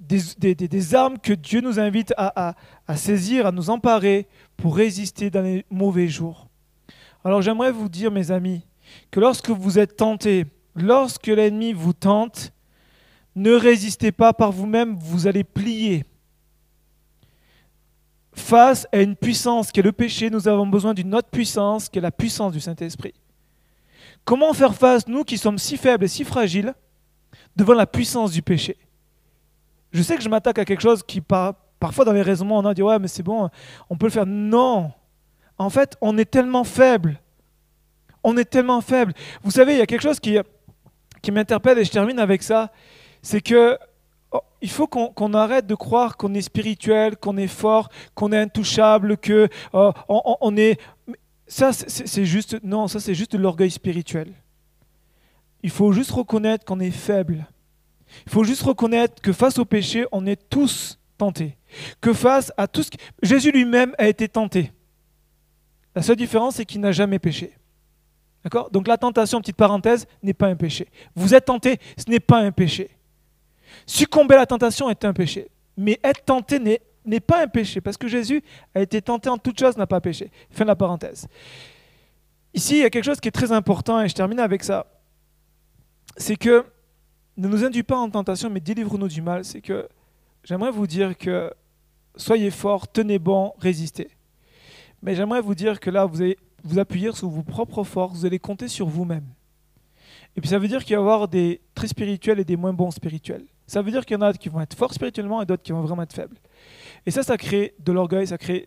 des, 0.00 0.94
armes 0.96 1.20
que 1.20 1.32
Dieu 1.32 1.60
nous 1.60 1.78
invite 1.78 2.12
à, 2.16 2.56
à 2.88 2.96
saisir, 2.96 3.46
à 3.46 3.52
nous 3.52 3.70
emparer 3.70 4.26
pour 4.56 4.74
résister 4.74 5.30
dans 5.30 5.42
les 5.42 5.64
mauvais 5.70 6.08
jours. 6.08 6.48
Alors 7.24 7.40
j'aimerais 7.40 7.70
vous 7.70 7.88
dire, 7.88 8.10
mes 8.10 8.32
amis, 8.32 8.66
que 9.12 9.20
lorsque 9.20 9.50
vous 9.50 9.78
êtes 9.78 9.96
tentés, 9.96 10.46
lorsque 10.74 11.28
l'ennemi 11.28 11.72
vous 11.72 11.92
tente, 11.92 12.52
ne 13.36 13.52
résistez 13.52 14.12
pas 14.12 14.32
par 14.32 14.52
vous-même, 14.52 14.96
vous 14.96 15.26
allez 15.26 15.44
plier. 15.44 16.04
Face 18.32 18.86
à 18.92 19.00
une 19.00 19.16
puissance 19.16 19.70
qui 19.70 19.80
est 19.80 19.82
le 19.82 19.92
péché, 19.92 20.30
nous 20.30 20.48
avons 20.48 20.66
besoin 20.66 20.94
d'une 20.94 21.14
autre 21.14 21.28
puissance 21.28 21.88
qui 21.88 21.98
est 21.98 22.02
la 22.02 22.10
puissance 22.10 22.52
du 22.52 22.60
Saint-Esprit. 22.60 23.14
Comment 24.24 24.52
faire 24.52 24.74
face, 24.74 25.06
nous 25.08 25.24
qui 25.24 25.38
sommes 25.38 25.58
si 25.58 25.76
faibles 25.76 26.04
et 26.04 26.08
si 26.08 26.24
fragiles, 26.24 26.74
devant 27.56 27.74
la 27.74 27.86
puissance 27.86 28.32
du 28.32 28.42
péché? 28.42 28.76
Je 29.92 30.02
sais 30.02 30.16
que 30.16 30.22
je 30.22 30.28
m'attaque 30.28 30.58
à 30.58 30.64
quelque 30.64 30.82
chose 30.82 31.02
qui, 31.02 31.20
parfois 31.20 32.04
dans 32.04 32.12
les 32.12 32.22
raisonnements, 32.22 32.58
on 32.58 32.66
a 32.66 32.74
dit 32.74 32.82
Ouais, 32.82 32.98
mais 32.98 33.08
c'est 33.08 33.22
bon, 33.22 33.48
on 33.88 33.96
peut 33.96 34.06
le 34.06 34.12
faire. 34.12 34.26
Non 34.26 34.92
En 35.58 35.70
fait, 35.70 35.96
on 36.00 36.16
est 36.16 36.30
tellement 36.30 36.64
faible. 36.64 37.20
On 38.22 38.36
est 38.36 38.44
tellement 38.44 38.80
faible. 38.80 39.14
Vous 39.42 39.50
savez, 39.50 39.72
il 39.72 39.78
y 39.78 39.82
a 39.82 39.86
quelque 39.86 40.02
chose 40.02 40.20
qui, 40.20 40.38
qui 41.22 41.32
m'interpelle 41.32 41.78
et 41.78 41.84
je 41.84 41.90
termine 41.90 42.18
avec 42.18 42.42
ça 42.42 42.70
c'est 43.22 43.40
que 43.40 43.78
oh, 44.32 44.40
il 44.60 44.70
faut 44.70 44.86
qu'on 44.86 45.34
arrête 45.34 45.66
de 45.66 45.74
croire 45.74 46.16
qu'on 46.16 46.34
est 46.34 46.42
spirituel, 46.42 47.16
qu'on 47.16 47.36
est 47.36 47.46
fort, 47.46 47.88
qu'on 48.14 48.32
est 48.32 48.38
intouchable, 48.38 49.16
que 49.16 49.48
oh, 49.72 49.92
on, 50.08 50.56
est. 50.56 50.80
Ça, 51.46 51.72
c'est 51.72 52.24
juste 52.24 52.62
non, 52.62 52.88
ça 52.88 53.00
c'est 53.00 53.14
juste 53.14 53.32
de 53.32 53.38
l'orgueil 53.38 53.70
spirituel. 53.70 54.32
Il 55.62 55.70
faut 55.70 55.92
juste 55.92 56.10
reconnaître 56.10 56.64
qu'on 56.64 56.80
est 56.80 56.90
faible. 56.90 57.46
Il 58.26 58.32
faut 58.32 58.44
juste 58.44 58.62
reconnaître 58.62 59.20
que 59.22 59.32
face 59.32 59.58
au 59.58 59.64
péché, 59.64 60.06
on 60.10 60.26
est 60.26 60.48
tous 60.48 60.98
tentés. 61.16 61.56
Que 62.00 62.12
face 62.12 62.52
à 62.56 62.66
tout 62.66 62.82
ce 62.82 62.90
Jésus 63.22 63.52
lui-même 63.52 63.94
a 63.98 64.08
été 64.08 64.28
tenté. 64.28 64.72
La 65.94 66.02
seule 66.02 66.16
différence, 66.16 66.56
c'est 66.56 66.64
qu'il 66.64 66.80
n'a 66.80 66.92
jamais 66.92 67.18
péché. 67.18 67.52
D'accord? 68.44 68.70
Donc 68.70 68.88
la 68.88 68.96
tentation, 68.96 69.40
petite 69.40 69.56
parenthèse, 69.56 70.06
n'est 70.22 70.34
pas 70.34 70.46
un 70.46 70.56
péché. 70.56 70.88
Vous 71.14 71.34
êtes 71.34 71.44
tenté, 71.46 71.78
ce 71.96 72.10
n'est 72.10 72.20
pas 72.20 72.38
un 72.38 72.52
péché. 72.52 72.90
Succomber 73.86 74.34
à 74.34 74.38
la 74.38 74.46
tentation 74.46 74.90
est 74.90 75.04
un 75.04 75.12
péché. 75.12 75.48
Mais 75.76 75.98
être 76.02 76.24
tenté 76.24 76.58
n'est 76.58 77.20
pas 77.20 77.42
un 77.42 77.48
péché, 77.48 77.80
parce 77.80 77.96
que 77.96 78.08
Jésus 78.08 78.42
a 78.74 78.80
été 78.80 79.00
tenté 79.00 79.28
en 79.28 79.38
toute 79.38 79.58
chose, 79.58 79.76
n'a 79.76 79.86
pas 79.86 80.00
péché. 80.00 80.30
Fin 80.50 80.64
de 80.64 80.68
la 80.68 80.76
parenthèse. 80.76 81.26
Ici, 82.52 82.74
il 82.74 82.80
y 82.80 82.84
a 82.84 82.90
quelque 82.90 83.04
chose 83.04 83.20
qui 83.20 83.28
est 83.28 83.32
très 83.32 83.52
important, 83.52 84.00
et 84.00 84.08
je 84.08 84.14
termine 84.14 84.40
avec 84.40 84.62
ça. 84.64 84.86
C'est 86.16 86.36
que 86.36 86.64
ne 87.36 87.48
nous 87.48 87.64
induis 87.64 87.82
pas 87.82 87.96
en 87.96 88.10
tentation, 88.10 88.50
mais 88.50 88.60
délivre-nous 88.60 89.08
du 89.08 89.22
mal. 89.22 89.44
C'est 89.44 89.60
que 89.60 89.88
j'aimerais 90.44 90.70
vous 90.70 90.86
dire 90.86 91.16
que 91.16 91.52
soyez 92.16 92.50
forts, 92.50 92.90
tenez 92.90 93.18
bon, 93.18 93.54
résistez. 93.58 94.10
Mais 95.02 95.14
j'aimerais 95.14 95.40
vous 95.40 95.54
dire 95.54 95.80
que 95.80 95.88
là, 95.90 96.04
vous 96.04 96.20
allez 96.20 96.36
vous 96.62 96.78
appuyer 96.78 97.12
sur 97.12 97.28
vos 97.28 97.42
propres 97.42 97.84
forces, 97.84 98.18
vous 98.18 98.26
allez 98.26 98.38
compter 98.38 98.68
sur 98.68 98.86
vous-même. 98.86 99.24
Et 100.36 100.40
puis 100.40 100.50
ça 100.50 100.58
veut 100.58 100.68
dire 100.68 100.84
qu'il 100.84 100.94
va 100.96 101.00
y 101.00 101.04
avoir 101.04 101.28
des 101.28 101.60
très 101.74 101.88
spirituels 101.88 102.38
et 102.38 102.44
des 102.44 102.56
moins 102.56 102.72
bons 102.72 102.90
spirituels. 102.90 103.46
Ça 103.70 103.82
veut 103.82 103.92
dire 103.92 104.04
qu'il 104.04 104.16
y 104.16 104.18
en 104.18 104.22
a 104.22 104.32
qui 104.32 104.48
vont 104.48 104.60
être 104.60 104.74
forts 104.74 104.92
spirituellement 104.92 105.40
et 105.40 105.46
d'autres 105.46 105.62
qui 105.62 105.70
vont 105.70 105.82
vraiment 105.82 106.02
être 106.02 106.12
faibles. 106.12 106.36
Et 107.06 107.12
ça, 107.12 107.22
ça 107.22 107.36
crée 107.36 107.72
de 107.78 107.92
l'orgueil, 107.92 108.26
ça 108.26 108.36
crée, 108.36 108.66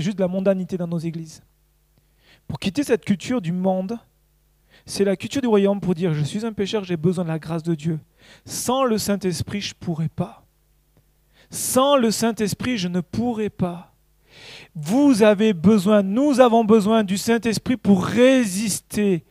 juste 0.00 0.16
de 0.16 0.22
la 0.22 0.26
mondanité 0.26 0.76
dans 0.76 0.88
nos 0.88 0.98
églises. 0.98 1.40
Pour 2.48 2.58
quitter 2.58 2.82
cette 2.82 3.04
culture 3.04 3.40
du 3.40 3.52
monde, 3.52 3.96
c'est 4.86 5.04
la 5.04 5.14
culture 5.14 5.40
du 5.40 5.46
royaume 5.46 5.80
pour 5.80 5.94
dire 5.94 6.14
je 6.14 6.24
suis 6.24 6.44
un 6.44 6.52
pécheur, 6.52 6.82
j'ai 6.82 6.96
besoin 6.96 7.22
de 7.22 7.28
la 7.28 7.38
grâce 7.38 7.62
de 7.62 7.76
Dieu. 7.76 8.00
Sans 8.44 8.82
le 8.82 8.98
Saint-Esprit, 8.98 9.60
je 9.60 9.74
ne 9.74 9.86
pourrais 9.86 10.08
pas. 10.08 10.44
Sans 11.48 11.96
le 11.96 12.10
Saint-Esprit, 12.10 12.76
je 12.76 12.88
ne 12.88 13.00
pourrais 13.00 13.50
pas. 13.50 13.94
Vous 14.74 15.22
avez 15.22 15.52
besoin, 15.52 16.02
nous 16.02 16.40
avons 16.40 16.64
besoin 16.64 17.04
du 17.04 17.18
Saint-Esprit 17.18 17.76
pour 17.76 18.04
résister 18.04 19.24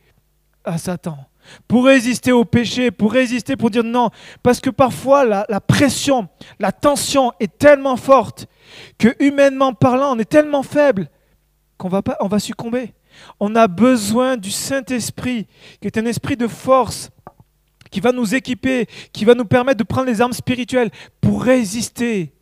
à 0.64 0.78
Satan 0.78 1.27
pour 1.66 1.86
résister 1.86 2.32
au 2.32 2.44
péché, 2.44 2.90
pour 2.90 3.12
résister, 3.12 3.56
pour 3.56 3.70
dire 3.70 3.84
non. 3.84 4.10
Parce 4.42 4.60
que 4.60 4.70
parfois, 4.70 5.24
la, 5.24 5.60
pression, 5.60 6.28
la 6.58 6.72
tension 6.72 7.32
est 7.40 7.58
tellement 7.58 7.96
forte 7.96 8.46
que 8.98 9.14
humainement 9.20 9.72
parlant, 9.72 10.16
on 10.16 10.18
est 10.18 10.28
tellement 10.28 10.62
faible 10.62 11.08
qu'on 11.76 11.88
va, 11.88 12.02
on 12.20 12.28
va 12.28 12.38
succomber. 12.38 12.94
On 13.40 13.56
a 13.56 13.66
besoin 13.66 14.36
du 14.36 14.50
Saint-Esprit, 14.50 15.46
qui 15.80 15.86
est 15.86 15.98
un 15.98 16.06
esprit 16.06 16.36
de 16.36 16.46
force, 16.46 17.10
qui 17.90 18.00
va 18.00 18.12
nous 18.12 18.34
équiper, 18.34 18.86
qui 19.12 19.24
va 19.24 19.34
nous 19.34 19.44
permettre 19.44 19.78
de 19.78 19.84
prendre 19.84 20.06
les 20.06 20.20
armes 20.20 20.32
spirituelles 20.32 20.90
pour 21.20 21.42
résister. 21.42 22.32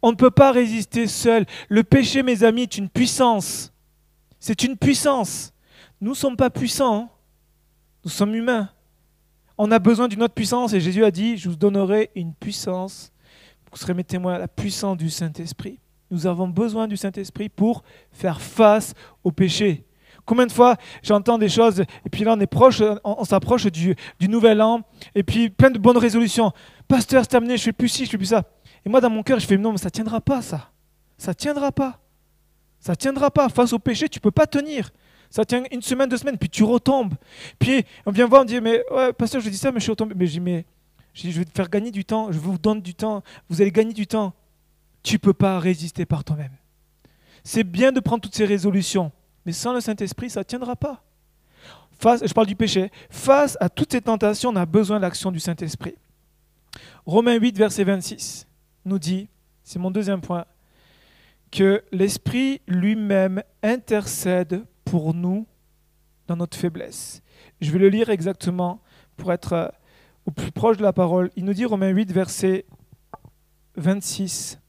On 0.00 0.10
ne 0.10 0.16
peut 0.16 0.30
pas 0.30 0.52
résister 0.52 1.06
seul. 1.06 1.46
Le 1.68 1.82
péché, 1.82 2.22
mes 2.22 2.44
amis, 2.44 2.62
est 2.62 2.78
une 2.78 2.88
puissance. 2.88 3.72
C'est 4.40 4.64
une 4.64 4.76
puissance. 4.76 5.52
Nous 6.00 6.10
ne 6.10 6.16
sommes 6.16 6.36
pas 6.36 6.50
puissants. 6.50 6.96
Hein. 6.96 7.08
Nous 8.04 8.10
sommes 8.10 8.34
humains. 8.34 8.68
On 9.56 9.70
a 9.70 9.78
besoin 9.78 10.08
d'une 10.08 10.22
autre 10.22 10.34
puissance 10.34 10.72
et 10.72 10.80
Jésus 10.80 11.04
a 11.04 11.10
dit, 11.10 11.36
je 11.36 11.48
vous 11.48 11.56
donnerai 11.56 12.10
une 12.16 12.34
puissance. 12.34 13.12
Vous 13.70 13.78
serez 13.78 13.94
mes 13.94 14.04
témoins, 14.04 14.38
la 14.38 14.48
puissance 14.48 14.96
du 14.96 15.08
Saint-Esprit. 15.08 15.78
Nous 16.10 16.26
avons 16.26 16.48
besoin 16.48 16.88
du 16.88 16.96
Saint-Esprit 16.96 17.48
pour 17.48 17.84
faire 18.10 18.40
face 18.40 18.92
au 19.22 19.30
péché. 19.30 19.86
Combien 20.24 20.46
de 20.46 20.52
fois 20.52 20.76
j'entends 21.02 21.38
des 21.38 21.48
choses, 21.48 21.80
et 21.80 22.10
puis 22.10 22.24
là 22.24 22.34
on 22.36 22.40
est 22.40 22.46
proche, 22.46 22.82
on, 23.02 23.24
s'approche 23.24 23.66
du, 23.66 23.96
nouvel 24.20 24.60
an, 24.60 24.82
et 25.14 25.22
puis 25.22 25.50
plein 25.50 25.70
de 25.70 25.78
bonnes 25.78 25.96
résolutions. 25.96 26.52
Pasteur, 26.86 27.22
c'est 27.22 27.30
terminé, 27.30 27.56
je 27.56 27.62
fais 27.62 27.72
plus 27.72 27.88
ci, 27.88 28.04
je 28.04 28.10
fais 28.10 28.18
plus 28.18 28.26
ça. 28.26 28.44
Et 28.84 28.88
moi 28.88 29.00
dans 29.00 29.10
mon 29.10 29.22
cœur, 29.22 29.40
je 29.40 29.46
fais 29.46 29.56
non, 29.56 29.72
mais 29.72 29.78
ça 29.78 29.90
tiendra 29.90 30.20
pas 30.20 30.42
ça. 30.42 30.70
Ça 31.16 31.34
tiendra 31.34 31.72
pas. 31.72 31.98
Ça 32.78 32.94
tiendra 32.94 33.30
pas. 33.30 33.48
Face 33.48 33.72
au 33.72 33.78
péché, 33.78 34.08
tu 34.08 34.20
peux 34.20 34.30
pas 34.30 34.46
tenir 34.46 34.90
ça 35.32 35.46
tient 35.46 35.62
une 35.72 35.80
semaine, 35.80 36.10
deux 36.10 36.18
semaines, 36.18 36.36
puis 36.36 36.50
tu 36.50 36.62
retombes. 36.62 37.14
Puis 37.58 37.86
on 38.04 38.10
vient 38.10 38.26
voir, 38.26 38.42
on 38.42 38.44
dit, 38.44 38.60
mais 38.60 38.84
ouais, 38.90 39.14
pasteur, 39.14 39.40
je 39.40 39.48
dis 39.48 39.56
ça, 39.56 39.72
mais 39.72 39.80
je 39.80 39.84
suis 39.84 39.90
retombé. 39.90 40.14
Mais 40.14 40.26
je 40.26 40.32
dis, 40.32 40.40
mais 40.40 40.66
je, 41.14 41.30
vais 41.30 41.46
te 41.46 41.50
faire 41.54 41.70
gagner 41.70 41.90
du 41.90 42.04
temps, 42.04 42.30
je 42.30 42.38
vous 42.38 42.58
donne 42.58 42.82
du 42.82 42.94
temps, 42.94 43.22
vous 43.48 43.62
allez 43.62 43.72
gagner 43.72 43.94
du 43.94 44.06
temps. 44.06 44.34
Tu 45.02 45.14
ne 45.14 45.18
peux 45.18 45.32
pas 45.32 45.58
résister 45.58 46.04
par 46.04 46.22
toi-même. 46.22 46.52
C'est 47.44 47.64
bien 47.64 47.92
de 47.92 48.00
prendre 48.00 48.20
toutes 48.20 48.34
ces 48.34 48.44
résolutions, 48.44 49.10
mais 49.46 49.52
sans 49.52 49.72
le 49.72 49.80
Saint-Esprit, 49.80 50.28
ça 50.28 50.40
ne 50.40 50.44
tiendra 50.44 50.76
pas. 50.76 51.02
Je 51.98 52.32
parle 52.34 52.46
du 52.46 52.56
péché. 52.56 52.90
Face 53.08 53.56
à 53.58 53.70
toutes 53.70 53.92
ces 53.92 54.02
tentations, 54.02 54.50
on 54.50 54.56
a 54.56 54.66
besoin 54.66 54.98
de 54.98 55.02
l'action 55.02 55.32
du 55.32 55.40
Saint-Esprit. 55.40 55.94
Romains 57.06 57.36
8, 57.36 57.56
verset 57.56 57.84
26 57.84 58.46
nous 58.84 58.98
dit, 58.98 59.28
c'est 59.64 59.78
mon 59.78 59.90
deuxième 59.90 60.20
point, 60.20 60.44
que 61.50 61.82
l'Esprit 61.90 62.60
lui-même 62.66 63.42
intercède 63.62 64.62
pour 64.92 65.14
nous 65.14 65.46
dans 66.26 66.36
notre 66.36 66.58
faiblesse. 66.58 67.22
Je 67.62 67.70
vais 67.70 67.78
le 67.78 67.88
lire 67.88 68.10
exactement 68.10 68.82
pour 69.16 69.32
être 69.32 69.54
euh, 69.54 69.68
au 70.26 70.30
plus 70.30 70.52
proche 70.52 70.76
de 70.76 70.82
la 70.82 70.92
parole. 70.92 71.30
Il 71.34 71.46
nous 71.46 71.54
dit, 71.54 71.64
Romains 71.64 71.88
8, 71.88 72.12
verset 72.12 72.66
26. 73.76 74.60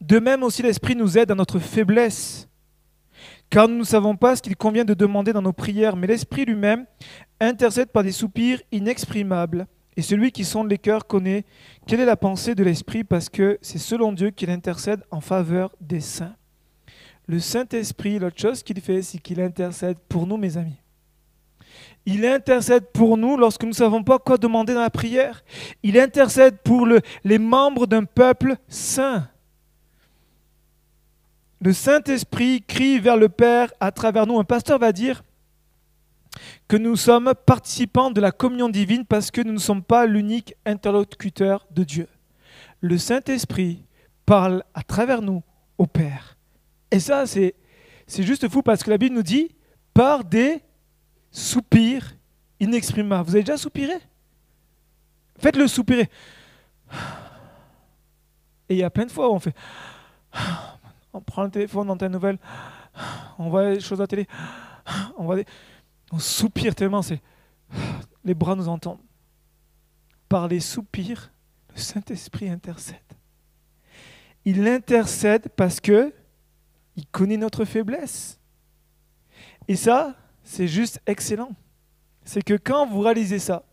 De 0.00 0.18
même 0.18 0.42
aussi 0.42 0.62
l'Esprit 0.62 0.96
nous 0.96 1.16
aide 1.16 1.28
dans 1.28 1.36
notre 1.36 1.60
faiblesse, 1.60 2.48
car 3.50 3.68
nous 3.68 3.78
ne 3.78 3.84
savons 3.84 4.16
pas 4.16 4.34
ce 4.34 4.42
qu'il 4.42 4.56
convient 4.56 4.84
de 4.84 4.94
demander 4.94 5.32
dans 5.32 5.42
nos 5.42 5.52
prières, 5.52 5.94
mais 5.94 6.08
l'Esprit 6.08 6.44
lui-même 6.44 6.86
intercède 7.38 7.92
par 7.92 8.02
des 8.02 8.10
soupirs 8.10 8.60
inexprimables. 8.72 9.68
Et 9.96 10.02
celui 10.02 10.32
qui 10.32 10.44
sonde 10.44 10.68
les 10.68 10.78
cœurs 10.78 11.06
connaît 11.06 11.44
quelle 11.86 12.00
est 12.00 12.04
la 12.04 12.16
pensée 12.16 12.56
de 12.56 12.64
l'Esprit, 12.64 13.04
parce 13.04 13.28
que 13.28 13.60
c'est 13.62 13.78
selon 13.78 14.10
Dieu 14.10 14.30
qu'il 14.30 14.50
intercède 14.50 15.04
en 15.12 15.20
faveur 15.20 15.70
des 15.80 16.00
saints. 16.00 16.34
Le 17.26 17.38
Saint-Esprit, 17.38 18.18
l'autre 18.18 18.40
chose 18.40 18.62
qu'il 18.62 18.80
fait, 18.80 19.02
c'est 19.02 19.18
qu'il 19.18 19.40
intercède 19.40 19.98
pour 20.08 20.26
nous, 20.26 20.36
mes 20.36 20.56
amis. 20.56 20.80
Il 22.06 22.26
intercède 22.26 22.86
pour 22.92 23.16
nous 23.16 23.36
lorsque 23.36 23.62
nous 23.62 23.70
ne 23.70 23.74
savons 23.74 24.02
pas 24.02 24.18
quoi 24.18 24.38
demander 24.38 24.74
dans 24.74 24.80
la 24.80 24.90
prière. 24.90 25.44
Il 25.82 25.98
intercède 25.98 26.58
pour 26.58 26.86
le, 26.86 27.00
les 27.24 27.38
membres 27.38 27.86
d'un 27.86 28.04
peuple 28.04 28.56
saint. 28.68 29.28
Le 31.60 31.72
Saint-Esprit 31.72 32.64
crie 32.66 32.98
vers 32.98 33.18
le 33.18 33.28
Père 33.28 33.70
à 33.80 33.92
travers 33.92 34.26
nous. 34.26 34.38
Un 34.38 34.44
pasteur 34.44 34.78
va 34.78 34.92
dire 34.92 35.22
que 36.68 36.76
nous 36.76 36.96
sommes 36.96 37.34
participants 37.46 38.10
de 38.10 38.20
la 38.20 38.32
communion 38.32 38.68
divine 38.68 39.04
parce 39.04 39.30
que 39.30 39.42
nous 39.42 39.52
ne 39.52 39.58
sommes 39.58 39.82
pas 39.82 40.06
l'unique 40.06 40.54
interlocuteur 40.64 41.66
de 41.70 41.84
Dieu. 41.84 42.08
Le 42.80 42.96
Saint-Esprit 42.96 43.84
parle 44.24 44.64
à 44.72 44.82
travers 44.82 45.20
nous 45.20 45.42
au 45.76 45.86
Père. 45.86 46.38
Et 46.90 47.00
ça, 47.00 47.26
c'est, 47.26 47.54
juste 48.08 48.48
fou 48.48 48.62
parce 48.62 48.82
que 48.82 48.90
la 48.90 48.98
Bible 48.98 49.14
nous 49.14 49.22
dit 49.22 49.54
par 49.94 50.24
des 50.24 50.60
soupirs 51.30 52.14
inexprimables. 52.58 53.28
Vous 53.28 53.34
avez 53.34 53.44
déjà 53.44 53.56
soupiré? 53.56 53.94
Faites-le 55.38 55.66
soupirer. 55.68 56.08
Et 58.68 58.74
il 58.74 58.76
y 58.78 58.82
a 58.82 58.90
plein 58.90 59.06
de 59.06 59.12
fois 59.12 59.30
où 59.30 59.34
on 59.34 59.38
fait. 59.38 59.54
On 61.12 61.20
prend 61.20 61.42
le 61.42 61.50
téléphone, 61.50 61.88
on 61.90 61.92
entend 61.92 62.08
nouvelle, 62.08 62.38
on 63.36 63.50
voit 63.50 63.74
des 63.74 63.80
choses 63.80 64.00
à 64.00 64.04
la 64.04 64.06
télé, 64.06 64.28
on, 65.18 65.24
voit 65.24 65.38
on 66.12 66.20
soupire 66.20 66.72
tellement, 66.74 67.02
c'est. 67.02 67.20
Les 68.24 68.34
bras 68.34 68.54
nous 68.54 68.68
entendent. 68.68 69.00
Par 70.28 70.46
les 70.46 70.60
soupirs, 70.60 71.32
le 71.74 71.80
Saint-Esprit 71.80 72.48
intercède. 72.48 72.98
Il 74.44 74.66
intercède 74.68 75.48
parce 75.56 75.80
que 75.80 76.12
il 77.00 77.06
connaît 77.06 77.38
notre 77.38 77.64
faiblesse. 77.64 78.38
Et 79.68 79.76
ça, 79.76 80.14
c'est 80.44 80.68
juste 80.68 81.00
excellent. 81.06 81.52
C'est 82.24 82.42
que 82.42 82.54
quand 82.54 82.86
vous 82.86 83.00
réalisez 83.00 83.38
ça, 83.38 83.64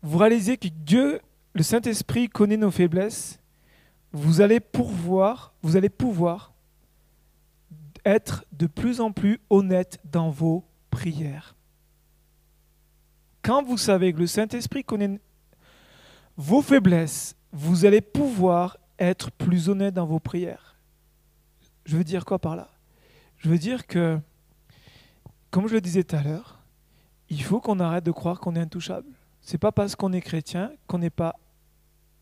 vous 0.00 0.18
réalisez 0.18 0.56
que 0.56 0.68
Dieu, 0.68 1.20
le 1.54 1.64
Saint-Esprit, 1.64 2.28
connaît 2.28 2.56
nos 2.56 2.70
faiblesses, 2.70 3.40
vous 4.12 4.40
allez 4.40 4.60
pouvoir, 4.60 5.54
vous 5.60 5.76
allez 5.76 5.88
pouvoir 5.88 6.54
être 8.04 8.44
de 8.52 8.68
plus 8.68 9.00
en 9.00 9.10
plus 9.10 9.40
honnête 9.50 9.98
dans 10.04 10.30
vos 10.30 10.64
prières. 10.88 11.56
Quand 13.42 13.64
vous 13.64 13.76
savez 13.76 14.12
que 14.12 14.20
le 14.20 14.28
Saint-Esprit 14.28 14.84
connaît 14.84 15.20
vos 16.36 16.62
faiblesses, 16.62 17.34
vous 17.50 17.84
allez 17.86 18.02
pouvoir 18.02 18.78
être 19.00 19.32
plus 19.32 19.68
honnête 19.68 19.94
dans 19.94 20.06
vos 20.06 20.20
prières. 20.20 20.77
Je 21.88 21.96
veux 21.96 22.04
dire 22.04 22.26
quoi 22.26 22.38
par 22.38 22.54
là? 22.54 22.68
Je 23.38 23.48
veux 23.48 23.56
dire 23.56 23.86
que, 23.86 24.18
comme 25.50 25.68
je 25.68 25.72
le 25.72 25.80
disais 25.80 26.04
tout 26.04 26.16
à 26.16 26.22
l'heure, 26.22 26.58
il 27.30 27.42
faut 27.42 27.62
qu'on 27.62 27.80
arrête 27.80 28.04
de 28.04 28.10
croire 28.10 28.40
qu'on 28.40 28.54
est 28.56 28.60
intouchable. 28.60 29.08
C'est 29.40 29.56
pas 29.56 29.72
parce 29.72 29.96
qu'on 29.96 30.12
est 30.12 30.20
chrétien 30.20 30.70
qu'on 30.86 30.98
n'est 30.98 31.08
pas 31.08 31.36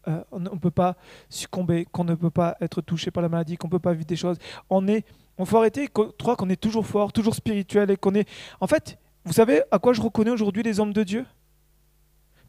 euh, 0.07 0.23
ne 0.39 0.51
peut 0.51 0.71
pas 0.71 0.95
succomber, 1.29 1.85
qu'on 1.85 2.05
ne 2.05 2.15
peut 2.15 2.31
pas 2.31 2.57
être 2.61 2.81
touché 2.81 3.11
par 3.11 3.25
la 3.25 3.29
maladie, 3.29 3.57
qu'on 3.57 3.67
ne 3.67 3.73
peut 3.73 3.81
pas 3.81 3.93
vivre 3.93 4.07
des 4.07 4.15
choses. 4.15 4.39
On 4.71 4.87
est, 4.87 5.05
on 5.37 5.45
faut 5.45 5.57
arrêter, 5.57 5.89
croire 5.89 6.37
qu'on 6.37 6.49
est 6.49 6.63
toujours 6.63 6.87
fort, 6.87 7.13
toujours 7.13 7.35
spirituel 7.35 7.91
et 7.91 7.97
qu'on 7.97 8.15
est. 8.15 8.29
En 8.61 8.69
fait, 8.69 8.97
vous 9.25 9.33
savez 9.33 9.63
à 9.73 9.81
quoi 9.81 9.95
je 9.95 10.01
reconnais 10.01 10.31
aujourd'hui 10.31 10.63
les 10.63 10.79
hommes 10.79 10.93
de 10.93 11.03
Dieu? 11.03 11.27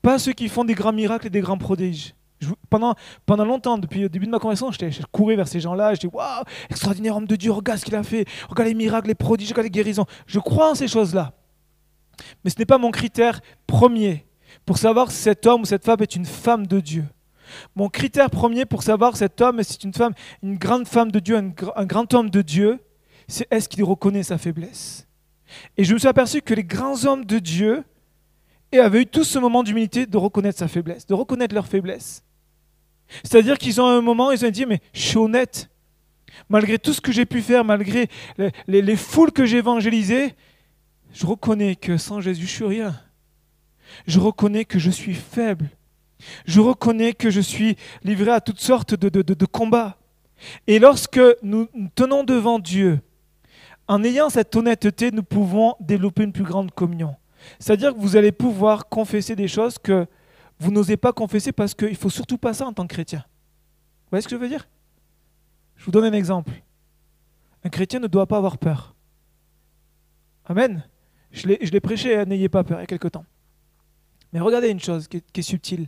Pas 0.03 0.19
ceux 0.19 0.33
qui 0.33 0.49
font 0.49 0.65
des 0.65 0.75
grands 0.75 0.93
miracles 0.93 1.25
et 1.25 1.31
des 1.31 1.41
grands 1.41 1.57
prodiges. 1.57 2.13
Pendant, 2.69 2.95
pendant 3.25 3.45
longtemps, 3.45 3.77
depuis 3.77 4.01
le 4.01 4.09
début 4.09 4.25
de 4.25 4.31
ma 4.31 4.39
conversation, 4.39 4.71
je 4.71 5.01
courais 5.11 5.35
vers 5.35 5.47
ces 5.47 5.59
gens-là, 5.59 5.93
je 5.93 6.01
dis 6.01 6.07
Waouh, 6.07 6.43
extraordinaire 6.69 7.17
homme 7.17 7.27
de 7.27 7.35
Dieu, 7.35 7.51
regarde 7.51 7.79
ce 7.79 7.85
qu'il 7.85 7.95
a 7.95 8.03
fait, 8.03 8.25
regarde 8.49 8.69
les 8.69 8.75
miracles, 8.75 9.07
les 9.07 9.15
prodiges, 9.15 9.49
regarde 9.49 9.65
les 9.65 9.71
guérisons. 9.71 10.05
Je 10.25 10.39
crois 10.39 10.71
en 10.71 10.75
ces 10.75 10.87
choses-là. 10.87 11.33
Mais 12.43 12.49
ce 12.49 12.59
n'est 12.59 12.65
pas 12.65 12.77
mon 12.77 12.91
critère 12.91 13.41
premier 13.65 14.25
pour 14.65 14.77
savoir 14.77 15.11
si 15.11 15.17
cet 15.17 15.45
homme 15.45 15.61
ou 15.61 15.65
cette 15.65 15.85
femme 15.85 16.01
est 16.01 16.15
une 16.15 16.25
femme 16.25 16.67
de 16.67 16.79
Dieu. 16.79 17.05
Mon 17.75 17.89
critère 17.89 18.29
premier 18.29 18.65
pour 18.65 18.83
savoir 18.83 19.13
si 19.13 19.19
cet 19.19 19.41
homme 19.41 19.59
est 19.59 19.83
une 19.83 19.93
femme, 19.93 20.13
une 20.43 20.57
grande 20.57 20.87
femme 20.87 21.11
de 21.11 21.19
Dieu, 21.19 21.37
un, 21.37 21.85
grand 21.85 22.13
homme 22.13 22.29
de 22.29 22.41
Dieu, 22.41 22.79
c'est 23.27 23.47
est-ce 23.51 23.69
qu'il 23.69 23.83
reconnaît 23.83 24.23
sa 24.23 24.37
faiblesse? 24.37 25.07
Et 25.77 25.83
je 25.83 25.93
me 25.93 25.99
suis 25.99 26.07
aperçu 26.07 26.41
que 26.41 26.53
les 26.53 26.63
grands 26.63 27.05
hommes 27.05 27.25
de 27.25 27.39
Dieu 27.39 27.83
avaient 28.73 29.03
eu 29.03 29.05
tout 29.07 29.23
ce 29.23 29.39
moment 29.39 29.63
d'humilité 29.63 30.05
de 30.05 30.17
reconnaître 30.17 30.59
sa 30.59 30.67
faiblesse, 30.67 31.05
de 31.05 31.13
reconnaître 31.13 31.55
leur 31.55 31.65
faiblesse. 31.65 32.23
C'est-à-dire 33.23 33.57
qu'ils 33.57 33.79
ont 33.81 33.87
un 33.87 34.01
moment, 34.01 34.31
ils 34.31 34.45
ont 34.45 34.49
dit, 34.49 34.65
mais 34.65 34.79
je 34.93 35.01
suis 35.01 35.17
honnête. 35.17 35.69
Malgré 36.49 36.77
tout 36.77 36.93
ce 36.93 37.01
que 37.01 37.11
j'ai 37.11 37.25
pu 37.25 37.41
faire, 37.41 37.63
malgré 37.63 38.09
les, 38.37 38.81
les 38.81 38.95
foules 38.95 39.31
que 39.31 39.45
j'ai 39.45 39.57
évangélisées, 39.57 40.35
je 41.13 41.25
reconnais 41.25 41.75
que 41.75 41.97
sans 41.97 42.21
Jésus, 42.21 42.45
je 42.45 42.51
suis 42.51 42.65
rien. 42.65 42.99
Je 44.05 44.19
reconnais 44.19 44.65
que 44.65 44.79
je 44.79 44.91
suis 44.91 45.15
faible. 45.15 45.69
Je 46.45 46.59
reconnais 46.59 47.13
que 47.13 47.29
je 47.29 47.41
suis 47.41 47.75
livré 48.03 48.31
à 48.31 48.41
toutes 48.41 48.59
sortes 48.59 48.95
de, 48.95 49.45
combats. 49.45 49.97
Et 50.67 50.79
lorsque 50.79 51.19
nous 51.41 51.67
tenons 51.95 52.23
devant 52.23 52.59
Dieu, 52.59 52.99
en 53.87 54.03
ayant 54.03 54.29
cette 54.29 54.55
honnêteté, 54.55 55.11
nous 55.11 55.23
pouvons 55.23 55.75
développer 55.79 56.23
une 56.23 56.33
plus 56.33 56.43
grande 56.43 56.71
communion. 56.71 57.15
C'est-à-dire 57.59 57.93
que 57.93 57.99
vous 57.99 58.15
allez 58.15 58.31
pouvoir 58.31 58.89
confesser 58.89 59.35
des 59.35 59.47
choses 59.47 59.77
que 59.77 60.05
vous 60.59 60.71
n'osez 60.71 60.97
pas 60.97 61.13
confesser 61.13 61.51
parce 61.51 61.73
qu'il 61.73 61.89
ne 61.89 61.95
faut 61.95 62.09
surtout 62.09 62.37
pas 62.37 62.53
ça 62.53 62.65
en 62.65 62.73
tant 62.73 62.87
que 62.87 62.93
chrétien. 62.93 63.19
Vous 63.19 64.11
voyez 64.11 64.21
ce 64.21 64.27
que 64.27 64.35
je 64.35 64.41
veux 64.41 64.49
dire? 64.49 64.67
Je 65.75 65.85
vous 65.85 65.91
donne 65.91 66.05
un 66.05 66.13
exemple. 66.13 66.51
Un 67.63 67.69
chrétien 67.69 67.99
ne 67.99 68.07
doit 68.07 68.25
pas 68.25 68.37
avoir 68.37 68.57
peur. 68.57 68.95
Amen. 70.45 70.83
Je 71.31 71.47
l'ai 71.47 71.81
prêché, 71.81 72.25
n'ayez 72.25 72.49
pas 72.49 72.63
peur, 72.63 72.79
il 72.79 72.81
y 72.81 72.83
a 72.83 72.87
quelque 72.87 73.09
temps. 73.09 73.25
Mais 74.33 74.39
regardez 74.39 74.69
une 74.69 74.79
chose 74.79 75.07
qui 75.07 75.21
est 75.35 75.41
subtile. 75.41 75.87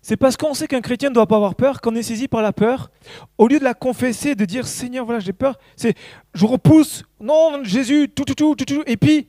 C'est 0.00 0.16
parce 0.16 0.36
qu'on 0.36 0.54
sait 0.54 0.68
qu'un 0.68 0.80
chrétien 0.80 1.08
ne 1.10 1.14
doit 1.14 1.26
pas 1.26 1.36
avoir 1.36 1.54
peur 1.54 1.80
qu'on 1.80 1.94
est 1.94 2.02
saisi 2.02 2.28
par 2.28 2.40
la 2.40 2.52
peur. 2.52 2.90
Au 3.36 3.48
lieu 3.48 3.58
de 3.58 3.64
la 3.64 3.74
confesser, 3.74 4.34
de 4.34 4.44
dire 4.44 4.66
Seigneur, 4.66 5.04
voilà, 5.04 5.20
j'ai 5.20 5.32
peur, 5.32 5.58
c'est 5.74 5.94
je 6.34 6.46
repousse, 6.46 7.04
non, 7.20 7.64
Jésus, 7.64 8.08
tout, 8.14 8.24
tout, 8.24 8.34
tout, 8.34 8.54
tout, 8.54 8.64
tout. 8.64 8.82
Et 8.86 8.96
puis, 8.96 9.28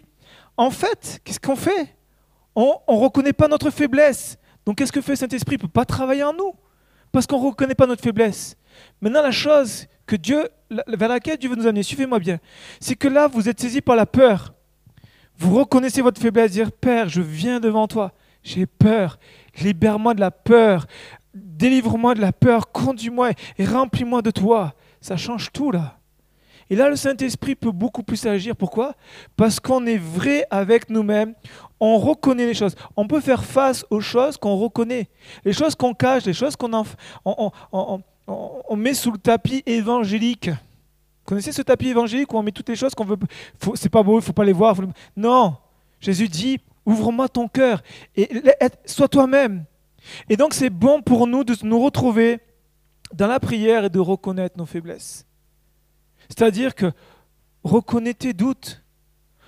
en 0.57 0.69
fait, 0.69 1.21
qu'est-ce 1.23 1.39
qu'on 1.39 1.55
fait? 1.55 1.95
On 2.55 2.79
ne 2.87 2.97
reconnaît 2.97 3.33
pas 3.33 3.47
notre 3.47 3.69
faiblesse. 3.71 4.37
Donc, 4.69 4.77
qu'est-ce 4.77 4.91
que 4.91 5.01
fait 5.01 5.15
Saint-Esprit 5.15 5.55
Il 5.55 5.57
ne 5.57 5.61
peut 5.63 5.67
pas 5.67 5.83
travailler 5.83 6.21
en 6.21 6.31
nous? 6.31 6.53
Parce 7.11 7.25
qu'on 7.25 7.41
ne 7.41 7.47
reconnaît 7.47 7.73
pas 7.73 7.87
notre 7.87 8.03
faiblesse. 8.03 8.55
Maintenant, 9.01 9.23
la 9.23 9.31
chose 9.31 9.87
que 10.05 10.15
Dieu, 10.15 10.47
vers 10.87 11.09
laquelle 11.09 11.39
Dieu 11.39 11.49
veut 11.49 11.55
nous 11.55 11.65
amener, 11.65 11.81
suivez-moi 11.81 12.19
bien, 12.19 12.37
c'est 12.79 12.93
que 12.93 13.07
là, 13.07 13.25
vous 13.25 13.49
êtes 13.49 13.59
saisi 13.59 13.81
par 13.81 13.95
la 13.95 14.05
peur. 14.05 14.53
Vous 15.39 15.55
reconnaissez 15.55 16.03
votre 16.03 16.21
faiblesse, 16.21 16.51
dire 16.51 16.71
Père, 16.71 17.09
je 17.09 17.19
viens 17.19 17.59
devant 17.59 17.87
toi, 17.87 18.13
j'ai 18.43 18.67
peur 18.67 19.17
Libère-moi 19.59 20.13
de 20.13 20.19
la 20.19 20.29
peur. 20.29 20.85
Délivre-moi 21.33 22.13
de 22.13 22.21
la 22.21 22.31
peur. 22.31 22.71
Conduis-moi 22.71 23.31
et 23.57 23.65
remplis-moi 23.65 24.21
de 24.21 24.29
toi. 24.29 24.75
Ça 25.01 25.17
change 25.17 25.51
tout 25.51 25.71
là. 25.71 25.98
Et 26.69 26.75
là, 26.75 26.89
le 26.89 26.95
Saint-Esprit 26.95 27.55
peut 27.55 27.71
beaucoup 27.71 28.03
plus 28.03 28.25
agir. 28.25 28.55
Pourquoi? 28.55 28.93
Parce 29.35 29.59
qu'on 29.59 29.85
est 29.85 29.97
vrai 29.97 30.45
avec 30.51 30.89
nous-mêmes. 30.89 31.33
On 31.79 31.97
reconnaît 31.97 32.45
les 32.45 32.53
choses. 32.53 32.75
On 32.95 33.07
peut 33.07 33.21
faire 33.21 33.43
face 33.43 33.85
aux 33.89 34.01
choses 34.01 34.37
qu'on 34.37 34.55
reconnaît. 34.55 35.09
Les 35.43 35.53
choses 35.53 35.75
qu'on 35.75 35.93
cache, 35.93 36.25
les 36.25 36.33
choses 36.33 36.55
qu'on 36.55 36.71
on, 37.25 38.75
met 38.75 38.93
sous 38.93 39.11
le 39.11 39.17
tapis 39.17 39.63
évangélique. 39.65 40.49
Vous 40.49 41.25
connaissez 41.25 41.51
ce 41.51 41.61
tapis 41.63 41.89
évangélique 41.89 42.31
où 42.33 42.37
on 42.37 42.43
met 42.43 42.51
toutes 42.51 42.69
les 42.69 42.75
choses 42.75 42.93
qu'on 42.93 43.05
veut. 43.05 43.17
C'est 43.75 43.89
pas 43.89 44.03
beau, 44.03 44.19
il 44.19 44.23
faut 44.23 44.33
pas 44.33 44.45
les 44.45 44.53
voir. 44.53 44.75
Non. 45.15 45.55
Jésus 45.99 46.27
dit 46.27 46.59
Ouvre-moi 46.85 47.29
ton 47.29 47.47
cœur 47.47 47.83
et 48.15 48.29
sois 48.85 49.07
toi-même. 49.07 49.65
Et 50.27 50.37
donc 50.37 50.53
c'est 50.53 50.69
bon 50.69 51.01
pour 51.01 51.27
nous 51.27 51.43
de 51.43 51.55
nous 51.63 51.79
retrouver 51.79 52.39
dans 53.13 53.27
la 53.27 53.39
prière 53.39 53.85
et 53.85 53.89
de 53.89 53.99
reconnaître 53.99 54.57
nos 54.57 54.65
faiblesses. 54.65 55.28
C'est-à-dire 56.29 56.75
que 56.75 56.91
reconnais 57.63 58.13
tes 58.13 58.33
doutes, 58.33 58.81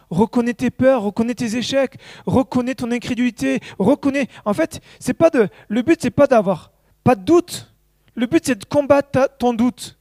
reconnais 0.09 0.53
tes 0.53 0.69
peurs, 0.69 1.03
reconnais 1.03 1.35
tes 1.35 1.55
échecs, 1.55 1.97
reconnais 2.25 2.75
ton 2.75 2.91
incrédulité, 2.91 3.59
reconnais. 3.79 4.27
En 4.45 4.53
fait, 4.53 4.81
c'est 4.99 5.13
pas 5.13 5.29
de. 5.29 5.47
Le 5.69 5.81
but 5.81 5.99
c'est 6.01 6.11
pas 6.11 6.27
d'avoir 6.27 6.71
pas 7.03 7.15
de 7.15 7.23
doute. 7.23 7.73
Le 8.15 8.25
but 8.25 8.45
c'est 8.45 8.55
de 8.55 8.65
combattre 8.65 9.29
ton 9.39 9.53
doute, 9.53 9.97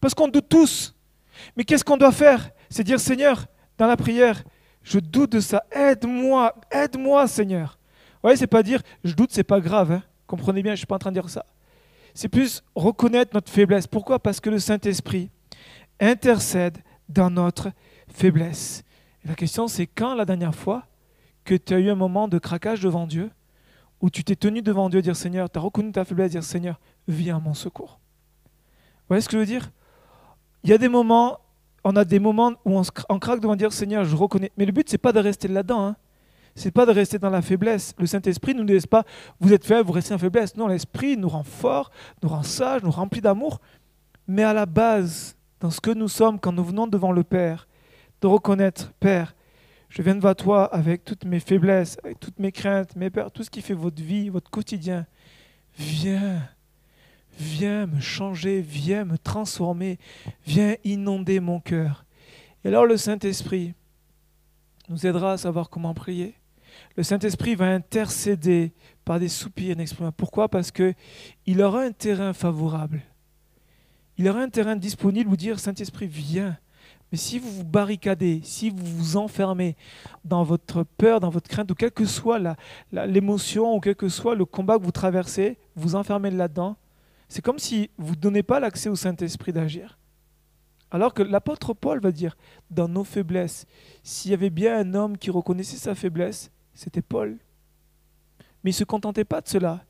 parce 0.00 0.14
qu'on 0.14 0.28
doute 0.28 0.48
tous. 0.48 0.94
Mais 1.56 1.64
qu'est-ce 1.64 1.84
qu'on 1.84 1.96
doit 1.96 2.12
faire? 2.12 2.50
C'est 2.68 2.84
dire 2.84 3.00
Seigneur, 3.00 3.46
dans 3.78 3.86
la 3.86 3.96
prière, 3.96 4.42
je 4.82 4.98
doute 4.98 5.32
de 5.32 5.40
ça. 5.40 5.64
Aide-moi, 5.70 6.54
aide-moi, 6.70 7.26
Seigneur. 7.28 7.78
Vous 8.14 8.28
voyez, 8.28 8.36
c'est 8.36 8.46
pas 8.46 8.62
dire 8.62 8.82
je 9.04 9.14
doute, 9.14 9.30
c'est 9.32 9.44
pas 9.44 9.60
grave. 9.60 9.92
Hein. 9.92 10.02
Comprenez 10.26 10.62
bien, 10.62 10.72
je 10.72 10.78
suis 10.78 10.86
pas 10.86 10.96
en 10.96 10.98
train 10.98 11.10
de 11.10 11.20
dire 11.20 11.28
ça. 11.28 11.44
C'est 12.14 12.28
plus 12.28 12.62
reconnaître 12.74 13.30
notre 13.34 13.50
faiblesse. 13.50 13.86
Pourquoi? 13.86 14.18
Parce 14.18 14.40
que 14.40 14.50
le 14.50 14.58
Saint-Esprit 14.58 15.30
intercède 16.02 16.78
dans 17.08 17.30
notre 17.30 17.70
faiblesse. 18.08 18.84
Et 19.24 19.28
la 19.28 19.34
question, 19.34 19.68
c'est 19.68 19.86
quand 19.86 20.14
la 20.14 20.26
dernière 20.26 20.54
fois 20.54 20.86
que 21.44 21.54
tu 21.54 21.72
as 21.72 21.78
eu 21.78 21.90
un 21.90 21.94
moment 21.94 22.28
de 22.28 22.38
craquage 22.38 22.82
devant 22.82 23.06
Dieu, 23.06 23.30
où 24.00 24.10
tu 24.10 24.24
t'es 24.24 24.36
tenu 24.36 24.60
devant 24.60 24.90
Dieu 24.90 25.00
dire 25.00 25.16
Seigneur, 25.16 25.48
tu 25.48 25.58
as 25.58 25.62
reconnu 25.62 25.92
ta 25.92 26.04
faiblesse, 26.04 26.32
dire 26.32 26.44
Seigneur, 26.44 26.78
viens 27.08 27.36
à 27.36 27.40
mon 27.40 27.54
secours. 27.54 28.00
Vous 28.44 29.08
voyez 29.08 29.22
ce 29.22 29.28
que 29.28 29.36
je 29.36 29.40
veux 29.40 29.46
dire? 29.46 29.70
Il 30.64 30.70
y 30.70 30.72
a 30.72 30.78
des 30.78 30.88
moments 30.88 31.38
on 31.84 31.96
a 31.96 32.04
des 32.04 32.18
moments 32.18 32.52
où 32.64 32.80
on, 33.08 33.18
craque 33.18 33.40
devant 33.40 33.56
dire 33.56 33.72
Seigneur, 33.72 34.04
je 34.04 34.14
reconnais. 34.14 34.52
Mais 34.56 34.64
le 34.64 34.72
but, 34.72 34.88
c'est 34.88 34.98
pas 34.98 35.12
de 35.12 35.18
rester 35.18 35.48
là-dedans. 35.48 35.86
Hein. 35.86 35.96
C'est 36.54 36.70
pas 36.70 36.86
de 36.86 36.92
rester 36.92 37.18
dans 37.18 37.30
la 37.30 37.42
faiblesse. 37.42 37.94
Le 37.98 38.06
Saint-Esprit 38.06 38.54
nous 38.54 38.64
laisse 38.64 38.86
pas, 38.86 39.04
vous 39.40 39.52
êtes 39.52 39.64
faible, 39.64 39.86
vous 39.86 39.92
restez 39.92 40.14
en 40.14 40.18
faiblesse. 40.18 40.56
Non, 40.56 40.68
l'Esprit 40.68 41.16
nous 41.16 41.28
rend 41.28 41.42
fort, 41.42 41.90
nous 42.22 42.28
rend 42.28 42.42
sage, 42.42 42.82
nous 42.82 42.90
remplit 42.90 43.20
d'amour. 43.20 43.60
Mais 44.28 44.44
à 44.44 44.52
la 44.52 44.66
base, 44.66 45.36
dans 45.62 45.70
ce 45.70 45.80
que 45.80 45.92
nous 45.92 46.08
sommes 46.08 46.40
quand 46.40 46.52
nous 46.52 46.64
venons 46.64 46.88
devant 46.88 47.12
le 47.12 47.22
Père, 47.22 47.68
de 48.20 48.26
reconnaître, 48.26 48.92
Père, 49.00 49.34
je 49.88 50.02
viens 50.02 50.16
devant 50.16 50.34
toi 50.34 50.64
avec 50.74 51.04
toutes 51.04 51.24
mes 51.24 51.38
faiblesses, 51.38 51.96
avec 52.02 52.18
toutes 52.18 52.40
mes 52.40 52.50
craintes, 52.50 52.96
mes 52.96 53.10
peurs, 53.10 53.30
tout 53.30 53.44
ce 53.44 53.50
qui 53.50 53.62
fait 53.62 53.72
votre 53.72 54.02
vie, 54.02 54.28
votre 54.28 54.50
quotidien. 54.50 55.06
Viens, 55.78 56.42
Viens 57.38 57.86
me 57.86 58.00
changer, 58.00 58.60
viens 58.60 59.04
me 59.04 59.16
transformer, 59.16 59.98
viens 60.44 60.76
inonder 60.84 61.40
mon 61.40 61.60
cœur. 61.60 62.04
Et 62.64 62.68
alors 62.68 62.84
le 62.84 62.96
Saint-Esprit 62.96 63.74
nous 64.88 65.06
aidera 65.06 65.32
à 65.32 65.38
savoir 65.38 65.70
comment 65.70 65.94
prier. 65.94 66.34
le 66.96 67.02
Saint-Esprit 67.02 67.54
va 67.54 67.66
intercéder 67.66 68.72
par 69.04 69.18
des 69.18 69.28
soupirs 69.28 69.72
inexprimables. 69.72 70.16
Pourquoi? 70.16 70.48
Parce 70.48 70.70
que 70.70 70.94
il 71.46 71.62
aura 71.62 71.82
un 71.82 71.92
terrain 71.92 72.32
favorable. 72.32 73.02
Il 74.18 74.28
aura 74.28 74.40
un 74.40 74.48
terrain 74.48 74.76
disponible 74.76 75.30
où 75.30 75.36
dire 75.36 75.58
Saint-Esprit, 75.58 76.06
viens. 76.06 76.58
Mais 77.10 77.18
si 77.18 77.38
vous 77.38 77.50
vous 77.50 77.64
barricadez, 77.64 78.40
si 78.42 78.70
vous 78.70 78.84
vous 78.84 79.16
enfermez 79.16 79.76
dans 80.24 80.44
votre 80.44 80.82
peur, 80.82 81.20
dans 81.20 81.28
votre 81.28 81.48
crainte, 81.48 81.70
ou 81.70 81.74
quelle 81.74 81.90
que 81.90 82.06
soit 82.06 82.40
l'émotion, 82.90 83.74
ou 83.74 83.80
quel 83.80 83.96
que 83.96 84.08
soit 84.08 84.34
le 84.34 84.46
combat 84.46 84.78
que 84.78 84.84
vous 84.84 84.92
traversez, 84.92 85.58
vous 85.76 85.94
enfermez 85.94 86.30
là-dedans, 86.30 86.76
c'est 87.28 87.42
comme 87.42 87.58
si 87.58 87.90
vous 87.98 88.14
ne 88.14 88.20
donnez 88.20 88.42
pas 88.42 88.60
l'accès 88.60 88.88
au 88.88 88.96
Saint-Esprit 88.96 89.52
d'agir. 89.52 89.98
Alors 90.90 91.14
que 91.14 91.22
l'apôtre 91.22 91.72
Paul 91.72 92.00
va 92.00 92.12
dire, 92.12 92.36
dans 92.70 92.88
nos 92.88 93.04
faiblesses, 93.04 93.66
s'il 94.02 94.30
y 94.30 94.34
avait 94.34 94.50
bien 94.50 94.78
un 94.78 94.94
homme 94.94 95.16
qui 95.16 95.30
reconnaissait 95.30 95.78
sa 95.78 95.94
faiblesse, 95.94 96.50
c'était 96.74 97.02
Paul. 97.02 97.38
Mais 98.62 98.70
il 98.70 98.74
ne 98.74 98.78
se 98.78 98.84
contentait 98.84 99.24
pas 99.24 99.40
de 99.40 99.48
cela. 99.48 99.84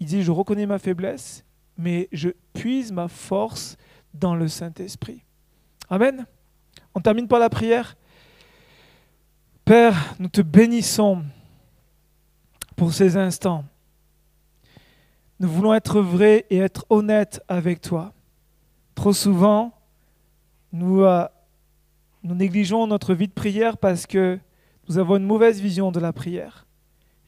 Il 0.00 0.06
dit, 0.06 0.22
je 0.22 0.30
reconnais 0.30 0.66
ma 0.66 0.78
faiblesse, 0.78 1.44
mais 1.76 2.08
je 2.12 2.30
puise 2.52 2.92
ma 2.92 3.08
force 3.08 3.76
dans 4.12 4.34
le 4.34 4.48
Saint-Esprit. 4.48 5.22
Amen. 5.90 6.26
On 6.94 7.00
termine 7.00 7.28
par 7.28 7.38
la 7.38 7.50
prière. 7.50 7.96
Père, 9.64 10.14
nous 10.18 10.28
te 10.28 10.40
bénissons 10.40 11.24
pour 12.76 12.92
ces 12.92 13.16
instants. 13.16 13.64
Nous 15.40 15.48
voulons 15.48 15.74
être 15.74 16.00
vrais 16.00 16.46
et 16.50 16.58
être 16.58 16.86
honnêtes 16.90 17.42
avec 17.48 17.80
toi. 17.80 18.12
Trop 18.94 19.12
souvent, 19.12 19.72
nous, 20.72 21.02
euh, 21.02 21.26
nous 22.22 22.34
négligeons 22.34 22.86
notre 22.86 23.14
vie 23.14 23.28
de 23.28 23.32
prière 23.32 23.76
parce 23.78 24.06
que 24.06 24.38
nous 24.88 24.98
avons 24.98 25.16
une 25.16 25.24
mauvaise 25.24 25.60
vision 25.60 25.90
de 25.90 25.98
la 25.98 26.12
prière. 26.12 26.66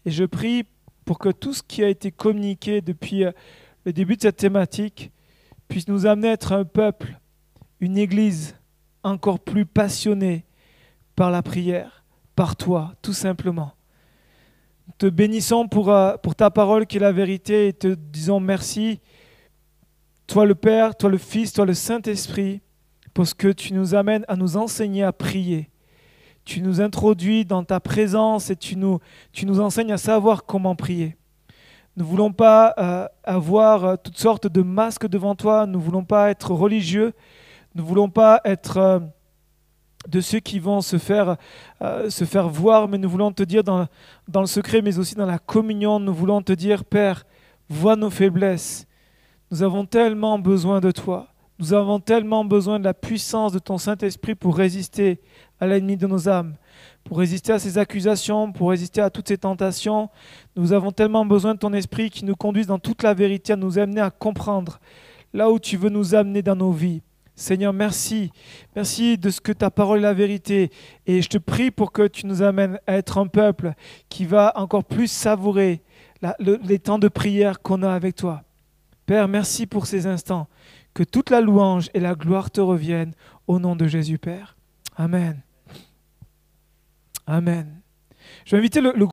Et 0.05 0.11
je 0.11 0.24
prie 0.24 0.64
pour 1.05 1.18
que 1.18 1.30
tout 1.30 1.53
ce 1.53 1.62
qui 1.62 1.82
a 1.82 1.88
été 1.88 2.11
communiqué 2.11 2.80
depuis 2.80 3.24
euh, 3.24 3.32
le 3.87 3.93
début 3.93 4.16
de 4.16 4.22
cette 4.22 4.37
thématique 4.37 5.12
puisse 5.68 5.87
nous 5.87 6.07
amener 6.07 6.30
à 6.30 6.32
être 6.32 6.53
un 6.53 6.64
peuple, 6.64 7.20
une 7.80 7.97
église 7.97 8.57
encore 9.05 9.39
plus 9.39 9.64
passionnée 9.64 10.45
par 11.14 11.30
la 11.30 11.41
prière, 11.41 12.05
par 12.34 12.57
toi, 12.57 12.95
tout 13.01 13.12
simplement. 13.12 13.72
Nous 14.89 14.95
te 14.99 15.07
bénissons 15.07 15.68
pour, 15.68 15.91
euh, 15.91 16.16
pour 16.16 16.34
ta 16.34 16.51
parole 16.51 16.87
qui 16.87 16.97
est 16.97 17.01
la 17.01 17.12
vérité 17.12 17.68
et 17.68 17.72
te 17.72 17.95
disons 17.95 18.41
merci, 18.41 19.01
toi 20.26 20.45
le 20.45 20.57
Père, 20.57 20.97
toi 20.97 21.09
le 21.09 21.18
Fils, 21.18 21.53
toi 21.53 21.64
le 21.64 21.74
Saint-Esprit, 21.74 22.62
parce 23.14 23.34
que 23.34 23.53
tu 23.53 23.72
nous 23.72 23.95
amènes 23.95 24.24
à 24.26 24.34
nous 24.34 24.57
enseigner 24.57 25.05
à 25.05 25.12
prier. 25.12 25.70
Tu 26.45 26.61
nous 26.61 26.80
introduis 26.80 27.45
dans 27.45 27.62
ta 27.62 27.78
présence 27.78 28.51
et 28.51 28.57
tu 28.57 28.76
nous 28.76 29.61
enseignes 29.61 29.93
à 29.93 29.99
savoir 29.99 30.45
comment 30.45 30.74
prier. 30.74 31.16
Nous 31.97 32.05
ne 32.05 32.11
voulons 32.11 32.32
pas 32.32 32.74
euh, 32.76 33.09
avoir 33.24 33.84
euh, 33.84 33.97
toutes 33.97 34.18
sortes 34.18 34.47
de 34.47 34.61
masques 34.61 35.07
devant 35.07 35.34
toi, 35.34 35.64
nous 35.66 35.78
ne 35.78 35.84
voulons 35.84 36.05
pas 36.05 36.28
être 36.30 36.51
religieux, 36.53 37.14
nous 37.74 37.82
ne 37.82 37.88
voulons 37.88 38.11
pas 38.11 38.42
être 38.44 38.76
euh, 38.76 39.01
de 40.07 40.20
ceux 40.20 40.40
qui 40.40 40.59
vont 40.59 40.82
se 40.82 40.99
faire, 40.99 41.38
voir, 42.49 42.86
mais 42.86 42.99
nous 42.99 43.09
voulons 43.09 43.32
te 43.32 43.42
dire 43.42 43.64
dans, 43.64 43.86
dans 44.28 44.42
le 44.42 44.47
secret, 44.47 44.82
mais 44.82 44.99
aussi 44.99 45.14
dans 45.14 45.24
la 45.24 45.38
communion, 45.38 45.99
nous 45.99 46.12
voulons 46.12 46.42
te 46.42 46.53
dire, 46.53 46.84
Père, 46.84 47.24
vois 47.68 47.97
nos 47.97 48.11
faiblesses. 48.11 48.86
Nous 49.51 49.62
avons 49.62 49.86
tellement 49.86 50.38
besoin 50.38 50.80
de 50.80 50.90
toi. 50.90 51.28
Nous 51.59 51.72
avons 51.72 51.99
tellement 51.99 52.44
besoin 52.44 52.78
de 52.78 52.84
la 52.84 52.94
puissance 52.94 53.53
de 53.53 53.59
ton 53.59 53.78
Saint-Esprit 53.78 54.34
pour 54.34 54.57
résister 54.57 55.20
à 55.59 55.66
l'ennemi 55.66 55.97
de 55.97 56.07
nos 56.07 56.28
âmes 56.28 56.57
pour 57.07 57.18
résister 57.18 57.52
à 57.52 57.59
ces 57.59 57.78
accusations, 57.78 58.52
pour 58.52 58.70
résister 58.70 59.00
à 59.00 59.11
toutes 59.11 59.28
ces 59.28 59.38
tentations. 59.38 60.11
Nous 60.57 60.72
avons 60.72 60.90
tellement 60.90 61.24
besoin 61.24 61.54
de 61.54 61.59
ton 61.59 61.72
esprit 61.72 62.11
qui 62.11 62.24
nous 62.24 62.34
conduise 62.34 62.66
dans 62.66 62.80
toute 62.80 63.04
la 63.04 63.14
vérité, 63.14 63.52
à 63.52 63.57
nous 63.57 63.78
amener 63.78 64.00
à 64.00 64.11
comprendre 64.11 64.80
là 65.32 65.50
où 65.50 65.59
tu 65.59 65.76
veux 65.76 65.88
nous 65.88 66.14
amener 66.14 66.42
dans 66.42 66.57
nos 66.57 66.72
vies. 66.72 67.02
Seigneur, 67.36 67.72
merci. 67.72 68.32
Merci 68.74 69.18
de 69.18 69.30
ce 69.30 69.40
que 69.40 69.52
ta 69.52 69.70
parole 69.70 69.98
est 69.98 70.02
la 70.02 70.14
vérité. 70.14 70.70
Et 71.07 71.22
je 71.22 71.28
te 71.28 71.38
prie 71.38 71.70
pour 71.70 71.92
que 71.92 72.09
tu 72.09 72.26
nous 72.26 72.42
amènes 72.42 72.80
à 72.86 72.94
être 72.94 73.18
un 73.18 73.26
peuple 73.26 73.74
qui 74.09 74.24
va 74.24 74.52
encore 74.57 74.84
plus 74.84 75.09
savourer 75.11 75.82
les 76.40 76.78
temps 76.78 76.98
de 76.98 77.09
prière 77.09 77.61
qu'on 77.61 77.82
a 77.82 77.92
avec 77.92 78.16
toi. 78.16 78.42
Père, 79.04 79.28
merci 79.28 79.66
pour 79.66 79.86
ces 79.86 80.07
instants. 80.07 80.48
Que 80.92 81.04
toute 81.04 81.30
la 81.30 81.40
louange 81.40 81.88
et 81.94 82.00
la 82.00 82.14
gloire 82.14 82.50
te 82.50 82.61
reviennent 82.61 83.12
au 83.46 83.61
nom 83.61 83.76
de 83.76 83.86
Jésus, 83.86 84.18
Père. 84.18 84.57
Amen. 84.96 85.45
Amen. 87.27 87.81
Je 88.45 88.53
vais 88.53 88.59
inviter 88.59 88.81
le, 88.81 88.93
le 88.95 89.05